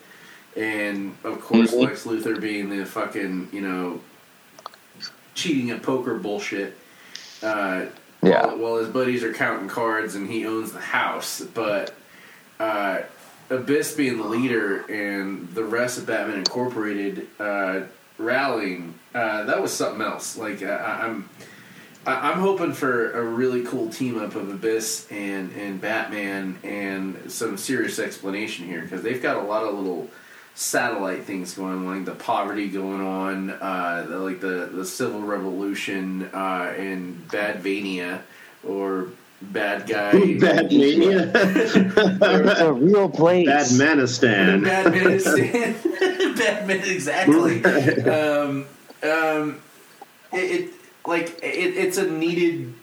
[0.55, 1.83] and of course Mhm.
[1.83, 3.99] Lex Luthor being the fucking you know
[5.35, 6.75] cheating at poker bullshit.
[7.43, 7.85] Uh,
[8.23, 8.47] Yeah.
[8.47, 11.93] While, while his buddies are counting cards and he owns the house, but.
[12.59, 13.01] Uh,
[13.47, 17.81] Abyss being the leader and the rest of Batman Incorporated uh,
[18.17, 20.35] rallying, uh, that was something else.
[20.35, 21.29] Like I, I- I'm,
[22.07, 27.55] I'm hoping for a really cool team up of Abyss and and Batman and some
[27.57, 30.09] serious explanation here because they've got a lot of little
[30.55, 35.21] satellite things going on, like the poverty going on, uh, the, like the the civil
[35.21, 38.21] revolution uh, and Badvania
[38.67, 39.09] or
[39.41, 41.31] bad guy Bad mania.
[41.35, 43.47] it's a real place.
[43.47, 44.63] Bad Manistan.
[44.63, 47.63] Bad Badman, Badman, exactly.
[48.05, 48.65] um,
[49.03, 49.61] um,
[50.31, 50.73] it, it
[51.05, 52.73] like it, it's a needed.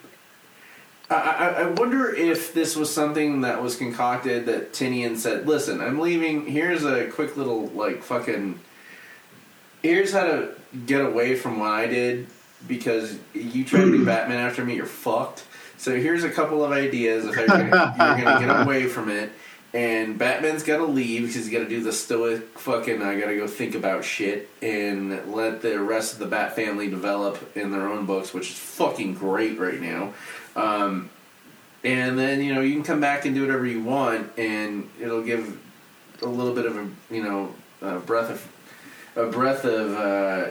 [1.10, 5.80] I, I, I wonder if this was something that was concocted that Tynion said, "Listen,
[5.80, 6.46] I'm leaving.
[6.46, 8.58] Here's a quick little like fucking.
[9.82, 10.54] Here's how to
[10.86, 12.28] get away from what I did
[12.66, 14.74] because you tried to be Batman after me.
[14.76, 15.44] You're fucked.
[15.76, 19.08] So here's a couple of ideas if how you're gonna, you're gonna get away from
[19.10, 19.32] it."
[19.74, 23.00] And Batman's got to leave because he's got to do the stoic fucking.
[23.00, 26.90] I got to go think about shit and let the rest of the Bat family
[26.90, 30.12] develop in their own books, which is fucking great right now.
[30.56, 31.10] Um,
[31.84, 35.22] and then you know you can come back and do whatever you want, and it'll
[35.22, 35.58] give
[36.22, 39.94] a little bit of a you know a breath of a breath of.
[39.94, 40.50] Uh,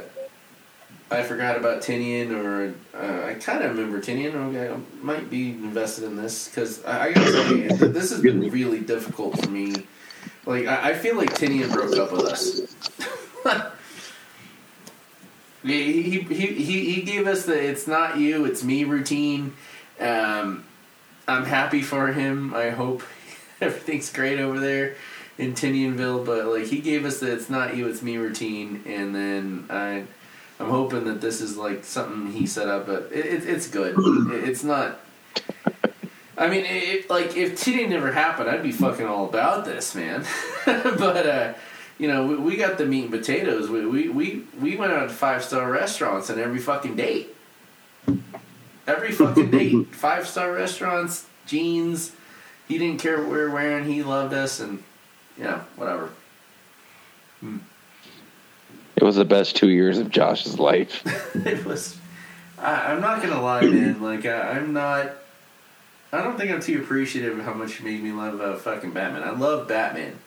[1.09, 4.33] I forgot about Tynion, or uh, I kind of remember Tynion.
[4.33, 8.21] Okay, I might be invested in this because I, I gotta tell you, this has
[8.21, 9.75] been really difficult for me.
[10.45, 12.61] Like I, I feel like Tynion broke up with us.
[15.63, 19.53] he, he, he, he he gave us the "it's not you, it's me" routine.
[20.01, 20.65] Um,
[21.27, 22.53] I'm happy for him.
[22.53, 23.03] I hope
[23.61, 24.95] everything's great over there
[25.37, 26.25] in Tynionville.
[26.25, 30.05] But like he gave us the "it's not you, it's me" routine, and then I.
[30.59, 33.95] I'm hoping that this is like something he set up, but it, it, it's good.
[34.31, 34.99] It, it's not.
[36.37, 40.23] I mean, it, like if Tynion never happened, I'd be fucking all about this, man.
[40.65, 41.53] but uh,
[41.97, 43.69] you know, we, we got the meat and potatoes.
[43.69, 47.35] We we we, we went out to five star restaurants on every fucking date.
[48.87, 52.13] Every fucking date, five star restaurants, jeans.
[52.67, 53.85] He didn't care what we were wearing.
[53.85, 54.83] He loved us, and
[55.37, 56.09] you know, whatever.
[58.95, 61.03] It was the best two years of Josh's life.
[61.35, 61.97] it was.
[62.59, 64.01] I, I'm not gonna lie, man.
[64.01, 65.11] Like I, I'm not.
[66.13, 68.91] I don't think I'm too appreciative of how much you made me love uh, fucking
[68.91, 69.23] Batman.
[69.23, 70.19] I love Batman,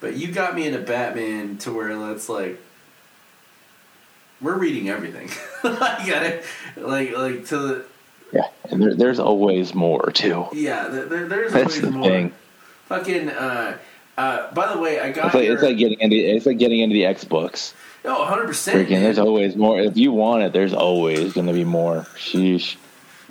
[0.00, 2.60] but you got me into Batman to where it's like
[4.40, 5.28] we're reading everything.
[5.64, 6.44] I got it.
[6.76, 7.84] Like like to the
[8.32, 10.46] Yeah, and there, there's always more too.
[10.52, 10.88] yeah.
[10.88, 12.08] There, there- there's That's always the more.
[12.08, 12.32] thing.
[12.86, 13.28] Fucking.
[13.30, 13.78] Uh,
[14.16, 16.58] uh, by the way, I got It's like your, it's like getting into it's like
[16.58, 17.72] getting into the X books.
[18.04, 18.76] oh, 100 percent.
[18.88, 19.80] Freaking, there's always more.
[19.80, 22.06] If you want it, there's always going to be more.
[22.16, 22.76] Sheesh.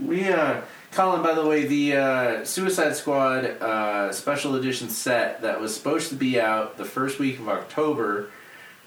[0.01, 0.61] We, uh,
[0.91, 6.09] Colin, by the way, the uh, Suicide Squad uh, special edition set that was supposed
[6.09, 8.29] to be out the first week of October,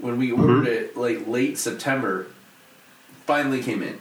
[0.01, 2.27] when we ordered it like late September,
[3.27, 3.99] finally came in.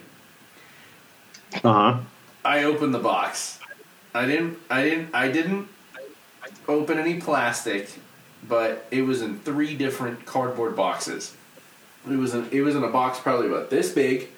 [1.64, 1.98] Uh huh.
[2.44, 3.60] I opened the box.
[4.14, 4.58] I didn't.
[4.70, 5.14] I didn't.
[5.14, 5.68] I didn't
[6.68, 7.90] open any plastic,
[8.48, 11.36] but it was in three different cardboard boxes.
[12.10, 14.30] It was in, it was in a box probably about this big.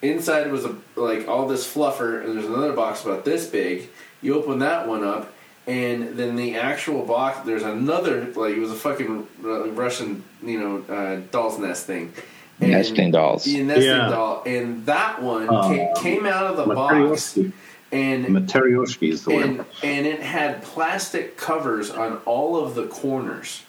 [0.00, 3.90] Inside was a, like all this fluffer, and there's another box about this big.
[4.22, 5.32] You open that one up,
[5.68, 7.40] and then the actual box.
[7.46, 12.12] There's another like it was a fucking uh, Russian, you know, uh, doll's nest thing.
[12.60, 13.46] And- Nesting dolls.
[13.46, 14.08] Yeah, nesting Yeah.
[14.08, 15.68] doll, and that one Oh.
[15.68, 16.94] came, came out of the box,
[17.36, 17.52] Matryoshki.
[17.92, 19.66] and Matryoshki is the and word.
[19.84, 23.62] and it had plastic covers on all of the corners.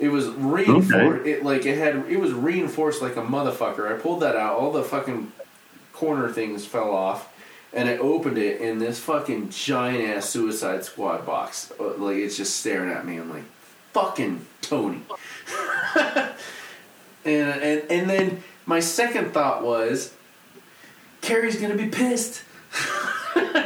[0.00, 1.26] It was reinforced.
[1.26, 3.92] It like it had it was reinforced like a motherfucker.
[3.92, 4.56] I pulled that out.
[4.58, 5.32] All the fucking
[5.92, 7.28] corner things fell off,
[7.72, 12.36] and I opened it, and this fucking giant ass Suicide Squad box, uh, like it's
[12.36, 13.16] just staring at me.
[13.16, 13.44] I'm like,
[13.92, 15.02] fucking Tony.
[15.94, 16.28] and
[17.24, 20.14] and and then my second thought was,
[21.20, 22.42] Carrie's gonna be pissed.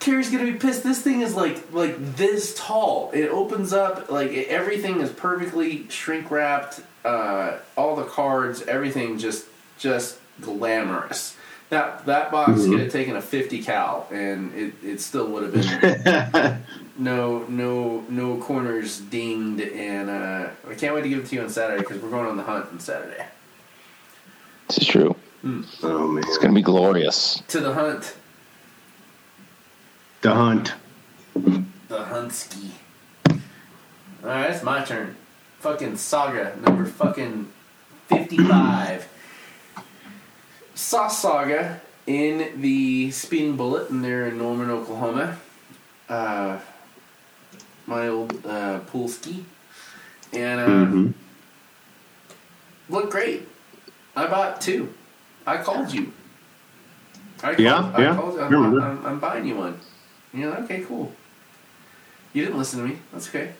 [0.00, 0.82] Carrie's gonna be pissed.
[0.82, 3.10] This thing is like like this tall.
[3.14, 6.80] It opens up like everything is perfectly shrink wrapped.
[7.04, 9.46] Uh, all the cards, everything just
[9.78, 11.36] just glamorous.
[11.74, 15.52] That that box could have taken a fifty cal, and it, it still would have
[15.52, 16.62] been
[17.04, 19.60] no no no corners dinged.
[19.60, 22.26] And uh, I can't wait to give it to you on Saturday because we're going
[22.26, 23.26] on the hunt on Saturday.
[24.68, 25.16] This is true.
[25.82, 26.22] oh man.
[26.24, 27.42] It's going to be glorious.
[27.48, 28.14] To the hunt,
[30.20, 30.74] The hunt.
[31.34, 32.70] the Hunsky.
[33.30, 35.16] All right, it's my turn.
[35.58, 37.50] Fucking saga number fucking
[38.06, 39.08] fifty-five.
[40.74, 45.36] Sauce Saga in the Speeding Bullet, and they're in Norman, Oklahoma.
[46.08, 46.58] Uh,
[47.86, 49.44] my old uh, pool ski,
[50.32, 51.10] and uh, Mm-hmm.
[52.88, 53.48] look great.
[54.16, 54.92] I bought two.
[55.46, 56.12] I called you.
[57.42, 58.80] I called, Yeah, I yeah, Called, I'm, remember.
[58.80, 59.78] I'm, I'm buying you one.
[60.32, 61.12] You know, okay, cool.
[62.32, 62.98] You didn't listen to me.
[63.12, 63.52] That's okay.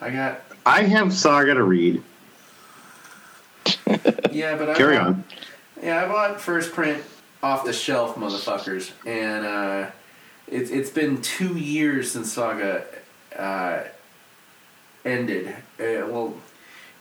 [0.00, 2.02] I got I have Saga to read.
[4.32, 5.24] yeah, but I Carry on.
[5.84, 7.04] Yeah, I bought first print
[7.42, 9.90] off the shelf, motherfuckers, and uh,
[10.48, 12.86] it's it's been two years since Saga
[13.36, 13.82] uh,
[15.04, 15.48] ended.
[15.78, 16.34] Uh, well,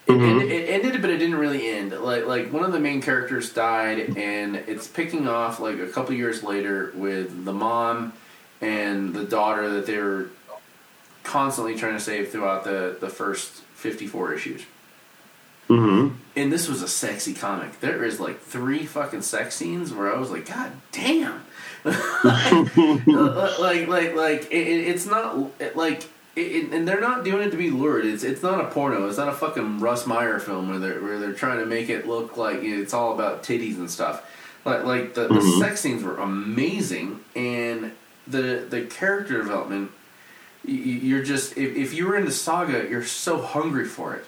[0.05, 1.91] It, ended, it ended, but it didn't really end.
[1.91, 6.13] Like like one of the main characters died, and it's picking off like a couple
[6.13, 8.11] years later with the mom
[8.59, 10.27] and the daughter that they were
[11.23, 14.65] constantly trying to save throughout the the first fifty four issues.
[15.69, 16.15] Mm-hmm.
[16.35, 17.79] And this was a sexy comic.
[17.79, 21.43] There is like three fucking sex scenes where I was like, God damn!
[21.83, 27.57] like like like it, it's not it, like it, and they're not doing it to
[27.57, 28.05] be lurid.
[28.05, 29.07] It's it's not a porno.
[29.07, 32.07] It's not a fucking Russ Meyer film where they're where they're trying to make it
[32.07, 34.29] look like it's all about titties and stuff.
[34.65, 35.59] Like like the, the Mhm.
[35.59, 37.91] sex scenes were amazing, and
[38.27, 39.91] the the character development.
[40.65, 44.25] You're just if, if you were into Saga, you're so hungry for it,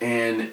[0.00, 0.52] and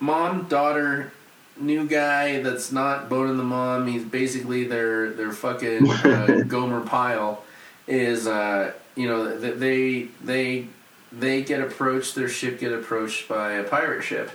[0.00, 1.12] mom daughter
[1.56, 3.86] new guy that's not boning the mom.
[3.86, 7.44] He's basically their their fucking uh, Gomer Pyle.
[7.86, 10.68] Is uh, you know th- they they
[11.12, 12.14] they get approached.
[12.14, 14.30] Their ship get approached by a pirate ship,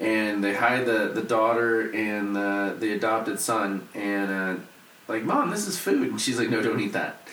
[0.00, 3.88] and they hide the the daughter and the the adopted son.
[3.94, 4.60] And uh,
[5.08, 6.10] like, mom, this is food.
[6.10, 7.26] And she's like, no, don't eat that.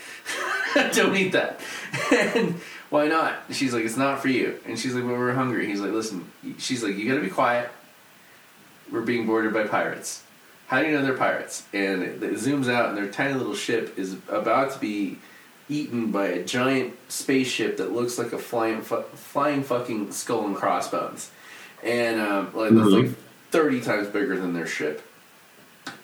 [0.94, 1.60] don't eat that.
[2.12, 2.60] and
[2.90, 3.36] why not?
[3.52, 4.60] She's like, it's not for you.
[4.66, 5.66] And she's like, well, we're hungry.
[5.68, 6.30] He's like, listen.
[6.58, 7.70] She's like, you got to be quiet
[8.92, 10.22] we're being boarded by pirates.
[10.68, 11.64] How do you know they're pirates?
[11.74, 15.18] And it, it zooms out, and their tiny little ship is about to be
[15.68, 20.56] eaten by a giant spaceship that looks like a flying, fu- flying fucking skull and
[20.56, 21.32] crossbones,
[21.84, 23.08] and um, like that's Mhm.
[23.08, 23.16] like
[23.50, 25.02] thirty times bigger than their ship.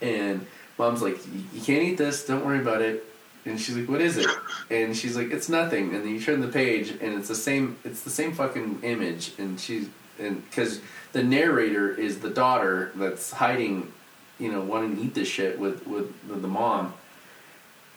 [0.01, 0.45] And
[0.79, 2.25] mom's like, "You- "You can't eat this.
[2.25, 3.05] Don't worry about it."
[3.45, 4.27] And she's like, "What is it?"
[4.69, 7.77] And she's like, "It's nothing." And then you turn the page, and it's the same.
[7.83, 9.33] It's the same fucking image.
[9.39, 9.89] And she's
[10.19, 10.79] and because
[11.11, 13.91] the narrator is the daughter that's hiding,
[14.39, 16.93] you know, wanting to eat this shit with with, with the mom.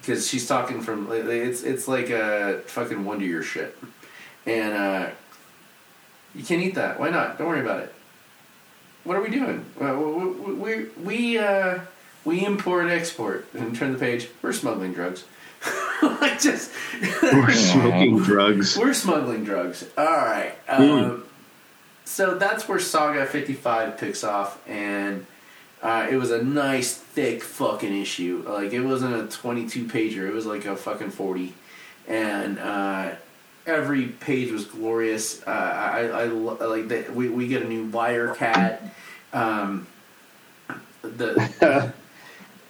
[0.01, 3.77] Because she's talking from it's it's like a fucking Wonder Year shit,
[4.47, 5.11] and uh,
[6.35, 6.99] you can't eat that.
[6.99, 7.39] Why not?
[7.39, 7.95] Don't worry about it.
[9.05, 9.65] What are we doing?
[9.81, 11.81] Uh, we we we uh,
[12.25, 14.29] we import export and turn the page.
[14.43, 15.25] We're smuggling drugs.
[16.03, 16.71] like just
[17.23, 18.77] We're smoking drugs.
[18.77, 19.87] we're smuggling drugs.
[19.97, 20.55] All right.
[20.69, 21.25] Um,
[22.05, 25.27] so that's where Saga 55 picks off, and
[25.83, 28.45] uh, it was a nice, thick fucking issue.
[28.47, 31.55] Like, it wasn't a 22 pager, it was like a fucking 40.
[32.07, 33.13] And uh,
[33.67, 35.43] every page was glorious.
[35.47, 37.15] Uh, I, I lo- like that.
[37.15, 38.83] We, we get a new Liar Cat.
[39.33, 39.87] Um,
[41.03, 41.93] the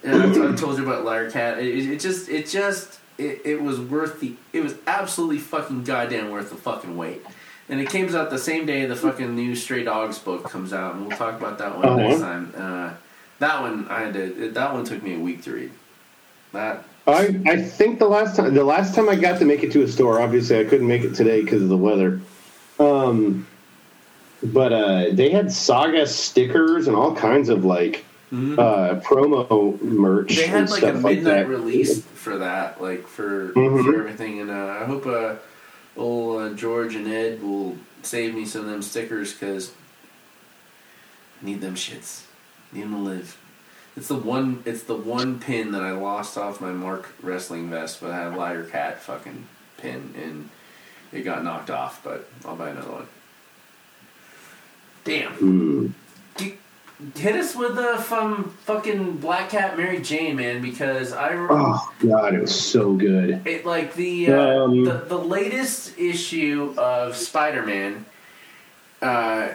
[0.05, 1.59] and I've, I've told you about Liar Cat.
[1.59, 5.83] It, it, it just, it just, it, it was worth the, it was absolutely fucking
[5.83, 7.21] goddamn worth the fucking wait.
[7.67, 10.93] And it comes out the same day the fucking new Stray Dogs book comes out,
[10.95, 11.97] and we'll talk about that one Uh-huh.
[11.97, 12.53] next time.
[12.55, 12.93] Uh,
[13.39, 15.71] that one I had to, that one took me a week to read.
[16.53, 19.71] That I I think the last time the last time I got to make it
[19.73, 22.21] to a store, obviously I couldn't make it today because of the weather.
[22.79, 23.45] Um,
[24.43, 30.27] but uh, they had Saga stickers and all kinds of like uh, promo merch.
[30.29, 30.35] Mm-hmm.
[30.41, 31.47] they had and like a stuff like midnight that.
[31.47, 33.83] release for that, like for Mhm.
[33.85, 34.41] for everything.
[34.41, 35.35] And uh, I hope uh,
[35.95, 39.71] old uh, George and Ed will save me some of them stickers because
[41.41, 42.23] I need them shits.
[42.73, 43.37] Need them to live.
[43.95, 44.61] It's the one.
[44.65, 48.33] It's the one pin that I lost off my Mark wrestling vest, but I had
[48.33, 49.45] a Liar Cat fucking
[49.77, 50.49] pin, and
[51.13, 52.01] it got knocked off.
[52.03, 53.07] But I'll buy another one.
[55.05, 55.31] Damn.
[55.33, 55.87] Hmm.
[57.15, 62.33] Hit us with the from fucking Black Cat Mary Jane, man, because I Oh god,
[62.33, 63.45] it was so good.
[63.45, 68.05] it like the uh, Um, the the latest issue of Spider Man.
[69.01, 69.49] Uh,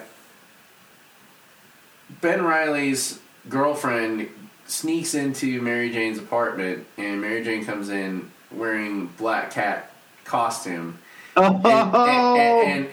[2.21, 4.29] ben Reilly's girlfriend
[4.67, 9.93] sneaks into Mary Jane's apartment, and Mary Jane comes in wearing Black Cat
[10.25, 10.99] costume.
[11.37, 12.87] And,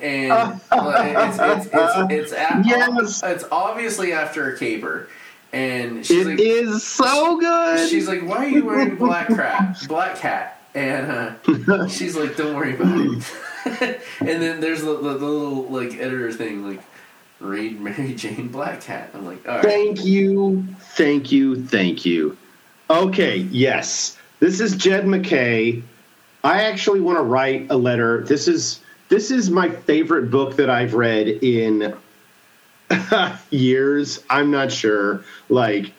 [0.71, 5.09] Oh, and, it's, it's, it's, it's, obviously after a caper.
[5.53, 7.89] And she's it like, is so good.
[7.89, 9.77] She's like, "Why are you wearing black cat?
[9.87, 15.17] Black cat?" And uh, she's like, "Don't worry about it." and then there's the, the,
[15.17, 16.81] the little like editor thing, like,
[17.39, 22.37] "Read Mary Jane Black Cat." I'm like, "All right." Thank you, thank you, thank you.
[22.89, 25.81] Okay, yes, this is Jed MacKay.
[26.43, 28.23] I actually want to write a letter.
[28.23, 31.95] This is this is my favorite book that I've read in
[33.49, 34.23] years.
[34.29, 35.23] I'm not sure.
[35.49, 35.93] Like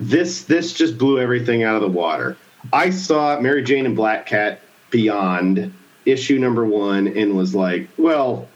[0.00, 2.36] this this just blew everything out of the water.
[2.72, 4.60] I saw Mary Jane and Black Cat
[4.90, 5.72] Beyond
[6.06, 8.48] issue number 1 and was like, well,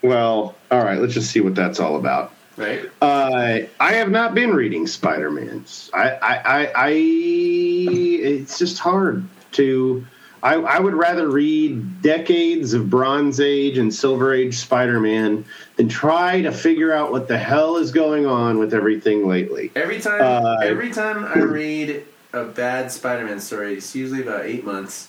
[0.00, 2.32] well, all right, let's just see what that's all about.
[2.56, 2.90] Right?
[3.00, 5.90] Uh, I have not been reading Spider Man's.
[5.92, 10.04] I, I, I, I, it's just hard to.
[10.44, 15.44] I, I would rather read decades of Bronze Age and Silver Age Spider Man
[15.76, 19.70] than try to figure out what the hell is going on with everything lately.
[19.76, 24.64] Every time, Uh, every time I read a bad Spider-Man story, it's usually about eight
[24.64, 25.08] months,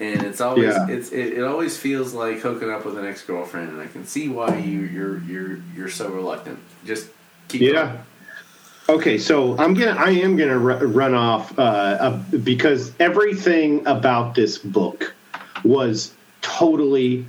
[0.00, 0.88] and it's always Yeah.
[0.88, 4.28] it's it, it always feels like hooking up with an ex-girlfriend, and I can see
[4.28, 6.58] why you you're you're you're so reluctant.
[6.84, 7.06] Just
[7.46, 7.72] keep Yeah.
[7.72, 7.98] going.
[8.86, 14.34] Okay, so I'm gonna I am gonna ru- run off uh, uh, because everything about
[14.34, 15.14] this book
[15.64, 16.12] was
[16.42, 17.26] totally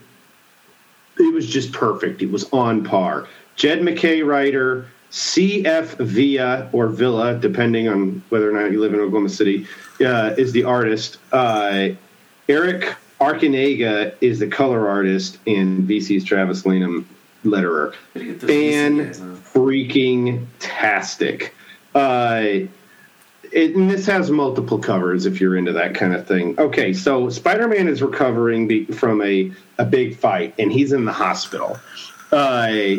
[1.18, 2.22] it was just perfect.
[2.22, 3.30] It was on par.
[3.56, 5.96] Jed MacKay writer, C.F.
[5.98, 9.66] Villa or Villa, depending on whether or not you live in Oklahoma City,
[10.02, 11.20] uh, is the artist.
[11.32, 11.90] Uh,
[12.50, 17.08] Erick Arciniega is the color artist, and VC's Travis Lanham
[17.46, 17.94] letterer.
[18.14, 19.26] Gotta get those DC guys, huh?
[19.26, 21.56] Fan freaking tastic.
[21.94, 22.68] Uh,
[23.52, 26.60] it, and this has multiple covers if you're into that kind of thing.
[26.60, 31.06] Okay, so Spider Man is recovering be, from a, a big fight, and he's in
[31.06, 31.80] the hospital.
[32.32, 32.96] Uh,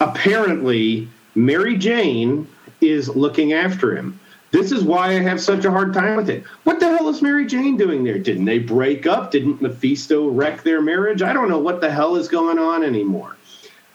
[0.00, 2.46] apparently, Mary Jane
[2.80, 4.20] is looking after him.
[4.56, 6.42] This is why I have such a hard time with it.
[6.64, 8.18] What the hell is Mary Jane doing there?
[8.18, 9.30] Didn't they break up?
[9.30, 11.20] Didn't Mephisto wreck their marriage?
[11.20, 13.36] I don't know what the hell is going on anymore.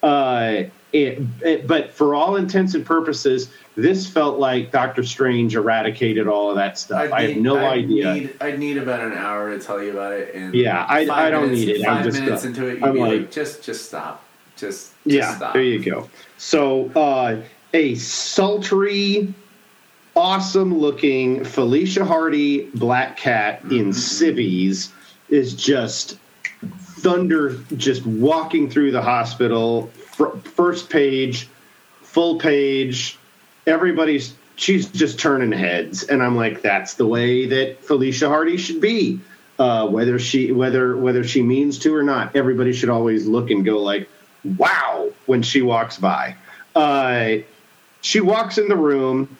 [0.03, 6.27] Uh, it, it, but for all intents and purposes, this felt like Doctor Strange eradicated
[6.27, 6.99] all of that stuff.
[7.01, 8.13] I'd I have no I'd idea.
[8.13, 11.31] Need, I'd need about an hour to tell you about it, and Yeah, I- I
[11.31, 11.87] don't minutes- need it.
[11.87, 14.23] I'm Five just, minutes into it, you'd I'm be like, like- just just stop,
[14.57, 15.53] just, just yeah, stop.
[15.53, 16.07] there you go.
[16.37, 17.37] So uh,
[17.73, 19.33] a sultry,
[20.15, 23.75] awesome looking Felicia Hardy Black Cat Mm-hmm.
[23.75, 24.91] in civvies
[25.29, 26.17] is just
[26.99, 29.87] thunder, just walking through the hospital.
[30.55, 31.47] First page,
[32.01, 33.17] full page.
[33.65, 38.81] Everybody's she's just turning heads, and I'm like, that's the way that Felicia Hardy should
[38.81, 39.19] be.
[39.59, 43.63] Uh, whether she whether whether she means to or not, everybody should always look and
[43.63, 44.09] go like,
[44.57, 46.35] "Wow!" when she walks by.
[46.75, 47.37] Uh,
[48.01, 49.37] she walks in the room.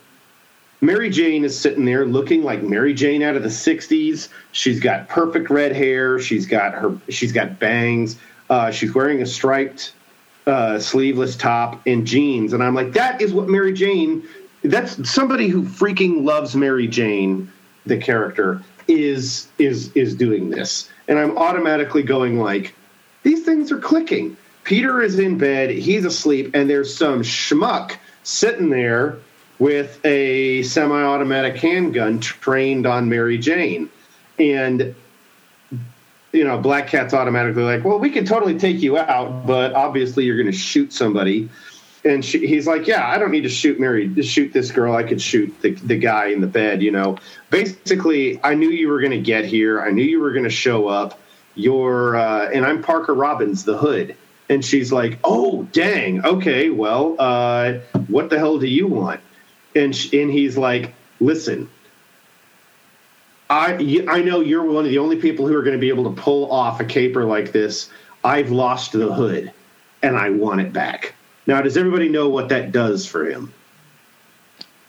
[0.82, 4.30] Mary Jane is sitting there looking like Mary Jane out of the '60s.
[4.52, 6.20] She's got perfect red hair.
[6.20, 6.98] She's got her.
[7.10, 8.18] She's got bangs.
[8.50, 9.94] Uh, she's wearing a striped
[10.48, 14.28] uh, sleeveless top and jeans, and I'm like, that is what Mary Jane.
[14.64, 17.52] That's somebody who freaking loves Mary Jane,
[17.86, 22.74] the character, is is is doing this, and I'm automatically going like,
[23.22, 24.36] these things are clicking.
[24.64, 29.18] Peter is in bed, he's asleep, and there's some schmuck sitting there
[29.62, 33.92] with a semi-automatic handgun trained on Mary Jane,
[34.40, 34.96] and
[36.32, 40.26] you know, Black Cat's automatically like, well, we can totally take you out, but obviously
[40.26, 41.48] you're going to shoot somebody.
[42.04, 44.96] And she, he's like, yeah, I don't need to shoot Mary, to shoot this girl.
[44.96, 47.20] I could shoot the, the guy in the bed, you know.
[47.52, 49.80] Basically, I knew you were going to get here.
[49.80, 51.20] I knew you were going to show up.
[51.54, 54.16] You're, uh, and I'm Parker Robbins, the hood.
[54.50, 56.26] And she's like, oh, dang.
[56.26, 57.74] Okay, well, uh,
[58.08, 59.22] what the hell do you want?
[59.76, 61.70] And, and he's like, listen,
[63.52, 66.06] I I know you're one of the only people who are going to be able
[66.06, 67.90] to pull off a caper like this.
[68.24, 69.52] I've lost the hood,
[70.02, 71.16] and I want it back.
[71.48, 73.54] Now, does everybody know what that does for him?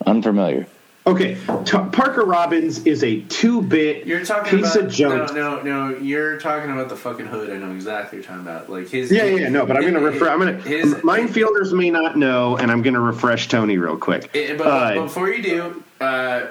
[0.06, 0.66] Unfamiliar.
[1.04, 1.34] Okay,
[1.64, 5.34] T- Parker Robbins is a two-bit You're talking piece about of junk.
[5.34, 5.98] no, no, no.
[5.98, 7.50] You're talking about the fucking hood.
[7.50, 8.70] I know exactly what you're talking about.
[8.70, 9.10] Like his.
[9.10, 10.30] Yeah, yeah, yeah, no, but I'm going to refresh.
[10.30, 11.00] I'm going his, to.
[11.00, 14.30] Minefielders may not know, and I'm going to refresh Tony real quick.
[14.34, 16.46] Eh, but Uh, before you do, uh,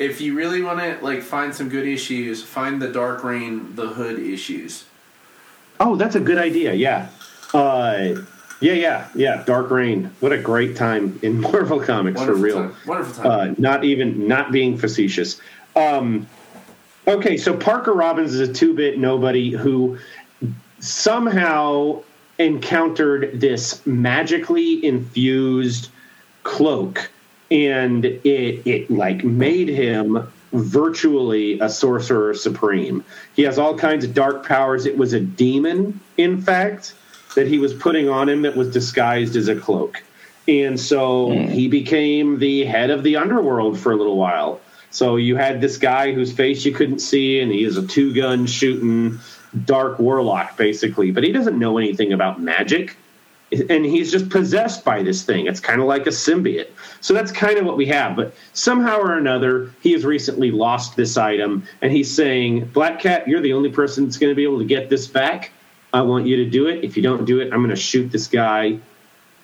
[0.00, 3.86] if you really want to like find some good issues, find the Dark Reign, the
[3.86, 4.86] Hood issues.
[5.78, 6.74] Oh, that's a good idea.
[6.74, 7.10] Yeah.
[7.52, 8.14] Uh,
[8.60, 9.44] yeah, yeah, yeah.
[9.44, 10.10] Dark Reign.
[10.20, 12.56] What a great time in Marvel Comics Wonderful for real.
[12.56, 12.76] time.
[12.86, 13.50] Wonderful time.
[13.50, 15.40] Uh, not even not being facetious.
[15.76, 16.26] Um,
[17.06, 19.98] okay, so Parker Robbins is a two-bit nobody who
[20.78, 22.02] somehow
[22.38, 25.88] encountered this magically infused
[26.42, 27.10] cloak,
[27.50, 33.04] and it it like made him virtually a sorcerer supreme.
[33.34, 34.86] He has all kinds of dark powers.
[34.86, 36.94] It was a demon, in fact,
[37.34, 40.02] that he was putting on him that was disguised as a cloak.
[40.46, 41.48] And so hmm.
[41.48, 44.60] he became the head of the underworld for a little while.
[44.90, 48.14] So you had this guy whose face you couldn't see, and he is a two
[48.14, 49.18] gun shooting
[49.64, 51.10] dark warlock, basically.
[51.10, 52.96] But he doesn't know anything about magic.
[53.68, 55.46] And he's just possessed by this thing.
[55.46, 56.70] It's kind of like a symbiote.
[57.00, 58.16] So that's kind of what we have.
[58.16, 63.28] But somehow or another, he has recently lost this item, and he's saying, Black Cat,
[63.28, 65.52] you're the only person that's going to be able to get this back.
[65.94, 66.82] I want you to do it.
[66.82, 68.80] If you don't do it, I'm going to shoot this guy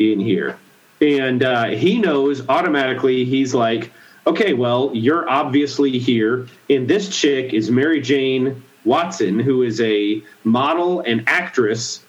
[0.00, 0.58] in here.
[1.00, 3.92] And uh, he knows automatically, he's like,
[4.26, 10.22] okay, well, you're obviously here, and this chick is Mary Jane Watson, who is a
[10.42, 12.02] model and actress.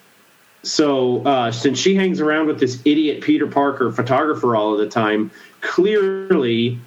[0.64, 4.90] So uh, since she hangs around with this idiot Peter Parker photographer all of the
[4.90, 5.30] time,
[5.62, 6.80] clearly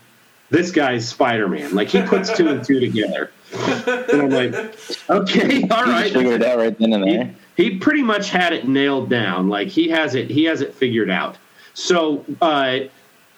[0.50, 1.74] this guy's Spider Man.
[1.74, 3.30] Like he puts two and two together.
[3.52, 4.76] And I'm like,
[5.08, 6.12] okay, all right.
[6.12, 7.34] Figured it out right then and there.
[7.56, 9.48] He, pretty much had it nailed down.
[9.48, 11.36] Like he has it, he has it figured out.
[11.74, 12.80] So uh,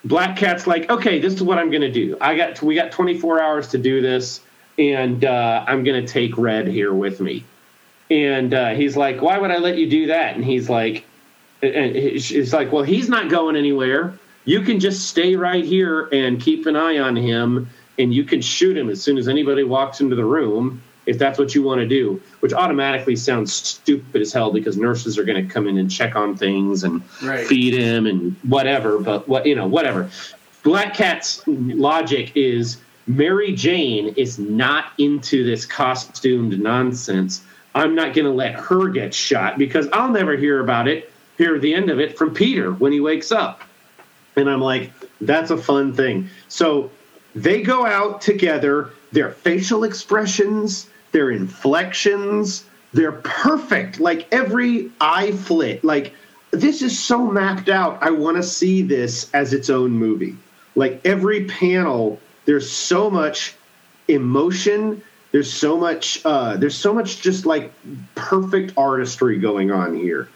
[0.05, 2.17] Black Cat's like, okay, this is what I'm going to do.
[2.21, 4.41] I got we got 24 hours to do this,
[4.77, 7.43] and uh, I'm going to take Red here with me.
[8.09, 10.35] And uh, he's like, why would I let you do that?
[10.35, 11.03] And he's like,
[11.61, 14.17] and he's like, well, he's not going anywhere.
[14.45, 17.69] You can just stay right here and keep an eye on him,
[17.99, 21.39] and you can shoot him as soon as anybody walks into the room if that's
[21.39, 25.47] what you want to do, which automatically sounds stupid as hell because nurses are going
[25.47, 27.47] to come in and check on things and Right.
[27.47, 28.99] feed him and whatever.
[28.99, 30.09] But what you know, whatever.
[30.63, 32.77] Black Cat's logic is
[33.07, 37.41] Mary Jane is not into this costumed nonsense.
[37.73, 41.57] I'm not going to let her get shot because I'll never hear about it, hear
[41.57, 43.61] the end of it from Peter when he wakes up.
[44.35, 46.29] And I'm like, that's a fun thing.
[46.49, 46.91] So
[47.33, 53.99] they go out together, their facial expressions, their inflections, they're perfect.
[53.99, 56.13] Like every eye flit, like
[56.51, 58.01] this is so mapped out.
[58.01, 60.35] I want to see this as its own movie.
[60.75, 63.55] Like every panel, there's so much
[64.07, 65.01] emotion.
[65.31, 66.21] There's so much.
[66.23, 67.73] Uh, there's so much just like
[68.15, 70.29] perfect artistry going on here.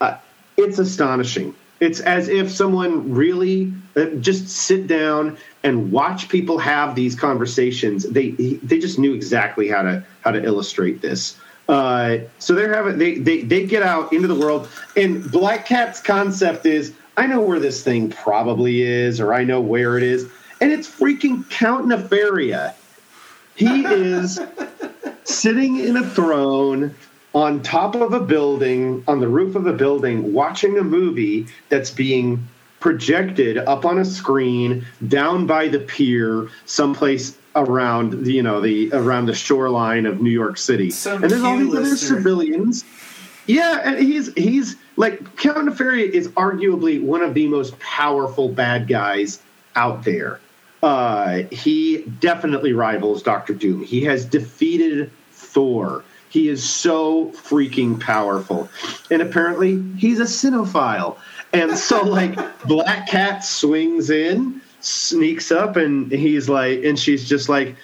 [0.00, 0.16] Uh,
[0.56, 1.54] it's astonishing.
[1.80, 8.04] It's as if someone really uh, just sit down and watch people have these conversations.
[8.04, 11.38] They they just knew exactly how to how to illustrate this.
[11.68, 16.00] Uh, so they're having they, they they get out into the world, and Black Cat's
[16.00, 20.30] concept is I know where this thing probably is, or I know where it is,
[20.60, 22.74] and it's freaking Count Nefaria.
[23.54, 24.38] He is
[25.24, 26.94] sitting in a throne
[27.34, 31.90] on top of a building, on the roof of a building, watching a movie that's
[31.90, 32.46] being
[32.80, 38.90] projected up on a screen down by the pier, someplace around the, you know the
[38.92, 40.90] around the shoreline of New York City.
[40.90, 42.84] Some and there's all these other civilians.
[43.46, 48.88] Yeah, and he's he's like Count Nefaria is arguably one of the most powerful bad
[48.88, 49.40] guys
[49.74, 50.40] out there.
[50.82, 53.82] Uh, he definitely rivals Doctor Doom.
[53.82, 56.04] He has defeated Thor.
[56.28, 58.68] He is so freaking powerful,
[59.10, 61.16] and apparently he's a cinephile.
[61.52, 67.48] And so, like, Black Cat swings in, sneaks up, and he's like, and she's just
[67.48, 67.76] like,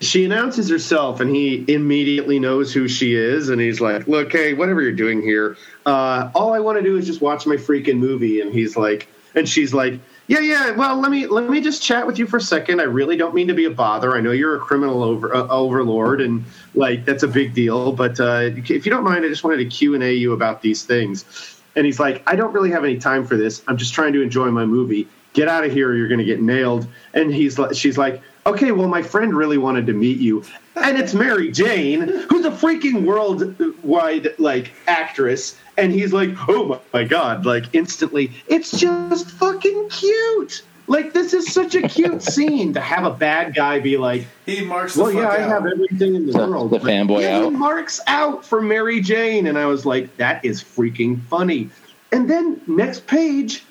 [0.00, 3.48] she announces herself and he immediately knows who she is.
[3.48, 5.56] And he's like look hey whatever you're doing here
[5.86, 8.40] uh, all i want to do is just watch my freaking movie.
[8.40, 12.06] And he's like and she's like yeah yeah well let me let me just chat
[12.06, 12.80] with you for a second.
[12.80, 14.16] I really don't mean to be a bother.
[14.16, 16.44] I know you're a criminal over, uh, overlord and
[16.74, 17.92] like that's a big deal.
[17.92, 21.60] But uh, if you don't mind i just wanted to q&a you about these things.
[21.76, 23.62] And he's like i don't really have any time for this.
[23.68, 26.24] I'm just trying to enjoy my movie get out of here or you're going to
[26.24, 30.18] get nailed and he's like she's like okay well my friend really wanted to meet
[30.18, 30.42] you
[30.76, 32.00] and it's mary jane
[32.30, 38.70] who's a freaking worldwide like actress and he's like oh my god like instantly it's
[38.78, 43.80] just fucking cute like this is such a cute scene to have a bad guy
[43.80, 46.70] be like He marks the well, fuck yeah, I have everything in the, The- world.
[46.70, 47.44] the fanboy yeah, out.
[47.44, 51.70] He marks out for Mary Jane, and I was like, that is freaking funny.
[52.12, 53.64] And then next page,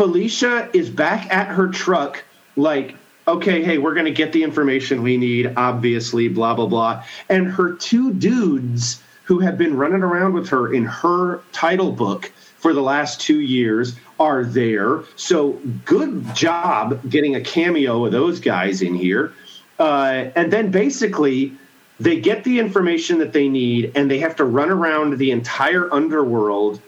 [0.00, 2.24] Felicia is back at her truck,
[2.56, 2.96] like,
[3.28, 7.04] okay, hey, we're gonna get the information we need, obviously, blah blah blah.
[7.28, 12.32] And her two dudes who have been running around with her in her title book
[12.56, 15.02] for the last two years are there.
[15.16, 19.34] So good job getting a cameo of those guys in here.
[19.78, 21.52] Uh, and then basically,
[21.98, 25.92] they get the information that they need, and they have to run around the entire
[25.92, 26.80] underworld,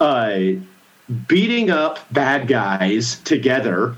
[0.00, 0.38] uh,
[1.28, 3.94] beating up bad guys together,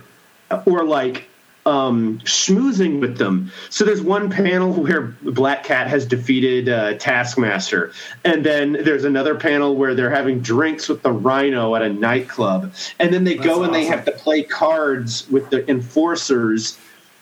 [0.64, 1.28] or like
[1.66, 3.50] um, schmoozing with them.
[3.70, 7.92] So there's one panel where Black Cat has defeated uh, Taskmaster,
[8.24, 12.72] and then there's another panel where they're having drinks with the Rhino at a nightclub,
[12.98, 16.78] and then they go That's and they have to play cards with the enforcers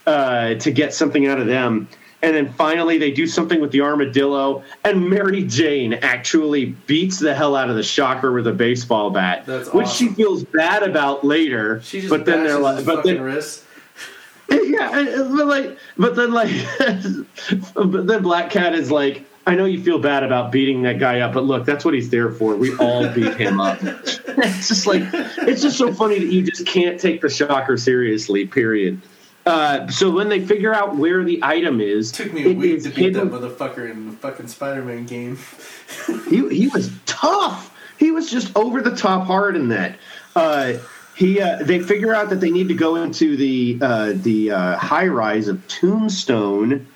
[0.06, 1.88] uh, to get something out of them.
[2.24, 7.34] And then finally, they do something with the armadillo, and Mary Jane actually beats the
[7.34, 11.22] hell out of the shocker with a baseball bat, That's which she feels bad about
[11.22, 11.82] later.
[11.82, 13.64] She just but then they're like, but then wrist.
[14.50, 16.50] yeah, but like, but then like,
[17.74, 21.20] but then Black Cat is like, I know you feel bad about beating that guy
[21.20, 22.56] up, but look, that's what he's there for.
[22.56, 23.80] We all beat him up.
[23.82, 28.46] it's just like, it's just so funny that you just can't take the shocker seriously.
[28.46, 29.02] Period.
[29.46, 32.90] Uh, so when they figure out where the item is, Took me a week to
[32.90, 35.38] beat that motherfucker in the fucking Spider-Man game.
[36.28, 37.76] he he was tough.
[37.98, 39.98] He was just over the top hard in that.
[40.34, 40.74] Uh,
[41.16, 44.76] he uh, they figure out that they need to go into the uh, the uh,
[44.78, 46.86] high rise of Tombstone,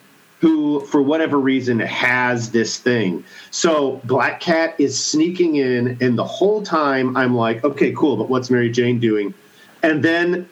[0.40, 3.24] who for whatever reason has this thing.
[3.50, 8.28] So Black Cat is sneaking in, and the whole time I'm like, okay, cool, but
[8.28, 9.34] what's Mary Jane doing?
[9.82, 10.48] And then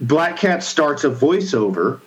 [0.00, 2.00] Black Cat starts a voiceover,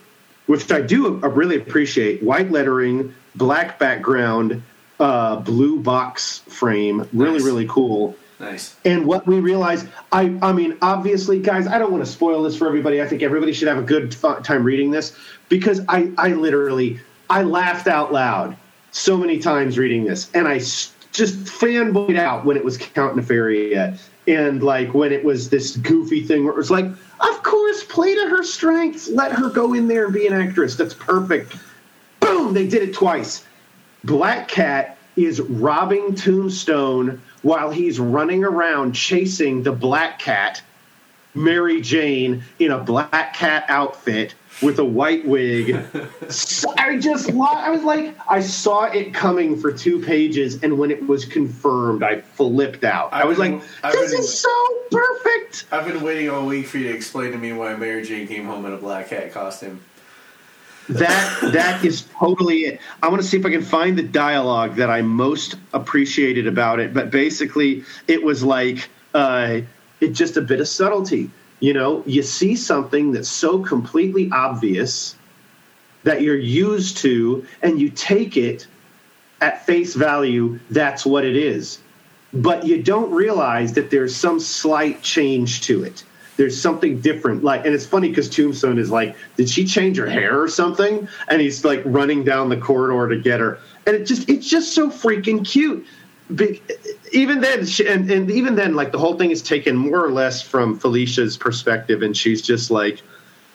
[0.48, 2.24] which I do really appreciate.
[2.24, 4.62] White lettering, black background,
[5.00, 7.44] uh, blue box frame, really Nice.
[7.44, 8.16] really cool.
[8.40, 8.76] Nice.
[8.86, 12.56] And what we realize, I, I mean, obviously, guys, I don't want to spoil this
[12.58, 13.02] for everybody.
[13.02, 15.16] I think everybody should have a good fu- time reading this
[15.48, 17.00] because I, I literally,
[17.30, 18.58] I laughed out loud
[18.92, 23.16] so many times reading this, and I s- just fanboyed out when it was Count
[23.16, 23.98] Nefaria,
[24.28, 28.14] and like when it was this goofy thing where it was like, of course, play
[28.14, 30.76] to her strengths, let her go in there and be an actress.
[30.76, 31.56] That's perfect.
[32.20, 32.54] Boom!
[32.54, 33.46] They did it twice.
[34.04, 40.62] Black Cat is robbing Tombstone while he's running around chasing the Black Cat,
[41.34, 45.76] Mary Jane, in a Black Cat outfit with a white wig.
[46.78, 50.92] I just, lo- I was like, I saw it coming for two pages, and when
[50.92, 53.10] it was confirmed, I flipped out.
[53.14, 55.66] I I've was been- like, I've this been- is so perfect.
[55.72, 58.46] I've been waiting all week for you to explain to me why Mary Jane came
[58.46, 59.82] home in a black hat costume.
[60.90, 62.82] That that is totally it.
[63.02, 66.80] I want to see if I can find the dialogue that I most appreciated about
[66.80, 66.94] it.
[66.94, 69.62] But basically, it was like uh,
[70.02, 71.30] it just a bit of subtlety.
[71.62, 75.16] You know, you see something that's so completely obvious
[76.04, 78.68] that you're used to, and you take it
[79.40, 80.60] at face value.
[80.72, 81.80] That's what it is.
[82.34, 86.04] But you don't realize that there's some slight change to it
[86.38, 90.10] there's something different like and it's funny because tombstone is like did she change her
[90.10, 94.06] hair or something and he's like running down the corridor to get her and it
[94.06, 95.86] just it's just so freaking cute
[97.12, 100.12] even then she, and, and even then like the whole thing is taken more or
[100.12, 103.02] less from felicia's perspective and she's just like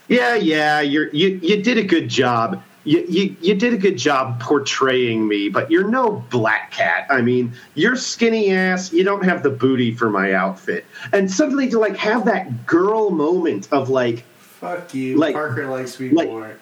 [0.09, 3.99] yeah yeah you're you, you did a good job you, you, you did a good
[3.99, 7.05] job portraying me, but you're no black cat.
[7.11, 8.93] I mean, you're skinny ass.
[8.93, 10.85] You don't have the booty for my outfit.
[11.13, 15.17] And suddenly to like have that girl moment of like, Fuck you.
[15.19, 16.57] Like- Parker likes me like- more.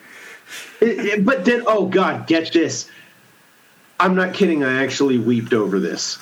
[0.81, 2.89] it- it- but then, oh God, get this.
[4.01, 4.65] I'm not kidding.
[4.65, 6.19] I actually weeped over this.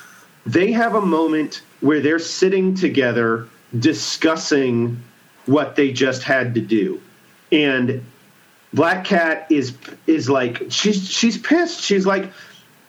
[0.47, 3.49] They have a moment where they're sitting together
[3.79, 5.03] discussing
[5.47, 7.01] what they just had to do.
[7.51, 8.05] And
[8.73, 11.81] Black Cat is is like she's she's pissed.
[11.81, 12.31] She's like,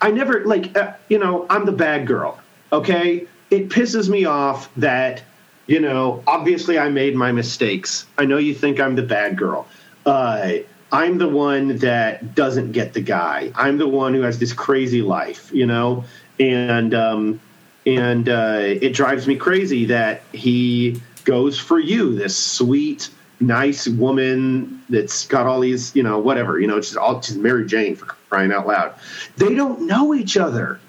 [0.01, 2.39] I never like uh, you know I'm the bad girl.
[2.71, 5.23] Okay, it pisses me off that
[5.67, 8.05] you know obviously I made my mistakes.
[8.17, 9.67] I know you think I'm the bad girl.
[10.05, 10.53] Uh,
[10.91, 13.51] I'm the one that doesn't get the guy.
[13.55, 16.05] I'm the one who has this crazy life, you know,
[16.39, 17.39] and um,
[17.85, 24.81] and uh, it drives me crazy that he goes for you, this sweet nice woman
[24.89, 28.05] that's got all these, you know, whatever, you know, she's all she's Mary Jane for
[28.05, 28.95] crying out loud.
[29.37, 30.79] They don't know each other.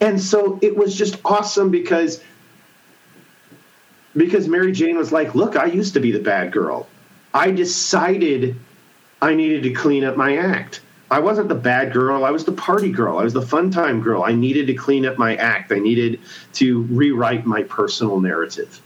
[0.00, 2.22] And so it was just awesome because
[4.16, 6.86] because Mary Jane was like, "Look, I used to be the bad girl.
[7.34, 8.56] I decided
[9.20, 10.80] I needed to clean up my act.
[11.10, 12.24] I wasn't the bad girl.
[12.24, 13.18] I was the party girl.
[13.18, 14.24] I was the fun time girl.
[14.24, 15.72] I needed to clean up my act.
[15.72, 16.20] I needed
[16.54, 18.80] to rewrite my personal narrative."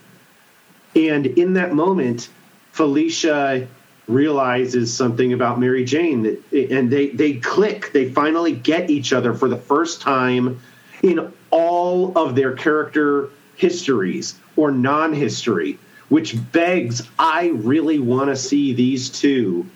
[0.94, 2.28] And in that moment,
[2.72, 3.66] Felicia
[4.08, 7.92] realizes something about Mary Jane that and they they click.
[7.92, 10.60] They finally get each other for the first time
[11.02, 15.78] in all of their character histories or non-history,
[16.08, 19.66] which begs I really want to see these two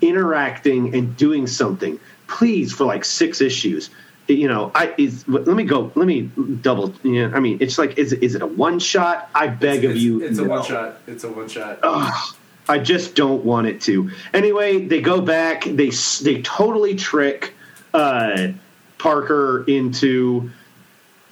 [0.00, 1.98] interacting and doing something.
[2.26, 3.90] Please for like 6 issues.
[4.28, 5.90] You know, I is let me go.
[5.94, 6.30] Let me
[6.60, 6.92] double.
[7.02, 9.30] Yeah, I mean, it's like, is it, is it a one shot?
[9.34, 10.22] I beg of it's, you.
[10.22, 10.50] It's a no.
[10.50, 11.00] one shot.
[11.06, 11.78] It's a one shot.
[11.82, 12.36] Ugh,
[12.68, 14.10] I just don't want it to.
[14.34, 15.64] Anyway, they go back.
[15.64, 15.88] They
[16.22, 17.54] they totally trick
[17.94, 18.48] uh,
[18.98, 20.50] Parker into.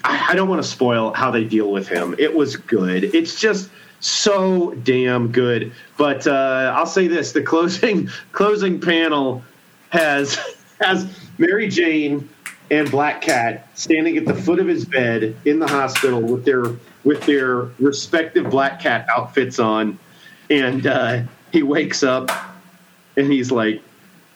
[0.03, 2.15] I, I don't want to spoil how they deal with him.
[2.19, 3.05] It was good.
[3.05, 3.69] It's just
[4.01, 5.73] so damn good.
[5.97, 9.45] But uh, I'll say this: the closing closing panel
[9.91, 10.39] has
[10.81, 11.07] has
[11.39, 12.29] Mary Jane
[12.71, 16.65] and Black Cat standing at the foot of his bed in the hospital with their
[17.05, 19.99] with their respective Black Cat outfits on,
[20.51, 22.31] and uh, he wakes up
[23.17, 23.83] and he's like,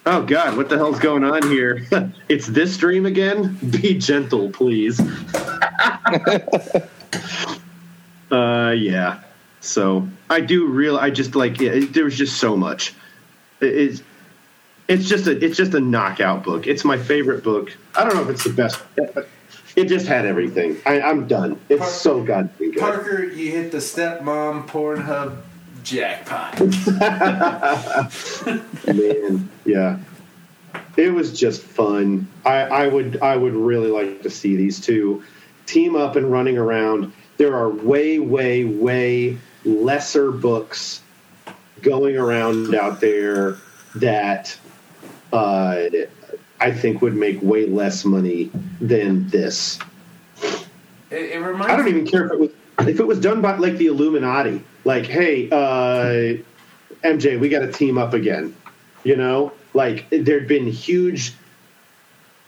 [0.06, 1.86] "Oh God, what the hell's going on here?
[2.28, 3.58] it's this dream again.
[3.70, 5.00] Be gentle, please."
[8.30, 9.20] uh, yeah.
[9.60, 10.96] So I do real.
[10.96, 12.94] I just like yeah, there was just so much.
[13.60, 14.02] It is
[14.88, 16.66] it's just a it's just a knockout book.
[16.66, 17.76] It's my favorite book.
[17.96, 18.82] I don't know if it's the best.
[19.76, 20.78] It just had everything.
[20.84, 21.58] I, I'm done.
[21.68, 22.78] It's Parker- so goddamn good.
[22.78, 25.36] Parker, you hit the stepmom Pornhub
[25.84, 26.58] jackpot.
[28.96, 29.98] Man, yeah.
[30.96, 32.26] It was just fun.
[32.44, 35.22] I, I would I would really like to see these two
[35.66, 37.12] team up and running around.
[37.36, 41.02] There are way, way, way lesser books
[41.82, 43.56] going around out there
[43.96, 44.56] that
[45.32, 45.86] uh,
[46.60, 48.50] I think would make way less money
[48.80, 49.78] than this.
[51.10, 52.50] It, it reminds I don't even care if it was
[52.88, 54.62] if it was done by like the Illuminati.
[54.84, 56.38] Like, hey, uh,
[57.04, 58.54] MJ, we got to team up again.
[59.04, 61.34] You know, like there'd been huge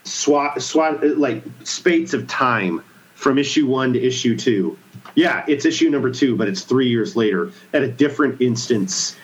[0.05, 2.83] swat swat like spates of time
[3.15, 4.79] from issue one to issue two.
[5.15, 9.17] Yeah, it's issue number two, but it's three years later at a different instance.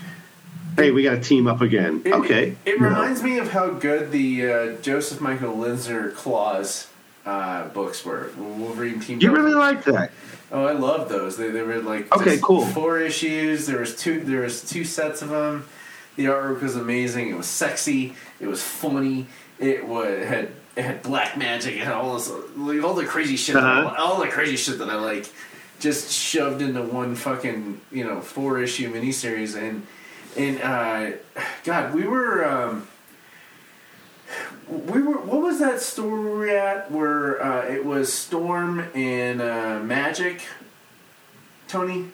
[0.77, 2.03] Hey, we got to team up again.
[2.05, 2.49] It, okay.
[2.65, 2.89] It, it No.
[2.89, 6.89] reminds me of how good the uh, Joseph Michael Linsner Claws
[7.27, 8.31] uh, books were.
[8.39, 9.21] Wolverine team.
[9.21, 10.13] You really like that?
[10.53, 11.37] Oh, I love those.
[11.37, 12.65] They, they were like Okay, cool.
[12.67, 13.67] Four issues.
[13.67, 14.21] There was two.
[14.21, 15.67] There was two sets of them.
[16.17, 17.29] The artwork was amazing.
[17.31, 18.15] It was sexy.
[18.41, 19.27] It was funny.
[19.59, 21.75] It was had it had black magic.
[21.75, 23.57] It had all this like all the crazy shit.
[23.57, 23.89] Uh-huh.
[23.91, 25.31] li- all the crazy shit that I like,
[25.79, 29.57] just shoved into one fucking you know four issue miniseries.
[29.57, 29.87] And
[30.37, 31.17] and uh,
[31.65, 32.45] God, we were.
[32.45, 32.89] Um,
[34.69, 35.19] we were.
[35.19, 40.43] What was that were at where uh, it was Storm and uh, Magik?
[41.67, 42.09] Tony,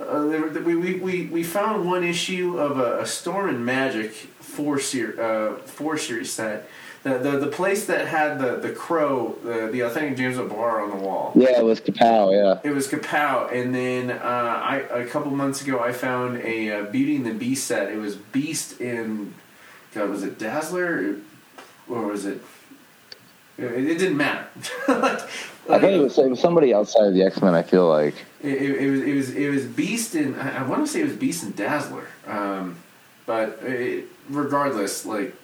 [0.00, 4.12] uh, were, we, we, we, we found one issue of a, a Storm and Magik
[4.12, 6.68] four ser- uh, four series set.
[7.08, 10.90] The, the the place that had the the crow, the the authentic James O'Barr on
[10.90, 11.32] the wall.
[11.34, 12.32] Yeah, it was Kapow.
[12.32, 12.68] Yeah.
[12.68, 14.14] It was Kapow, and then uh,
[14.62, 17.90] I a couple months ago I found a uh, Beauty and the Beast set.
[17.90, 19.34] It was Beast in,
[19.94, 21.16] God, was it Dazzler,
[21.88, 22.42] or, or was it?
[23.56, 24.46] It, it didn't matter.
[24.88, 25.22] like,
[25.70, 27.54] I think it was, it was somebody outside of the X Men.
[27.54, 28.14] I feel like.
[28.42, 31.00] it, it, it was it was it was Beast and I, I want to say
[31.00, 32.06] it was Beast and Dazzler.
[32.26, 32.76] Um,
[33.26, 35.34] but it, regardless, like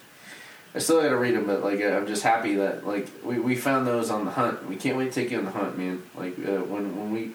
[0.74, 1.46] I still got to read them.
[1.46, 4.66] But like I'm just happy that like we, we found those on the hunt.
[4.68, 6.02] We can't wait to take you on the hunt, man.
[6.16, 7.32] Like uh, when when we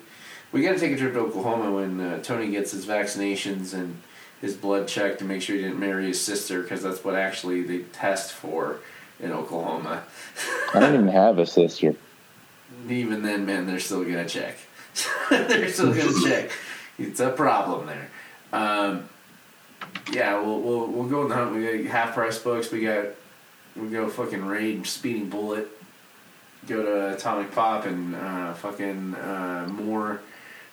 [0.51, 4.01] we got to take a trip to Oklahoma when uh, Tony gets his vaccinations and
[4.41, 7.61] his blood checked to make sure he didn't marry his sister because that's what actually
[7.61, 8.79] they test for
[9.19, 10.03] in Oklahoma.
[10.73, 11.95] I don't even have a sister.
[12.89, 14.57] even then, man, they're still gonna check.
[15.29, 16.51] they're still gonna check.
[16.97, 18.09] It's a problem there.
[18.51, 19.07] Um,
[20.11, 21.53] yeah, we'll, we'll we'll go on the hunt.
[21.53, 22.71] We got half price books.
[22.71, 23.07] We got
[23.75, 25.67] we go fucking raid Speeding Bullet.
[26.67, 30.21] Go to Atomic Pop and uh, fucking uh, more.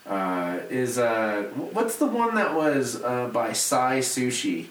[0.05, 1.43] Uh, is uh,
[1.73, 4.67] what's the one that was uh, by Sai Sushi?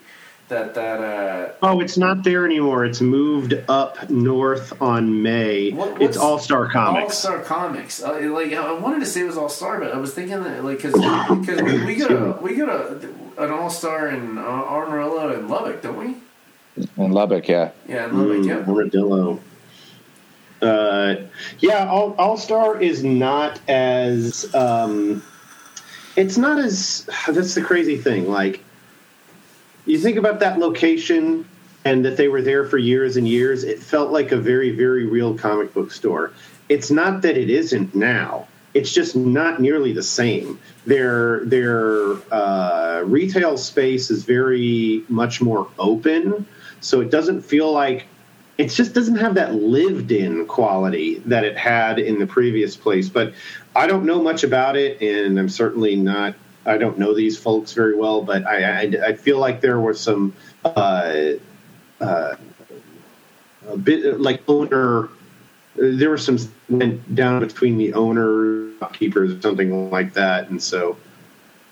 [0.48, 2.86] That that uh, Oh, it's not there anymore.
[2.86, 5.72] It's moved up north on May.
[5.72, 7.04] What- it's All Star Comics.
[7.04, 8.04] All Star Comics.
[8.04, 10.64] Uh, like I wanted to say it was All Star, but I was thinking that
[10.64, 15.34] like because because we, got a, we got a, an All Star in uh, Amarillo
[15.34, 16.16] and Lubbock, don't we?
[16.98, 17.72] In Lubbock, yeah.
[17.88, 18.38] Yeah, Lubbock.
[18.38, 18.68] Mm, yeah.
[18.68, 19.40] Armadillo.
[20.62, 21.16] Uh,
[21.60, 24.54] yeah, All All Star is not as.
[24.56, 25.24] Um,
[26.16, 27.08] it's not as.
[27.28, 28.30] That's the crazy thing.
[28.30, 28.64] Like,
[29.86, 31.48] you think about that location
[31.84, 33.64] and that they were there for years and years.
[33.64, 36.34] It felt like a very, very real comic book store.
[36.68, 38.48] It's not that it isn't now.
[38.74, 40.60] It's just not nearly the same.
[40.86, 46.46] Their their uh, retail space is very much more open,
[46.86, 48.06] so it doesn't feel like
[48.58, 53.10] it just doesn't have that lived in quality that it had in the previous place.
[53.10, 53.34] But
[53.76, 56.36] I don't know much about it, and I'm certainly not.
[56.66, 60.00] I don't know these folks very well, but I, I, I feel like there was
[60.00, 60.34] some
[60.64, 61.32] uh,
[62.00, 62.36] uh,
[63.68, 65.10] a bit like owner.
[65.76, 66.38] There was some
[66.70, 70.98] went down between the owner keepers or something like that, and so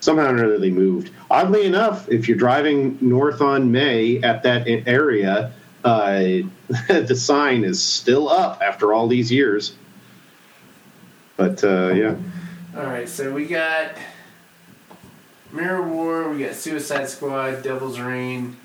[0.03, 1.11] somehow or another they moved.
[1.31, 5.53] Oddly enough, if you're driving north on May at that area,
[5.84, 6.19] uh,
[6.88, 9.75] the sign is still up after all these years.
[11.38, 12.15] But uh, yeah,
[12.77, 13.95] All right, so we got
[15.51, 18.57] Mirror War, we got Suicide Squad, Devil's Reign,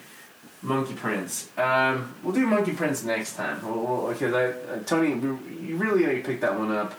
[0.60, 1.48] Monkey Prince.
[1.56, 3.64] Um, we'll do Monkey Prince next time.
[3.64, 6.94] We'll, we'll, I, uh, Tony, you really gotta pick that one up.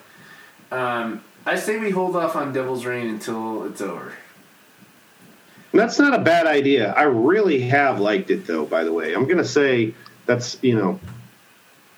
[0.71, 4.13] Um, I say we hold off on Devil's Reign until it's over.
[5.73, 6.93] That's not a bad idea.
[6.93, 8.65] I really have liked it, though.
[8.65, 9.93] By the way, I'm gonna say
[10.25, 10.99] that's you know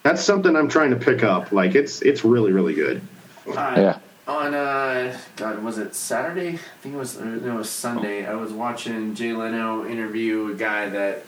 [0.03, 1.51] that's something I'm trying to pick up.
[1.51, 3.01] Like it's it's really really good.
[3.47, 3.97] Uh, Yeah.
[4.27, 6.49] On uh, God, was it Saturday?
[6.53, 7.19] I think it was.
[7.19, 8.25] No, it was Sunday.
[8.25, 11.25] I was watching Jay Leno interview a guy that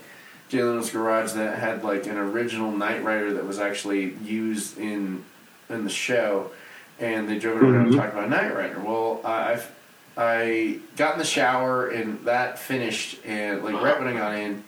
[0.48, 5.24] Jay Leno's garage that had like an original Knight Rider that was actually used in
[5.70, 6.52] in the show,
[6.99, 7.98] and they drove it around and Mhm.
[7.98, 8.80] talked about Knight Rider.
[8.80, 9.72] Well, I I've,
[10.15, 14.64] I got in the shower and that finished, and like right when I got in,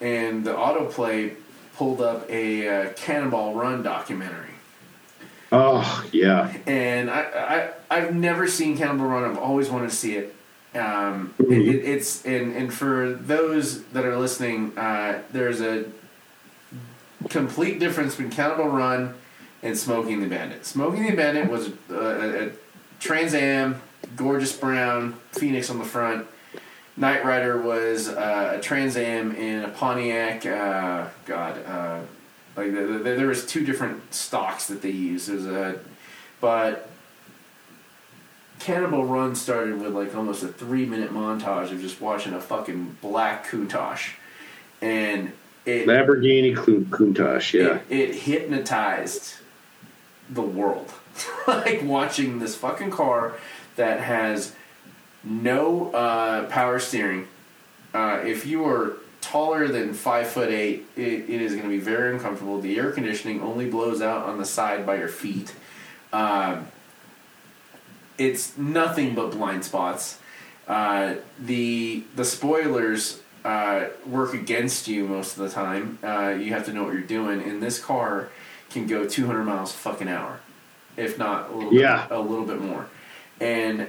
[0.00, 1.36] and the autoplay
[1.76, 4.50] pulled up a uh, Cannonball Run documentary.
[5.52, 6.52] Oh yeah.
[6.66, 7.20] and I,
[7.90, 9.24] I I've never seen Cannibal Run.
[9.24, 10.34] I've always wanted to see it.
[10.74, 15.84] Um, it, it it's and and for those that are listening, uh, there's a
[17.28, 19.14] complete difference between Cannibal Run
[19.62, 20.66] and Smokey and the Bandit.
[20.66, 22.50] Smokey and the Bandit was a, a, a
[22.98, 23.80] Trans Am,
[24.16, 26.26] gorgeous brown Phoenix on the front.
[26.96, 30.46] Knight Rider was uh, a Trans Am in a Pontiac.
[30.46, 32.00] Uh, God, uh,
[32.56, 35.28] like the, the, there was two different stocks that they used.
[35.28, 35.78] There's a,
[36.40, 36.88] but
[38.58, 42.96] Cannibal Run started with like almost a three minute montage of just watching a fucking
[43.02, 44.14] black Countach,
[44.80, 45.32] and
[45.66, 47.52] it Lamborghini Countach.
[47.52, 47.80] Yeah.
[47.90, 49.34] it, it hypnotized
[50.30, 50.92] the world.
[51.46, 53.34] like watching this fucking car
[53.76, 54.52] that has
[55.22, 57.28] no uh, power steering.
[57.94, 61.78] Uh, if you are taller than five foot eight, it, it is going to be
[61.78, 62.60] very uncomfortable.
[62.60, 65.54] The air conditioning only blows out on the side by your feet.
[66.12, 66.68] Um,
[68.18, 70.18] it's nothing but blind spots.
[70.66, 75.98] Uh, the the spoilers uh, work against you most of the time.
[76.02, 77.40] Uh, you have to know what you're doing.
[77.42, 78.28] And this car
[78.70, 80.40] can go 200 miles a fucking hour,
[80.96, 82.06] if not a little Yeah.
[82.08, 82.88] bit, a little bit more.
[83.40, 83.88] And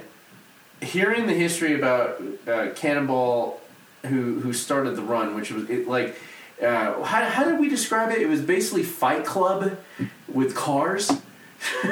[0.80, 3.60] hearing the history about uh, Cannonball,
[4.06, 6.16] who who started the run, which was it like.
[6.60, 8.20] Uh, how, how did we describe it?
[8.20, 9.78] It was basically Fight Club
[10.26, 11.08] with cars.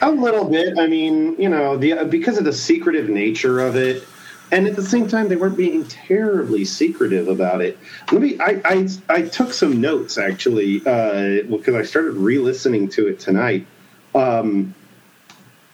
[0.00, 0.78] A little bit.
[0.78, 4.06] I mean, you know, the because of the secretive nature of it,
[4.52, 7.78] and at the same time, they weren't being terribly secretive about it.
[8.10, 8.38] Let me.
[8.40, 13.66] I I, I took some notes actually uh, because I started re-listening to it tonight.
[14.14, 14.74] Um,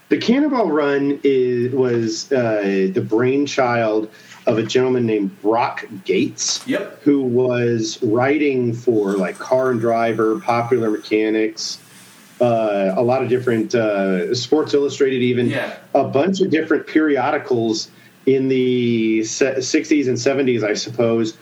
[0.09, 4.11] the Cannonball Run is was uh, the brainchild
[4.47, 7.03] of a gentleman named Brock Yates Yep.
[7.03, 11.81] who was writing for like Car and Driver, Popular Mechanics,
[12.41, 15.75] uh, a lot of different uh, Sports Illustrated, even Yeah.
[15.95, 17.91] a bunch of different periodicals
[18.27, 21.37] in the se- 60s and 70s, I suppose.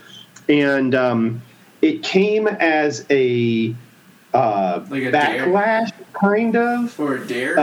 [0.48, 1.42] And um,
[1.82, 3.74] it came as a,
[4.32, 5.46] uh, Like a dare?
[5.46, 6.98] backlash, kind of.
[6.98, 7.58] Or a dare.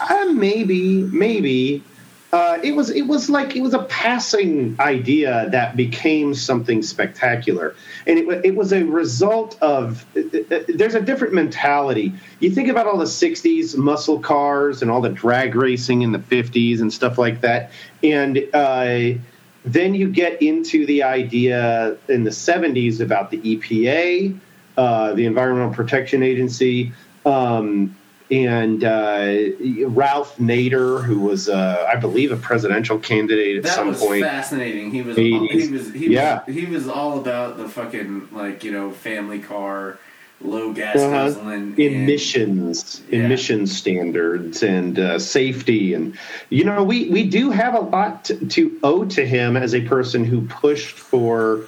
[0.00, 1.82] Uh, uh, maybe, maybe.
[2.30, 7.74] Uh, it was it was like it was a passing idea that became something spectacular,
[8.06, 10.04] and it, it was a result of.
[10.14, 10.20] uh,
[10.54, 12.12] uh, There's a different mentality.
[12.40, 16.18] You think about all the '60s muscle cars and all the drag racing in the
[16.18, 17.70] '50s and stuff like that,
[18.02, 19.18] and uh,
[19.64, 24.38] then you get into the idea in the '70s about the EPA,
[24.76, 26.92] uh, the Environmental Protection Agency.
[27.24, 27.96] Um,
[28.30, 29.34] and uh,
[29.88, 34.22] Ralph Nader, who was, uh, I believe, a presidential candidate at that some was point.
[34.24, 34.90] fascinating.
[34.90, 35.50] He was 80s.
[35.50, 36.40] he was he Yeah.
[36.46, 39.98] was he was all about the fucking like you know family car,
[40.42, 41.10] low gas Uh-huh.
[41.10, 43.24] guzzling and- emissions Yeah.
[43.24, 46.16] emission standards and uh, safety and
[46.50, 49.80] you know we we do have a lot to, to owe to him as a
[49.80, 51.62] person who pushed for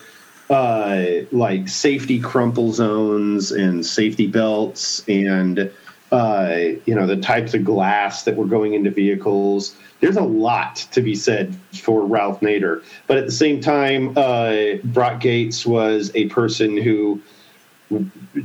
[0.51, 5.71] uh, like safety crumple zones and safety belts and
[6.13, 6.57] uh,
[6.87, 9.77] you know the types of glass that were going into vehicles.
[10.01, 12.83] There's a lot to be said for Ralph Nader.
[13.07, 17.21] But at the same time uh, Brock Yates was a person who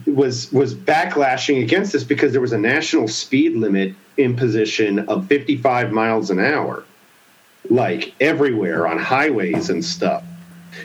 [0.05, 5.91] was was backlashing against this because there was a national speed limit imposition of 55
[5.91, 6.83] miles an hour
[7.69, 10.23] like everywhere on highways and stuff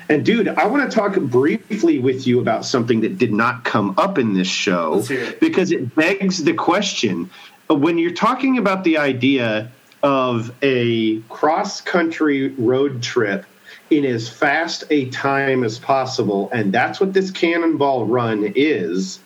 [0.09, 3.95] and dude i want to talk briefly with you about something that did not come
[3.99, 5.41] up in this show it.
[5.41, 7.31] because it begs the question
[7.69, 9.71] when you're talking about the idea
[10.03, 13.45] of a cross country road trip
[13.91, 19.19] in as fast a time as possible, and that's what this cannonball run is.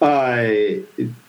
[0.00, 0.52] Uh,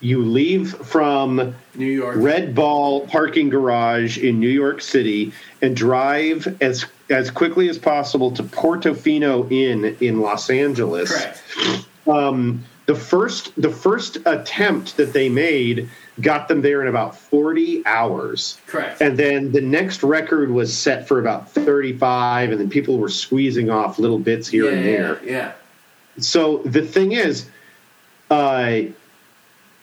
[0.01, 2.17] you leave from New York.
[2.19, 5.31] Red Ball parking garage in New York City
[5.61, 11.85] and drive as as quickly as possible to Portofino Inn in Los Angeles Correct.
[12.07, 15.89] um, the first the first attempt that they made
[16.21, 19.01] got them there in about 40 hours Correct.
[19.01, 23.69] and then the next record was set for about 35 and then people were squeezing
[23.69, 25.51] off little bits here yeah, and yeah, there yeah.
[26.17, 27.49] so the thing is
[28.31, 28.79] uh,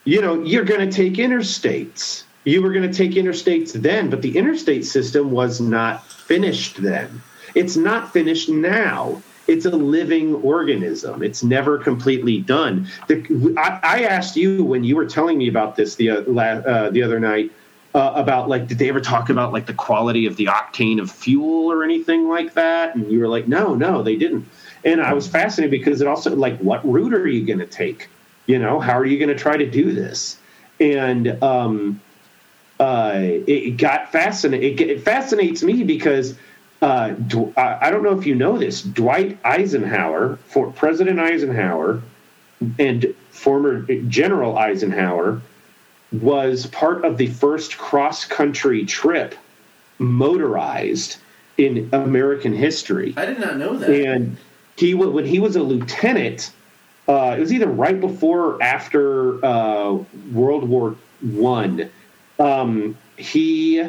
[0.05, 4.23] you know you're going to take interstates you were going to take interstates then but
[4.23, 7.23] the interstate system was not finished then
[7.55, 11.23] it's not finished now it's a living organism.
[11.23, 12.89] It's never completely done.
[13.09, 16.91] The, I, I, asked you when you were telling me about this the uh, uh,
[16.91, 17.53] the other night
[17.95, 21.11] uh, about like did they ever talk about like the quality of the octane of
[21.11, 22.95] fuel or anything like that?
[22.95, 24.49] And you were like, no, no, they didn't.
[24.85, 28.09] And I was fascinated because it also like what route are you going to take?
[28.47, 30.39] You know, how are you going to try to do this?
[30.81, 32.01] And um,
[32.81, 34.79] uh, it got fascinating.
[34.79, 36.37] It, it fascinates me because
[36.83, 37.15] uh,
[37.57, 38.83] I don't know if you know this.
[38.83, 42.03] Dwight Eisenhower, for President Eisenhower,
[42.79, 45.41] and former General Eisenhower
[46.13, 49.35] was part of the first cross country trip
[49.99, 51.17] motorized
[51.57, 53.15] in American history.
[53.17, 53.91] I did not know that.
[53.91, 54.37] And
[54.77, 56.53] he when he was a lieutenant,
[57.09, 59.99] uh, it was either right before or after uh,
[60.33, 61.91] World War One.
[62.39, 63.89] Um, he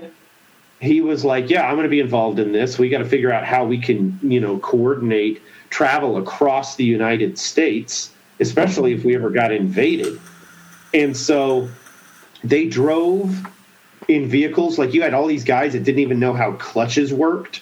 [0.79, 2.77] he was like, "Yeah, I'm going to be involved in this.
[2.77, 7.37] We got to figure out how we can, you know, coordinate travel across the United
[7.37, 10.19] States, especially if we ever got invaded."
[10.93, 11.69] And so
[12.43, 13.45] they drove
[14.07, 17.61] in vehicles like you had all these guys that didn't even know how clutches worked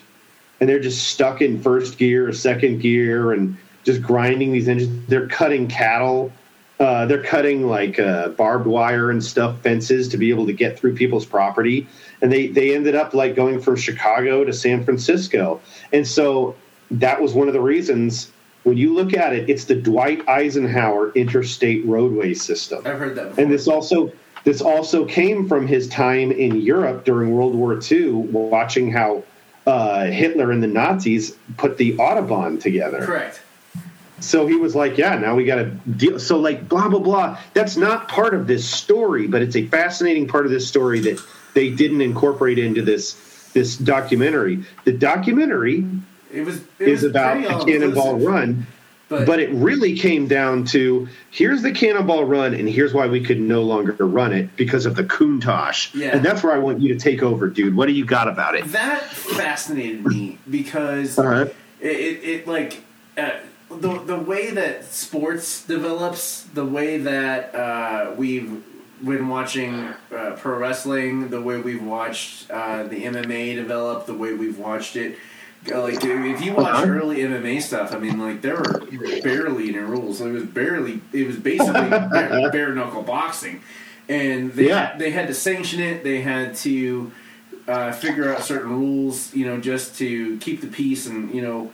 [0.60, 5.07] and they're just stuck in first gear or second gear and just grinding these engines
[5.07, 6.31] they're cutting cattle
[6.84, 10.77] uh, they're cutting like uh, barbed wire and stuff fences to be able to get
[10.77, 11.88] through people's property
[12.22, 15.61] and they they ended up like going from chicago to san francisco
[15.93, 16.55] and so
[16.91, 18.31] that was one of the reasons
[18.64, 23.30] when you look at it it's the dwight eisenhower interstate roadway system i've heard that
[23.30, 23.41] before.
[23.41, 24.11] and this also
[24.43, 29.23] this also came from his time in Europe during World War II, watching how
[29.65, 33.05] uh, Hitler and the Nazis put the Autobahn together.
[33.05, 33.41] Correct.
[34.23, 36.19] So he was like, yeah, now we got to deal.
[36.19, 37.37] So, like, blah, blah, blah.
[37.53, 41.21] That's not part of this story, but it's a fascinating part of this story that
[41.53, 43.19] they didn't incorporate into this
[43.53, 44.63] this documentary.
[44.83, 45.85] The documentary
[46.31, 48.65] it was, it is about a Cannonball Run
[49.09, 53.23] but, but, it really came down to here's the cannonball run, and here's why we
[53.23, 55.93] could no longer run it because of the Countach.
[55.93, 56.15] Yeah.
[56.15, 57.75] And that's where I want you to take over, dude.
[57.75, 58.65] What do you got about it?
[58.71, 61.45] That fascinated me because uh-huh.
[61.79, 62.83] it, it, it, like
[63.17, 63.31] uh,
[63.77, 68.63] the the way that sports develops, the way that uh, we've
[69.03, 69.73] been watching
[70.15, 74.95] uh, pro wrestling, the way we've watched uh, the MMA develop, the way we've watched
[74.95, 75.17] it
[75.71, 76.87] like if you watch uh-huh.
[76.87, 78.85] early MMA stuff, I mean, like there were
[79.21, 80.19] barely any rules.
[80.21, 81.01] It was barely.
[81.11, 83.61] It was basically bare, bare, knuckle boxing,
[84.09, 84.87] and they yeah.
[84.87, 86.03] had, they had to sanction it.
[86.03, 87.11] They had to
[87.67, 91.71] uh, figure out certain rules, you know, just to keep the peace and you know,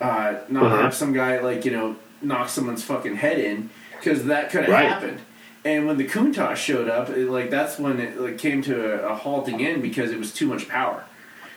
[0.00, 0.82] uh, not uh-huh.
[0.82, 4.72] have some guy like you know knock someone's fucking head in because that could have
[4.72, 4.88] right.
[4.88, 5.20] happened.
[5.64, 9.12] And when the Countach showed up, it, like that's when it like, came to a,
[9.12, 11.04] a halting end because it was too much power.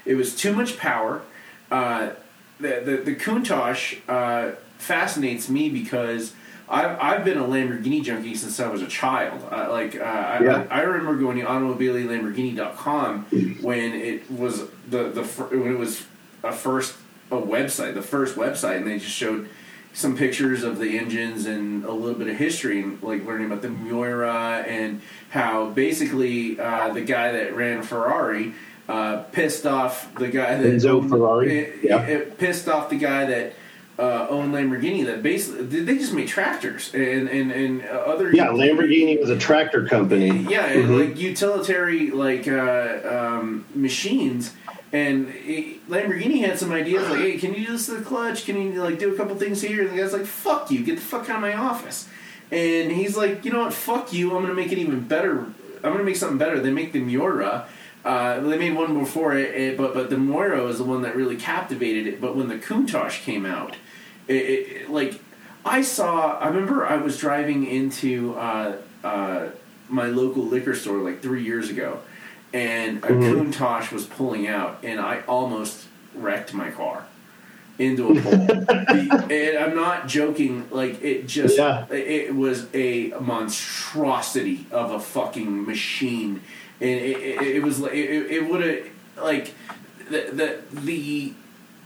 [0.05, 1.21] It was too much power
[1.71, 2.11] uh,
[2.59, 6.33] the the, the Countach uh, fascinates me because
[6.69, 9.41] I've I've been a Lamborghini junkie since I was a child.
[9.49, 10.67] Uh, like uh, yeah.
[10.69, 13.25] I, I remember going to automobilelamborghini.com
[13.61, 16.03] when it was the the when it was
[16.43, 16.95] a first
[17.31, 19.49] a website, the first website, and they just showed
[19.93, 23.61] some pictures of the engines and a little bit of history and like learning about
[23.61, 28.53] the Miura and how basically uh, the guy that ran Ferrari
[28.87, 31.59] uh, pissed off the guy that Enzo owned, Ferrari.
[31.59, 32.01] It, yeah.
[32.01, 33.53] it pissed off the guy that
[33.99, 35.05] uh, owned Lamborghini.
[35.05, 38.33] That basically they just made tractors and and and other.
[38.33, 40.27] Yeah, Lamborghini was a tractor company.
[40.27, 40.93] Yeah, mm-hmm.
[40.93, 44.53] like utilitarian like uh, um, machines.
[44.93, 48.45] And it, Lamborghini had some ideas like, "Hey, can you do this to the clutch?
[48.45, 50.83] Can you like do a couple things here?" And the guy's like, "Fuck you!
[50.83, 52.07] Get the fuck out of my office!"
[52.51, 53.73] And he's like, "You know what?
[53.73, 54.35] Fuck you!
[54.35, 55.45] I'm gonna make it even better.
[55.83, 57.67] I'm gonna make something better." They make the Miura,
[58.03, 61.15] uh, they made one before it, it, but but the Miura is the one that
[61.15, 62.19] really captivated it.
[62.19, 63.75] But when the Countach came out,
[64.27, 65.19] it, it, like
[65.63, 69.49] I saw, I remember I was driving into uh, uh,
[69.87, 71.99] my local liquor store like three years ago,
[72.53, 73.51] and a mm-hmm.
[73.51, 77.05] Countach was pulling out, and I almost wrecked my car
[77.79, 78.33] into a pole.
[79.31, 80.67] and I'm not joking.
[80.69, 81.85] Like it just, yeah.
[81.89, 86.41] it was a monstrosity of a fucking machine
[86.81, 88.87] and it, it, it was like it, it would have
[89.23, 89.53] like
[90.09, 91.33] the, the the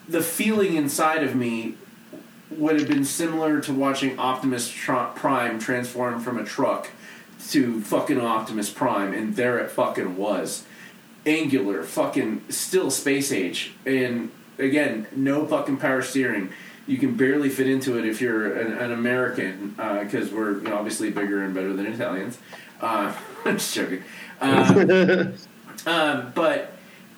[0.08, 1.76] the feeling inside of me
[2.52, 6.90] would have been similar to watching Optimus Prime transform from a truck
[7.52, 10.64] to fucking Optimus Prime, and there it fucking was,
[11.26, 16.50] angular, fucking still space age, and again, no fucking power steering.
[16.88, 20.62] You can barely fit into it if you're an, an American, because uh, we're you
[20.70, 22.38] know, obviously bigger and better than Italians.
[22.80, 23.14] Uh,
[23.46, 24.04] I'm just joking.
[24.40, 25.34] Um,
[25.86, 26.72] um, but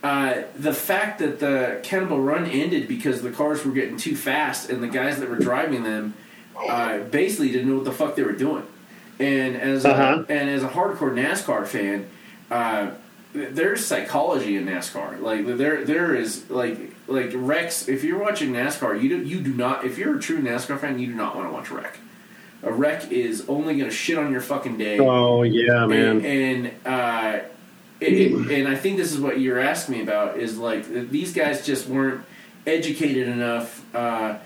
[0.04, 4.70] uh, the fact that the Cannonball Run ended because the cars were getting too fast
[4.70, 6.14] and the guys that were driving them
[6.70, 8.64] uh, basically didn't know what the fuck they were doing.
[9.20, 10.24] And as Uh-huh.
[10.28, 12.06] a, and as a hardcore NASCAR fan,
[12.52, 12.92] uh,
[13.34, 15.22] there's psychology in NASCAR.
[15.22, 16.78] Like there there is like
[17.08, 17.88] like wrecks.
[17.88, 19.86] If you're watching NASCAR, you do you do not.
[19.86, 21.98] If you're a true NASCAR fan, you do not want to watch wreck.
[22.64, 24.98] A wreck is only going to shit on your fucking day.
[25.00, 26.26] Oh yeah, man.
[26.26, 27.40] And, and uh,
[28.00, 31.34] it, it- and I think this is what you're asking me about is like these
[31.34, 32.22] guys just weren't
[32.66, 34.38] educated enough, uh,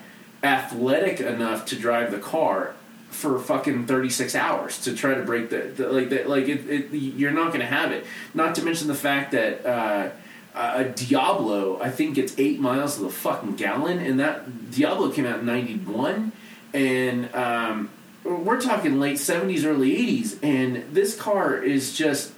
[0.44, 2.74] athletic enough to drive the car
[3.12, 7.32] for fucking 36 hours to try to break the, like that like it, it, you're
[7.32, 8.06] not to have it.
[8.34, 9.66] Not to mention the fact that.
[9.66, 10.10] Uh,
[10.54, 15.26] a Diablo, I think gets eight miles to the fucking gallon, and that Diablo came
[15.26, 16.34] out in '91,
[16.74, 17.90] and um,
[18.26, 22.34] we're talking late '70s, early '80s, and this car is just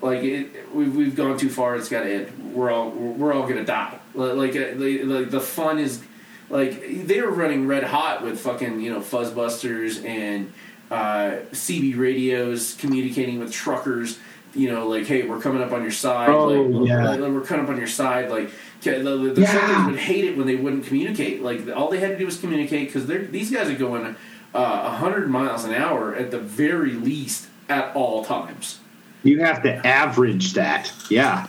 [0.00, 1.76] like it, we've we've gone too far.
[1.76, 2.54] It's got to end.
[2.54, 3.98] We're all we're all gonna die.
[4.14, 6.02] Like like, like the fun is
[6.48, 10.52] like they were running red hot with fucking you know fuzzbusters and
[10.90, 14.18] uh, CB radios communicating with truckers.
[14.54, 16.30] You know, like, hey, we're coming up on your side.
[16.30, 17.10] Oh, like, yeah.
[17.10, 18.30] like, we're coming up on your side.
[18.30, 18.48] Like,
[18.80, 19.52] the, the, the Yeah.
[19.52, 21.42] truckers would hate it when they wouldn't communicate.
[21.42, 24.16] Like, all they had to do was communicate because these guys are going
[24.54, 28.78] uh, 100 miles an hour at the very least at all times.
[29.24, 30.90] You have to average that.
[31.10, 31.48] Yeah.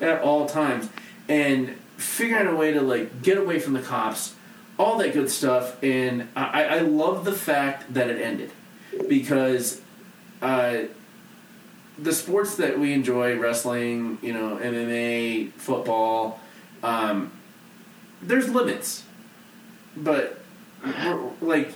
[0.00, 0.88] at all times
[1.28, 4.34] and figuring out a way to like get away from the cops
[4.78, 8.50] all that good stuff and i, I love the fact that it ended
[9.08, 9.80] because
[10.40, 10.82] uh,
[11.98, 16.40] the sports that we enjoy wrestling you know mma football
[16.82, 17.30] um,
[18.20, 19.04] there's limits
[19.96, 20.40] but
[21.40, 21.72] like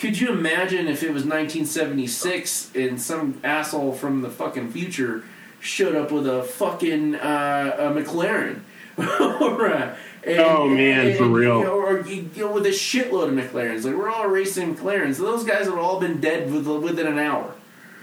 [0.00, 5.24] could you imagine if it was 1976 and some asshole from the fucking future
[5.60, 8.60] showed up with a fucking uh, a McLaren?
[9.40, 9.96] or and-
[10.38, 11.58] Oh, man, for real.
[11.60, 13.84] you know, or you know, with a shitload of McLarens.
[13.84, 15.16] Like we're all racing McLarens.
[15.16, 17.54] Those guys would have all been dead with, within an hour.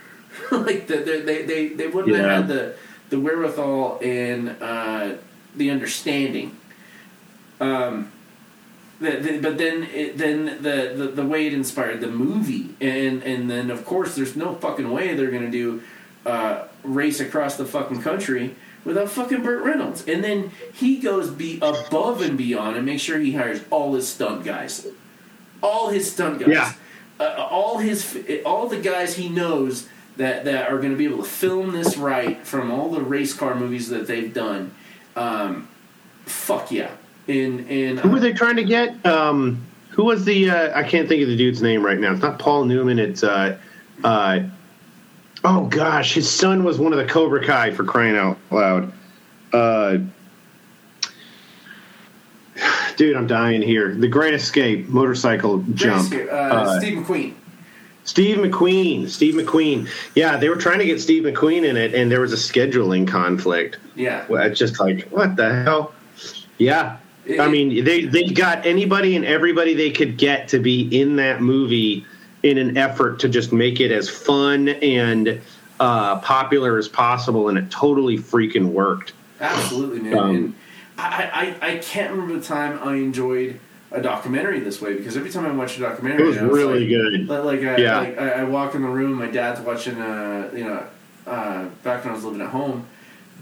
[0.51, 2.23] like the, the, they they they wouldn't Yeah.
[2.23, 2.75] have had the
[3.09, 5.13] the wherewithal and uh,
[5.55, 6.57] the understanding.
[7.59, 8.11] Um,
[8.99, 13.21] the, the, but then it, then the, the the way it inspired the movie, and
[13.23, 15.81] and then of course there's no fucking way they're gonna do
[16.25, 18.55] uh, race across the fucking country
[18.87, 23.19] without fucking Burt Reynolds, and then he goes be above and beyond and make sure
[23.19, 24.87] he hires all his stunt guys,
[25.61, 26.71] all his stunt guys, Yeah.
[27.19, 29.87] uh, all his all the guys he knows
[30.17, 33.33] that that are going to be able to film this right from all the race
[33.35, 34.71] car movies that they've done.
[35.15, 35.67] Um,
[36.25, 36.89] fuck yeah.
[37.27, 39.05] And and Who were they trying to get?
[39.05, 40.49] Um, who was the?
[40.49, 42.13] Uh, I can't think of the dude's name right now.
[42.13, 42.99] It's not Paul Newman.
[42.99, 43.57] It's uh,
[44.03, 44.39] uh,
[45.47, 48.91] oh gosh, his son was one of the Cobra Kai for crying out loud.
[49.53, 49.97] Uh,
[52.97, 53.93] dude, I'm dying here.
[53.95, 56.13] The Great Escape motorcycle jump.
[56.13, 57.33] uh, Uh, Steve McQueen.
[58.03, 59.09] Steve McQueen.
[59.09, 59.89] Steve McQueen.
[60.15, 63.07] Yeah, they were trying to get Steve McQueen in it, and there was a scheduling
[63.07, 63.77] conflict.
[63.95, 64.25] Yeah.
[64.29, 65.93] It's just like what the hell?
[66.57, 66.97] Yeah,
[67.39, 71.41] I mean they they got anybody and everybody they could get to be in that
[71.41, 72.05] movie
[72.43, 75.41] in an effort to just make it as fun and
[75.79, 79.13] uh, popular as possible, and it totally freaking worked.
[79.39, 80.17] Absolutely, man.
[80.17, 80.55] Um, and
[80.97, 83.59] I, I, I can't remember the time I enjoyed
[83.91, 86.89] a documentary this way because every time I watch a documentary, It was really like,
[86.89, 87.27] good.
[87.27, 87.99] Like, like, I, Yeah.
[87.99, 90.83] like I, I walk in the room, my dad's watching, uh, you know,
[91.25, 92.85] uh, back when I was living at home,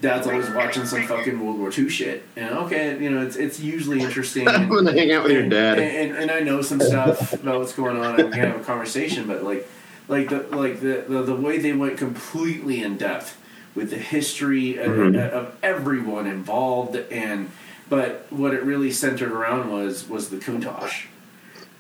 [0.06, 2.24] dad's always watching some fucking World War II shit.
[2.36, 4.48] And okay, you know, it's it's usually interesting.
[4.48, 5.80] I'm gonna hang out with your dad.
[5.80, 8.62] And, and, and I know some stuff about what's going on, and we can have
[8.62, 9.28] a conversation.
[9.28, 9.68] But like,
[10.08, 13.38] like the like the the, the way they went completely in depth
[13.74, 15.30] with the history of, Mhm.
[15.32, 17.50] of everyone involved, and
[17.90, 21.06] but what it really centered around was was the Countach.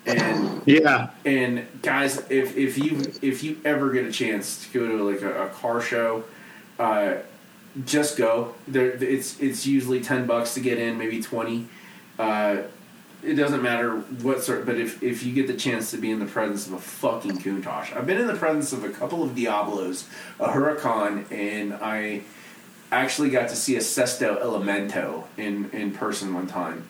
[0.06, 4.88] And Yeah, and guys, if if you if you ever get a chance to go
[4.97, 6.23] to like a, a car show,
[6.80, 7.15] uh,
[7.84, 8.56] just go.
[8.68, 11.68] There, it's it's usually ten bucks to get in, maybe twenty.
[12.18, 12.64] Uh,
[13.23, 16.19] it doesn't matter what sort, but if if you get the chance to be in
[16.19, 19.35] the presence of a fucking Countach, I've been in the presence of a couple of
[19.35, 20.07] Diablos,
[20.39, 22.22] a Huracan, and I
[22.91, 26.85] actually got to see a Sesto Elemento in in person one time.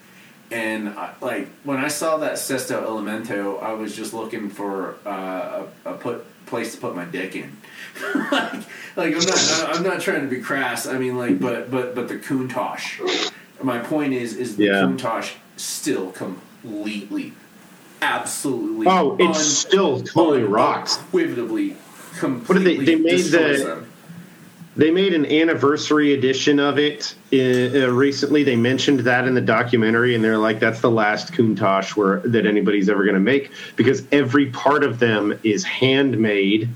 [0.52, 5.66] And I, like when I saw that Sesto Elemento, I was just looking for uh,
[5.86, 7.56] a, a put place to put my dick in.
[8.32, 8.54] like,
[8.96, 10.88] like I'm not I'm not trying to be crass.
[10.88, 13.32] I mean like but but but the Countach.
[13.62, 14.74] My point is is the Yeah.
[14.84, 17.34] Countach still completely,
[18.02, 18.88] absolutely.
[18.88, 20.98] Oh, it still totally rocks.
[20.98, 23.30] Unequivocally, did they- completely they made the-
[23.64, 23.85] them.
[24.76, 28.44] They made an anniversary edition of it uh, uh, recently.
[28.44, 32.46] They mentioned that in the documentary, and they're like, "That's the last Countach where that
[32.46, 36.70] anybody's ever going to make because every part of them is handmade."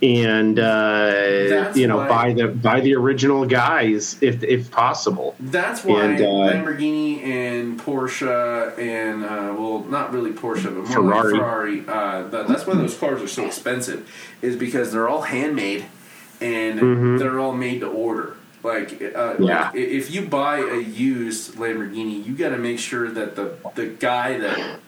[0.00, 5.34] and uh, you know why- by the by the original guys if if possible.
[5.40, 10.86] That's why And, uh, Lamborghini and Porsche and uh, well, not really Porsche, but more
[10.86, 11.32] Ferrari.
[11.32, 11.80] like Ferrari.
[11.88, 14.08] Uh, that, that's why those cars are so expensive,
[14.40, 15.86] is because they're all handmade
[16.40, 18.36] and they're all made to order.
[18.62, 19.44] Like, uh, Mm-hmm.
[19.44, 19.70] Yeah.
[19.74, 24.38] if you buy a used Lamborghini, you got to make sure that the the guy
[24.38, 24.78] that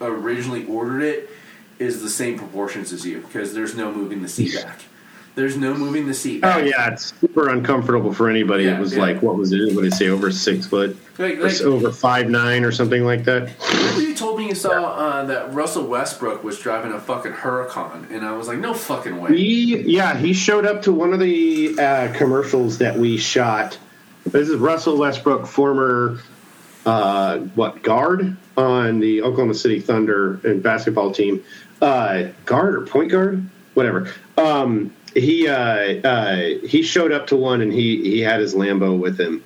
[0.00, 1.30] originally ordered it
[1.78, 4.80] is the same proportions as you, because there's no moving the seat back.
[5.34, 6.56] There's no moving the seat Back.
[6.56, 8.64] Oh yeah, it's super uncomfortable for anybody.
[8.64, 9.02] Yeah, it was yeah.
[9.02, 9.74] like what was it?
[9.74, 10.08] What did it say?
[10.08, 13.50] Over six foot, Like, like, over five nine, or something like that.
[13.70, 18.24] Remember you told you saw uh, that Russell Westbrook was driving a fucking Huracan, and
[18.24, 19.36] I was like, no fucking way.
[19.36, 23.78] He yeah, he showed up to one of the uh, commercials that we shot.
[24.24, 26.20] This is Russell Westbrook, former
[26.84, 31.44] uh, what guard on the Oklahoma City Thunder and basketball team,
[31.82, 33.44] uh, guard or point guard,
[33.74, 34.12] whatever.
[34.36, 36.36] Um, he uh, uh,
[36.66, 39.42] he showed up to one and he he had his Lambo with him.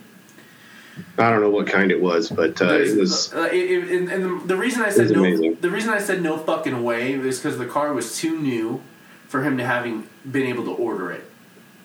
[1.20, 4.48] I don't know what kind it was, but uh, it was Uh, it- it- and,
[4.48, 5.58] the reason I said no, amazing.
[5.60, 8.80] the reason I said no fucking way is because the car was too new
[9.28, 11.24] for him to having been able to order it.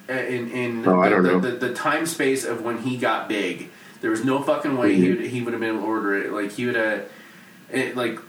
[0.09, 1.39] Uh, In in Oh, I don't the, know.
[1.39, 3.69] The, the, time space of when he got big,
[4.01, 5.03] there was no fucking way Mm-hmm.
[5.03, 6.31] he would, he would have been able to order it.
[6.31, 7.05] Like he would have,
[7.71, 8.19] it, like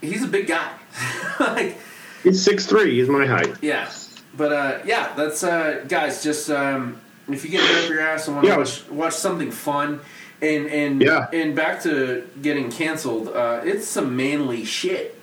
[0.00, 0.70] he's a big guy.
[1.40, 1.78] like
[2.22, 2.98] he's six three.
[2.98, 3.56] He's my height.
[3.62, 3.90] Yeah,
[4.36, 6.22] but uh, yeah, that's uh, guys.
[6.22, 8.58] Just um, if you get it up your ass and want to Yeah.
[8.58, 10.00] watch, watch something fun,
[10.42, 11.26] and and Yeah.
[11.32, 15.16] and back to getting canceled, uh, it's some manly shit.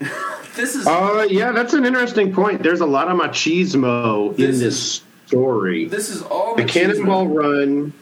[0.56, 2.62] this is Uh, yeah, that's an interesting point.
[2.62, 5.86] There's a lot of machismo This in this story.
[5.86, 6.68] this is all the machismo.
[6.68, 7.92] Cannonball Run,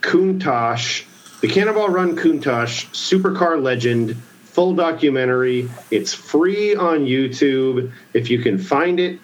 [0.00, 1.04] Countach,
[1.40, 5.68] the Cannonball Run Countach, supercar legend, full documentary.
[5.90, 7.90] It's free on YouTube.
[8.14, 9.18] If you can find it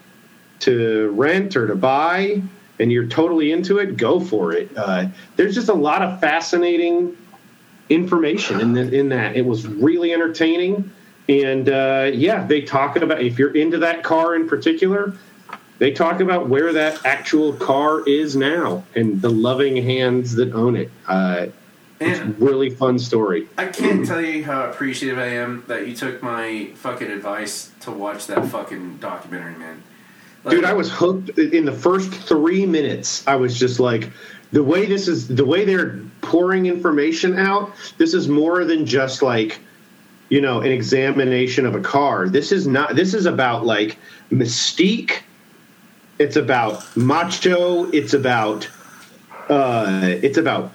[0.61, 2.43] to rent or to buy,
[2.85, 4.71] and you're totally into it, go for it.
[4.77, 5.07] Uh,
[5.37, 7.17] there's just a lot of fascinating
[7.89, 9.37] information in, the, in that.
[9.37, 10.93] It was really entertaining.
[11.27, 15.15] And uh, yeah, they talk about if you're into that car in particular,
[15.79, 20.77] they talk about where that actual car is now and the loving hands that own
[20.77, 20.91] it.
[21.09, 21.47] Uh,
[22.01, 23.49] it's a really fun story.
[23.57, 27.91] I can't tell you how appreciative I am that you took my fucking advice to
[27.91, 29.83] watch that fucking documentary, man.
[30.49, 33.27] Dude, I was hooked in the first three minutes.
[33.27, 34.11] I was just like,
[34.53, 39.23] the way this is, the way they're pouring information out, this is more than just
[39.23, 39.59] like,
[40.29, 42.29] you know, an examination of a car.
[42.29, 43.99] This is not, this is about like
[44.31, 45.23] mystique.
[46.19, 47.91] It's about macho.
[47.91, 48.69] It's about,
[49.49, 50.73] uh, it's about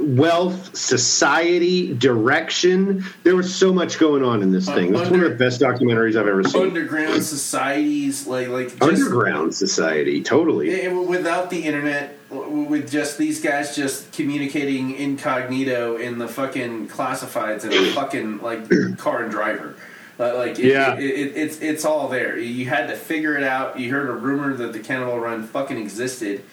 [0.00, 3.04] wealth, society, direction.
[3.24, 4.94] There was so much going on in this thing.
[4.94, 6.62] It's one of the best documentaries I've ever seen.
[6.62, 10.88] underground societies, like like just, Underground society, totally.
[10.88, 17.72] without the internet, with just these guys just communicating incognito in the fucking classifieds and
[17.72, 19.74] the fucking like car and driver.
[20.20, 20.94] Uh, like it, Yeah.
[20.96, 22.38] it, it, it's it's all there.
[22.38, 23.80] You had to figure it out.
[23.80, 26.44] You heard a rumor that the Cannonball Run fucking existed,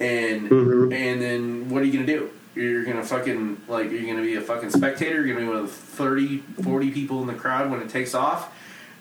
[0.00, 0.94] and Mhm.
[0.94, 2.30] and then what are you gonna do?
[2.58, 5.24] You're gonna fucking like you're gonna be a fucking spectator.
[5.24, 8.14] You're gonna be one of the 30, 40 people in the crowd when it takes
[8.14, 8.52] off,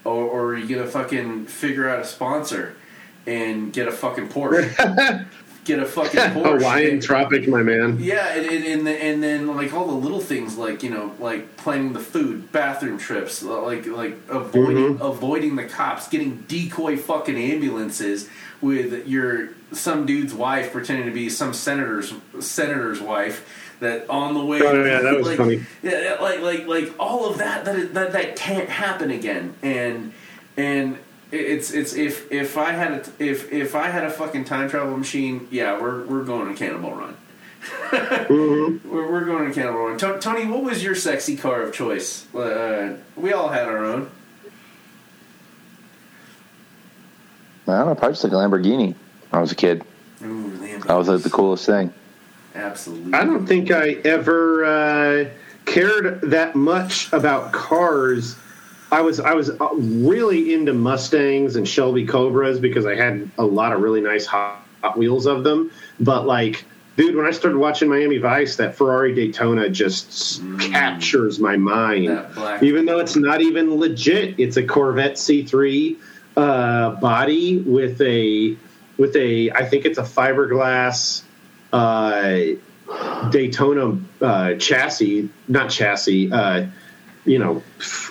[0.05, 2.75] or, or are you gonna fucking figure out a sponsor
[3.25, 5.27] and get a fucking Porsche?
[5.65, 6.59] get a fucking Porsche.
[6.59, 7.97] Hawaiian Tropic, my man.
[7.99, 11.15] Yeah, and, and, and, the, and then like all the little things like you know
[11.19, 15.01] like planning the food, bathroom trips, like like avoiding mm-hmm.
[15.01, 18.29] avoiding the cops, getting decoy fucking ambulances
[18.61, 24.43] with your some dude's wife pretending to be some senator's senator's wife that on the
[24.43, 24.61] way.
[24.61, 25.65] Oh, yeah, that was like, funny.
[25.83, 30.13] Yeah, like like like all of that that that that can't happen again, and
[30.55, 30.97] and
[31.31, 34.97] it's it's if if I had a if if I had a fucking time travel
[34.97, 37.17] machine, yeah, we're we're going to Cannibal Run.
[37.87, 38.89] Mm-hmm.
[38.89, 39.97] We're, we're going to Cannonball Run.
[39.99, 42.33] To- Tony, what was your sexy car of choice?
[42.33, 44.09] Uh, we all had our own.
[47.67, 48.95] I don't know, probably just like a Lamborghini.
[49.29, 49.83] When I was a kid.
[50.21, 50.83] Ooh, Lamborghini.
[50.87, 51.93] That was like the coolest thing.
[52.55, 53.13] Absolutely.
[53.13, 55.29] I don't think I ever uh,
[55.65, 58.35] cared that much about cars.
[58.91, 63.45] I was I was uh, really into Mustangs and Shelby Cobras because I had a
[63.45, 65.71] lot of really nice Hot, Hot Wheels of them.
[65.99, 66.63] But like,
[66.95, 72.05] dude, when I started watching Miami Vice, that Ferrari Daytona just captures my mind.
[72.61, 75.97] Even though it's not even legit, it's a Corvette C3
[76.37, 78.55] uh, body with a
[78.97, 81.23] with a I think it's a fiberglass
[81.73, 82.41] uh,
[83.31, 86.31] Daytona uh, chassis, not chassis.
[86.31, 86.67] Uh,
[87.25, 87.55] you know,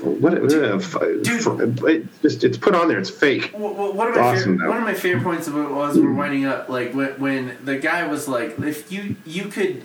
[0.03, 0.35] what?
[0.35, 2.99] Uh, it just it's put on there.
[2.99, 3.53] It's fake.
[3.55, 6.13] Well, one, of my awesome, favorite, one of my favorite points of it was we're
[6.13, 9.85] winding up like when, when the guy was like, if you you could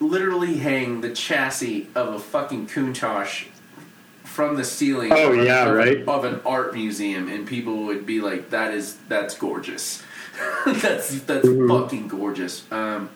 [0.00, 3.46] literally hang the chassis of a fucking Countach
[4.32, 5.12] from the ceiling.
[5.12, 6.08] Oh of, yeah, of, right.
[6.08, 10.02] Of an art museum, and people would be like, "That is that's gorgeous.
[10.66, 11.68] that's that's mm-hmm.
[11.68, 13.10] fucking gorgeous." Um,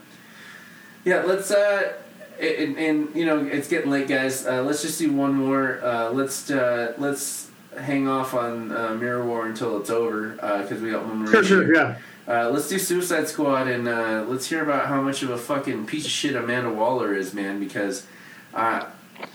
[1.05, 1.51] yeah, let's.
[1.51, 1.95] Uh,
[2.39, 4.47] and, and, you know it's getting late, guys.
[4.47, 5.81] Uh, let's just do one more.
[5.83, 10.31] Uh, let's uh, let's hang off on uh, Mirror War until it's over
[10.63, 11.29] because we got one more.
[11.29, 11.97] Sure, sure, yeah.
[12.29, 15.87] Uh, let's do Suicide Squad and uh, let's hear about how much of a fucking
[15.87, 17.61] piece of shit Amanda Waller is, man.
[17.61, 18.05] Because
[18.53, 18.85] uh,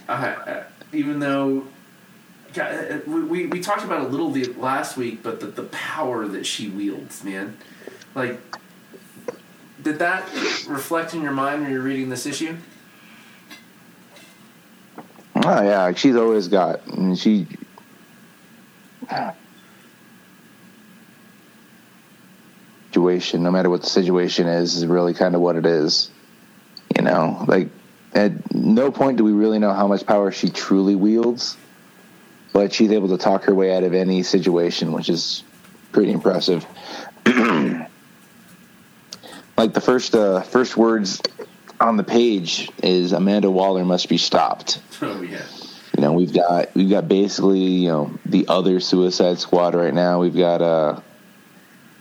[0.10, 0.64] I,
[0.94, 1.66] even though
[2.53, 5.48] God, uh, uh, we, we, we talked about a little the last week, but the,
[5.48, 7.58] the power that she wields, man.
[8.14, 8.40] Like,
[9.82, 10.24] did that
[10.68, 12.58] reflect in your mind when you're reading this issue?
[15.44, 16.82] Oh yeah, she's always got.
[16.92, 17.48] I mean, she.
[22.90, 26.11] Situation, no matter what the situation is, is really kind of what it is.
[26.95, 27.70] You know, like
[28.14, 31.57] at no point do we really know how much power she truly wields,
[32.53, 35.43] but she's able to talk her way out of any situation, which is
[35.91, 36.65] pretty impressive.
[39.57, 41.22] like the first uh, first words
[41.80, 44.80] on the page is Amanda Waller must be stopped.
[45.03, 45.41] Oh yeah.
[45.98, 50.22] You know, we've got we've got basically you know the other Suicide Squad right now.
[50.22, 51.01] We've got uh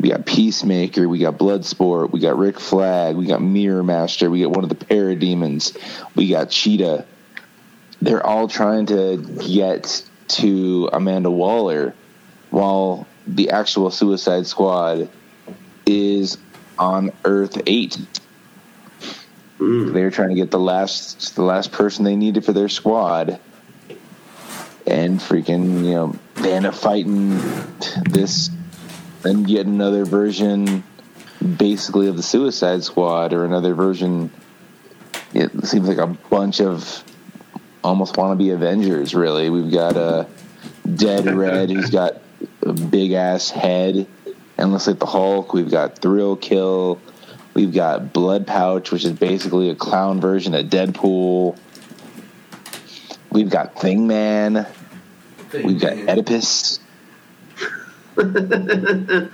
[0.01, 4.41] we got Peacemaker, we got Bloodsport, we got Rick Flag, we got Mirror Master, we
[4.41, 5.77] got one of the Parademons,
[6.15, 7.05] we got Cheetah.
[8.01, 11.95] They're all trying to get to Amanda Waller,
[12.49, 15.11] while the actual Suicide Squad
[15.85, 16.39] is
[16.79, 17.99] on Earth Eight.
[19.59, 19.93] Mm.
[19.93, 23.39] They're trying to get the last the last person they needed for their squad,
[24.87, 27.39] and freaking you know they end up fighting
[28.09, 28.49] this
[29.25, 30.85] and yet another version,
[31.57, 34.31] basically of the Suicide Squad or another version.
[35.33, 37.05] It seems like a bunch of
[37.85, 39.15] almost want to be Avengers.
[39.15, 40.27] Really, we've got a
[40.95, 42.21] Dead Red who's got
[42.63, 44.07] a big ass head
[44.59, 45.53] and looks like the Hulk.
[45.53, 47.01] We've got Thrill Kill
[47.55, 51.59] We've got Blood Pouch, which is basically a clown version of Deadpool.
[53.31, 54.67] We've got Thing Man.
[55.49, 56.79] Thing We've got Oedipus.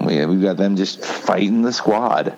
[0.00, 2.36] we, we've got them just fighting the squad.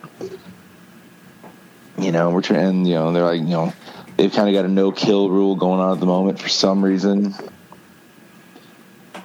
[1.98, 3.72] You know, we're trying, you know, they're like, you know,
[4.16, 6.84] they've kind of got a no kill rule going on at the moment for some
[6.84, 7.34] reason.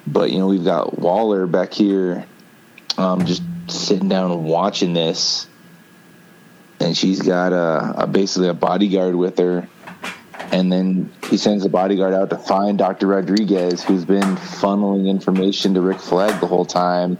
[0.05, 2.25] But, you know, we've got Waller back here
[2.97, 5.47] um, just sitting down and watching this
[6.83, 9.67] and she's got a, a basically a bodyguard with her
[10.51, 13.07] and then he sends the bodyguard out to find Dr.
[13.07, 17.17] Rodriguez, who's been funneling information to Rick Flag the whole time.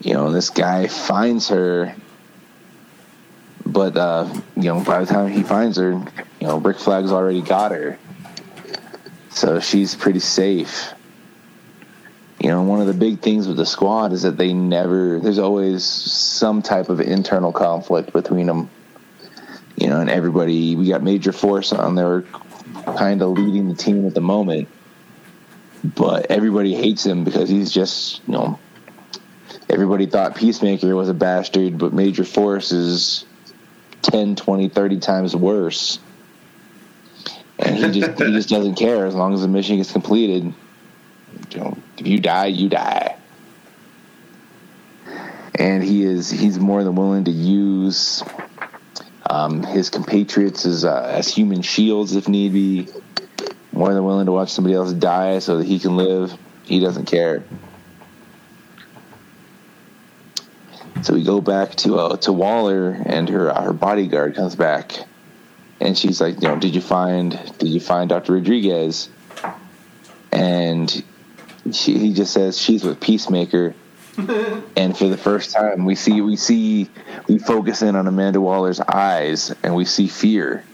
[0.00, 1.94] You know, this guy finds her,
[3.64, 5.92] but uh, you know, by the time he finds her,
[6.40, 7.98] you know, Rick Flag's already got her,
[9.30, 10.94] so she's pretty safe
[12.46, 15.38] you know, one of the big things with the squad is that they never, there's
[15.38, 18.70] always some type of internal conflict between them.
[19.76, 22.22] You know, and everybody, we got Major Force on there
[22.96, 24.68] kind of leading the team at the moment.
[25.84, 28.58] But everybody hates him because he's just, you know,
[29.68, 33.24] everybody thought Peacemaker was a bastard, but Major Force is
[34.02, 35.98] 10, 20, 30 times worse.
[37.58, 40.52] And he just he just doesn't care as long as the mission gets completed.
[41.50, 43.16] You know, if you die, you die.
[45.54, 48.22] And he is he's more than willing to use
[49.28, 52.88] um, his compatriots as uh, as human shields if need be.
[53.72, 56.32] More than willing to watch somebody else die so that he can live.
[56.64, 57.44] He doesn't care.
[61.02, 64.92] So we go back to uh, to Waller, and her uh, her bodyguard comes back,
[65.80, 69.08] and she's like, you know, did you find did you find Doctor Rodriguez?
[70.32, 70.90] And
[71.72, 73.74] she, he just says she's with Peacemaker.
[74.76, 76.88] and for the first time, we see we see
[77.28, 80.64] we focus in on Amanda Waller's eyes, and we see fear.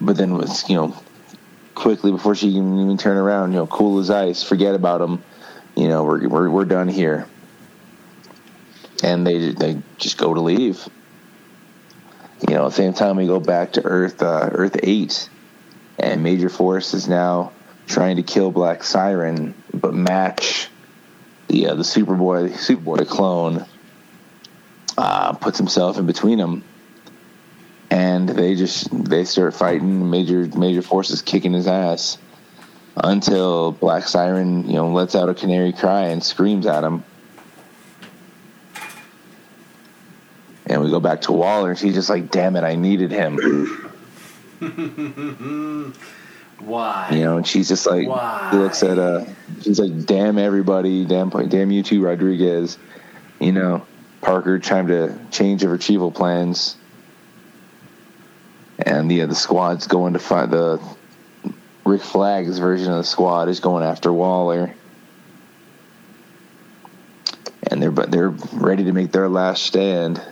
[0.00, 0.96] But then, was you know,
[1.74, 5.22] quickly before she can even turn around, you know, cool as ice, forget about him.
[5.74, 7.26] You know, we're we're we're done here.
[9.02, 10.88] And they they just go to leave.
[12.48, 15.28] You know, at the same time, we go back to Earth uh, Earth Eight,
[15.98, 17.52] and Major Force is now
[17.86, 20.68] trying to kill Black Siren, but Match
[21.48, 23.66] the uh, the Superboy Superboy clone
[24.96, 26.64] uh, puts himself in between them,
[27.90, 30.10] and they just they start fighting.
[30.10, 32.18] Major Major Forces kicking his ass
[32.96, 37.04] until Black Siren you know lets out a canary cry and screams at him.
[40.66, 43.38] And we go back to Waller, and she's just like, "Damn it, I needed him."
[46.64, 47.08] Why?
[47.12, 48.48] You know, and she's just like, Why?
[48.50, 49.24] she looks at uh,
[49.62, 52.78] she's like, "Damn everybody, damn, damn you too, Rodriguez."
[53.40, 53.84] You know,
[54.20, 56.76] Parker trying to change her retrieval plans,
[58.78, 60.80] and the uh, the squad's going to find the
[61.84, 64.72] Rick Flag's version of the squad is going after Waller,
[67.64, 70.22] and they're but they're ready to make their last stand.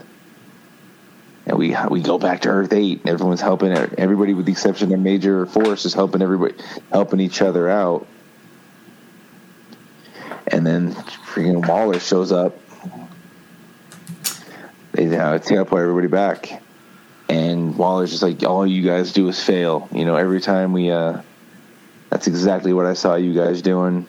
[1.47, 3.01] And we we go back to Earth Eight.
[3.01, 6.55] And everyone's helping everybody, with the exception of Major Force, is helping everybody,
[6.93, 8.07] helping each other out.
[10.47, 12.59] And then freaking Waller shows up.
[14.93, 16.63] They uh, teleport everybody back,
[17.29, 20.91] and Waller's just like, "All you guys do is fail." You know, every time we.
[20.91, 21.23] uh
[22.11, 24.07] That's exactly what I saw you guys doing.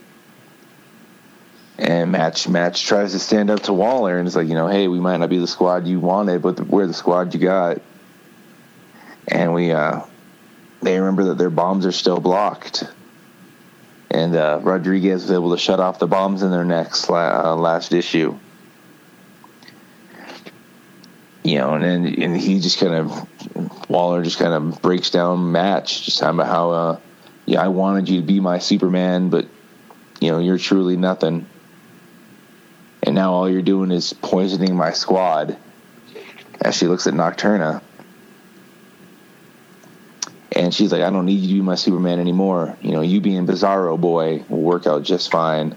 [1.81, 4.87] And Match Match tries to stand up to Waller and it's like, you know, hey,
[4.87, 7.81] we might not be the squad you wanted, but we're the squad you got.
[9.27, 10.01] And we, uh,
[10.83, 12.83] they remember that their bombs are still blocked.
[14.11, 17.93] And uh, Rodriguez was able to shut off the bombs in their necks uh, last
[17.93, 18.37] issue.
[21.43, 25.51] You know, and then and he just kind of Waller just kind of breaks down
[25.51, 26.99] Match, just talking about how, uh,
[27.47, 29.47] yeah, I wanted you to be my Superman, but
[30.19, 31.47] you know, you're truly nothing
[33.11, 35.57] and now all you're doing is poisoning my squad.
[36.61, 37.81] As she looks at Nocturna,
[40.53, 42.77] and she's like, "I don't need you to be my Superman anymore.
[42.81, 45.75] You know, you being Bizarro boy will work out just fine."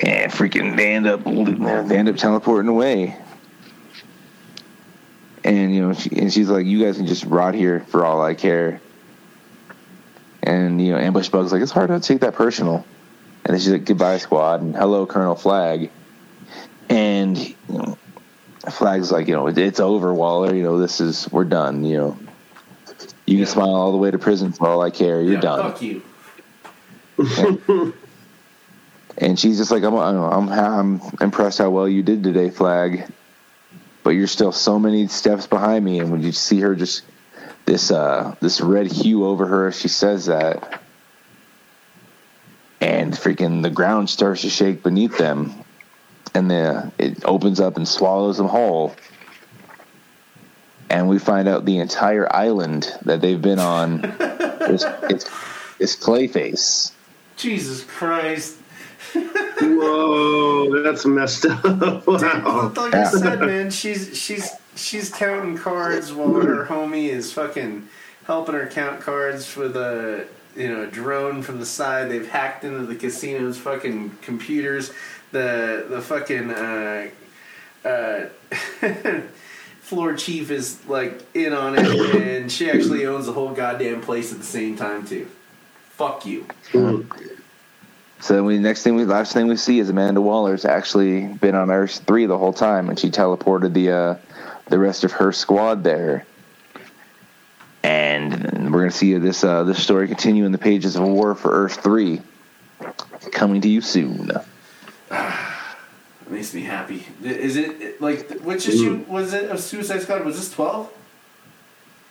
[0.00, 3.14] And freaking, they end up they end up teleporting away.
[5.44, 8.22] And you know, she, and she's like, "You guys can just rot here for all
[8.22, 8.80] I care."
[10.42, 12.86] And you know, Ambush Bug's like, "It's hard to take that personal."
[13.44, 15.90] And then she's like, goodbye, squad, and hello, Colonel Flag.
[16.88, 17.98] And you know,
[18.70, 20.54] Flag's like, you know, it's over, Waller.
[20.54, 21.84] You know, this is, we're done.
[21.84, 22.18] You know,
[23.26, 23.44] you Yeah.
[23.44, 25.20] can smile all the way to prison for all I care.
[25.20, 25.72] You're yeah, done.
[25.72, 26.02] Fuck you.
[29.16, 33.06] And she's just like, I'm, I'm, I'm impressed how well you did today, Flag.
[34.02, 36.00] But you're still so many steps behind me.
[36.00, 37.02] And when you see her just
[37.64, 40.82] this, uh, this red hue over her, as she says that.
[42.84, 45.54] And freaking the ground starts to shake beneath them.
[46.34, 48.94] And the, it opens up and swallows them whole.
[50.90, 54.04] And we find out the entire island that they've been on
[54.60, 55.24] is, is,
[55.78, 56.92] is Clayface.
[57.38, 58.58] Jesus Christ.
[59.14, 61.64] Whoa, that's messed up.
[62.06, 62.70] wow.
[62.76, 63.10] Like Yeah.
[63.14, 67.88] I said, man, she's she's she's counting cards while her homie is fucking
[68.26, 70.26] helping her count cards with a
[70.56, 72.10] you know a drone from the side.
[72.10, 74.92] They've hacked into the casino's fucking computers.
[75.32, 77.10] The the fucking uh,
[77.84, 78.26] uh,
[79.80, 84.32] floor chief is like in on it, and she actually owns the whole goddamn place
[84.32, 85.28] at the same time too.
[85.90, 86.46] Fuck you.
[88.20, 91.70] So we next thing we last thing we see is Amanda Waller's actually been on
[91.70, 94.16] Earth three the whole time, and she teleported the uh,
[94.68, 96.26] the rest of her squad there.
[97.82, 101.52] And we're gonna see this uh, this story continue in the pages of War for
[101.52, 102.20] Earth three,
[103.30, 104.30] coming to you soon.
[104.30, 104.44] It
[106.28, 107.06] makes me happy.
[107.22, 110.24] Is it like which issue was it of Suicide Squad?
[110.24, 110.92] Was this twelve?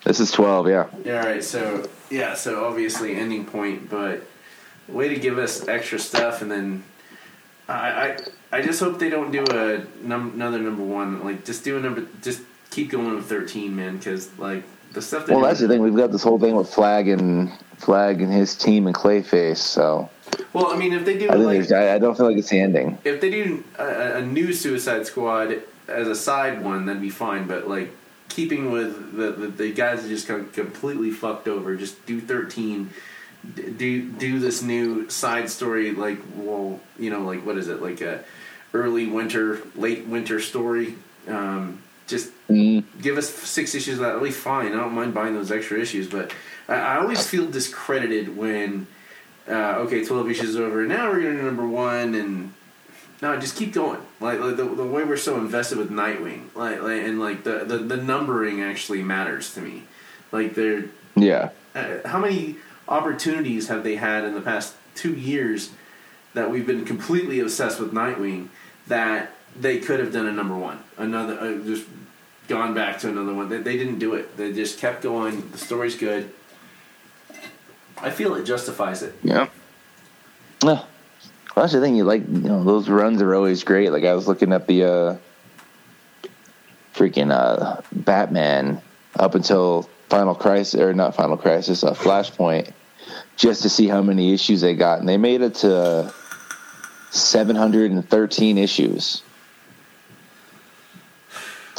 [0.06, 0.88] This is twelve, yeah.
[1.04, 1.44] Yeah, all right.
[1.44, 4.24] So yeah, so obviously ending point, but
[4.88, 6.84] way to give us extra stuff, and then
[7.68, 8.18] I I,
[8.54, 11.26] I just hope they don't do a num- another number one.
[11.26, 12.42] Like just do a number, just
[12.74, 15.26] keep going with thirteen, man, because like the stuff.
[15.26, 15.82] they're Well, that's the thing.
[15.82, 19.58] We've got this whole thing with Flag and Flag and his team and Clayface.
[19.58, 20.10] So
[20.54, 22.98] Well, I mean, if they do I like I, don't feel like it's the ending.
[23.04, 27.48] if they do a, a new Suicide Squad as a side one, that'd be fine.
[27.48, 27.96] But like
[28.30, 32.90] keeping with the the, the guys that just completely fucked over, just do thirteen.
[33.54, 38.00] Do do this new side story like well you know like what is it like
[38.00, 38.24] a
[38.74, 40.96] early winter late winter story
[41.28, 44.74] um, just Mm, give us six issues of that at least fine.
[44.74, 46.32] I don't mind buying those extra issues but
[46.68, 48.86] i, I always feel discredited when
[49.48, 52.54] uh, okay 12 issues over now we're going to number one and
[53.24, 54.02] no just keep going.
[54.20, 57.64] Like, like the, the way we're so invested with nightwing like, like and like the,
[57.66, 59.84] the the numbering actually matters to me.
[60.32, 60.86] Like they're
[61.16, 61.50] yeah.
[61.74, 65.72] uh, how many opportunities have they had in the past two years
[66.34, 68.50] that we've been completely obsessed with Nightwing
[68.88, 71.86] that they could have done a number one, another uh, just
[72.54, 73.50] gone back to another one.
[73.50, 74.38] They, they didn't do it.
[74.38, 75.50] They just kept going.
[75.52, 76.32] The story's good.
[77.98, 79.16] I feel it justifies it.
[79.24, 79.48] Yeah.
[80.64, 80.84] Yeah.
[81.56, 81.96] Well, that's the thing.
[81.96, 83.92] You like, you know, those runs are always great.
[83.92, 85.18] Like I was looking at the uh,
[86.94, 88.82] freaking uh, Batman
[89.16, 92.72] up until Final Crisis, or not Final Crisis, uh, Flashpoint,
[93.36, 96.14] just to see how many issues they got, and they made it to
[97.12, 99.24] 713 issues.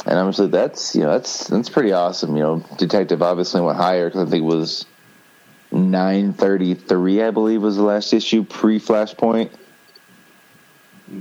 [0.05, 2.35] And I'm just like, that's you know, that's that's pretty awesome.
[2.35, 4.85] You know, Detective obviously went higher because I think it was
[5.71, 9.49] 933, I believe, was the last issue pre Flashpoint.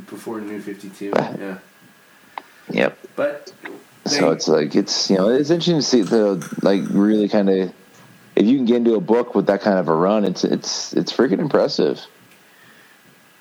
[0.09, 1.59] Before New Fifty Two, yeah.
[2.71, 2.99] Yep.
[3.17, 3.53] But
[4.07, 7.73] So it's like it's you know it's interesting to see the like really kind of
[8.37, 10.93] if you can get into a book with that kind of a run, it's it's
[10.95, 12.01] it's freaking impressive.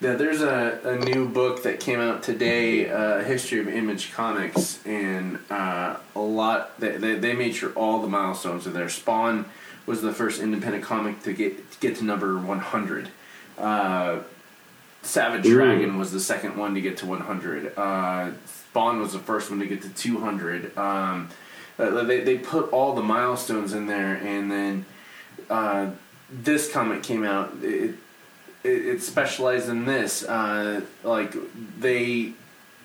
[0.04, 4.86] Yeah, there's a, a new book that came out today, uh, History of Image Comics,
[4.86, 8.90] and uh, a lot they, they, they made sure all the milestones are there.
[8.90, 9.46] Spawn
[9.86, 13.08] was the first independent comic to get to get to number 100.
[13.58, 14.20] Uh,
[15.04, 15.54] Savage Ooh.
[15.54, 17.78] Dragon was the second one to get to 100.
[17.78, 20.78] Uh, Spawn was the first one to get to 200.
[20.78, 21.30] Um,
[21.80, 24.86] uh, they they put all the milestones in there, and then
[25.50, 25.92] uh,
[26.30, 27.54] this comic came out.
[27.62, 27.96] It,
[28.64, 30.24] it, specialized in this.
[30.24, 31.36] Uh, like
[31.80, 32.34] they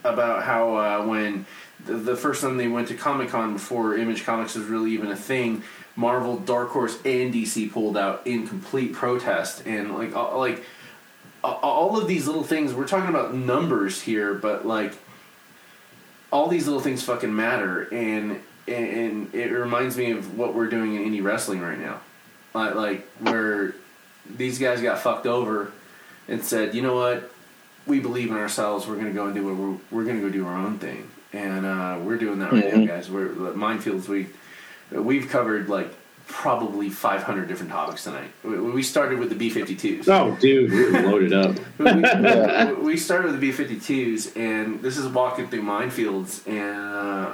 [0.04, 1.46] about how uh, when
[1.84, 5.10] the, the first time they went to Comic Con before Image Comics was really even
[5.10, 5.62] a thing,
[5.96, 10.64] Marvel, Dark Horse, and DC pulled out in complete protest, and like uh, like
[11.42, 12.74] all of these little things.
[12.74, 14.94] We're talking about numbers here, but like
[16.30, 20.94] all these little things fucking matter, and and it reminds me of what we're doing
[20.94, 22.00] in indie wrestling right now,
[22.54, 23.74] like like where
[24.36, 25.72] these guys got fucked over
[26.28, 27.30] and said, you know what,
[27.86, 28.86] we believe in ourselves.
[28.86, 31.64] We're gonna go and do what we're we're gonna go do our own thing, and
[31.64, 32.80] uh, we're doing that right Mhm.
[32.80, 33.10] now, guys.
[33.10, 34.08] We're minefields.
[34.08, 34.26] We
[34.90, 35.94] we've covered like
[36.26, 38.30] probably 500 different topics tonight.
[38.44, 40.06] We, we started with the B52s.
[40.08, 41.56] Oh, dude, we're loaded up.
[41.78, 42.72] we, we- Yeah.
[42.74, 47.32] we started with the B52s, and this is walking through minefields, and uh,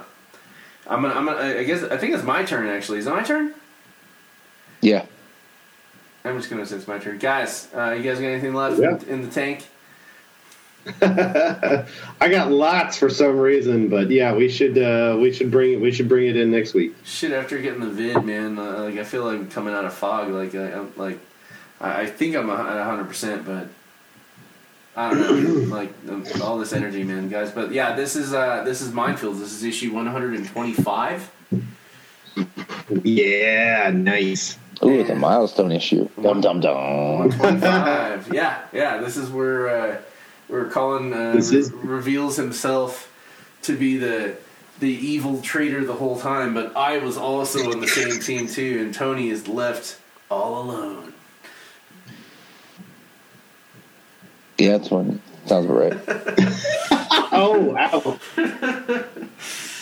[0.86, 2.98] I'm gonna, I'm gonna, I guess, I think it's my turn actually.
[2.98, 3.55] Is it my turn?
[4.81, 5.06] Yeah.
[6.27, 7.69] I'm just gonna say it's my turn, guys.
[7.77, 8.99] Uh, you guys got anything left Yeah.
[9.12, 9.67] in the tank?
[11.03, 15.81] I got lots for some reason, but yeah, we should uh, we should bring it
[15.81, 16.94] we should bring it in next week.
[17.05, 19.93] Shit, after getting the vid, man, uh, like I feel like I'm coming out of
[19.94, 20.31] fog.
[20.31, 21.19] Like, I, I'm like,
[21.81, 23.69] I, think I'm a- at 100, percent but
[24.97, 27.51] I don't know, like um, all this energy, man, guys.
[27.51, 29.41] But yeah, this is uh, this is minefields.
[29.41, 31.31] This is issue 125.
[33.03, 34.59] Yeah, nice.
[34.83, 36.09] Ooh, it's a milestone issue.
[36.20, 37.28] Dum dum dum.
[37.28, 38.33] 125.
[38.33, 38.99] yeah, yeah.
[38.99, 39.97] This is where uh,
[40.49, 43.11] where Colin uh, This is- reveals himself
[43.62, 44.36] to be the
[44.81, 48.81] the evil traitor the whole time, but I was also on the same team too,
[48.81, 49.99] and Tony is left
[50.31, 51.12] all alone.
[54.59, 55.20] Yeah, that's one.
[55.47, 56.51] Sounds about right.
[57.36, 58.19] Oh, wow.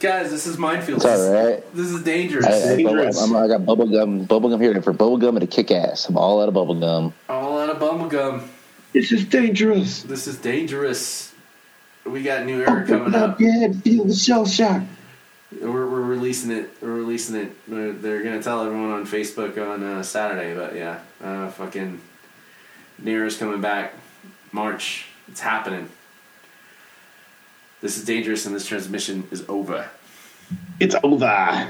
[0.00, 0.96] Guys, this is minefield.
[0.96, 1.74] It's all right.
[1.74, 2.46] This is dangerous.
[2.46, 3.22] I, I, Dangerous.
[3.22, 4.24] I'm, I got bubble gum.
[4.24, 6.08] Bubble gum here for bubble gum and a kick ass.
[6.08, 7.14] I'm all out of bubble gum.
[7.28, 8.46] All out of bubblegum.
[8.92, 10.02] This is dangerous.
[10.02, 11.32] This is dangerous.
[12.04, 13.40] We got new era coming up.
[13.40, 14.82] yeah, feel the shell shock.
[15.60, 16.70] We're, we're releasing it.
[16.82, 17.52] We're releasing it.
[17.66, 20.54] They're, they're gonna tell everyone on Facebook on uh, Saturday.
[20.54, 22.00] But yeah, uh, fucking
[22.98, 23.94] Nero's coming back.
[24.52, 25.06] March.
[25.28, 25.88] It's happening.
[27.84, 29.90] This is dangerous, and this transmission is over.
[30.80, 31.68] It's over.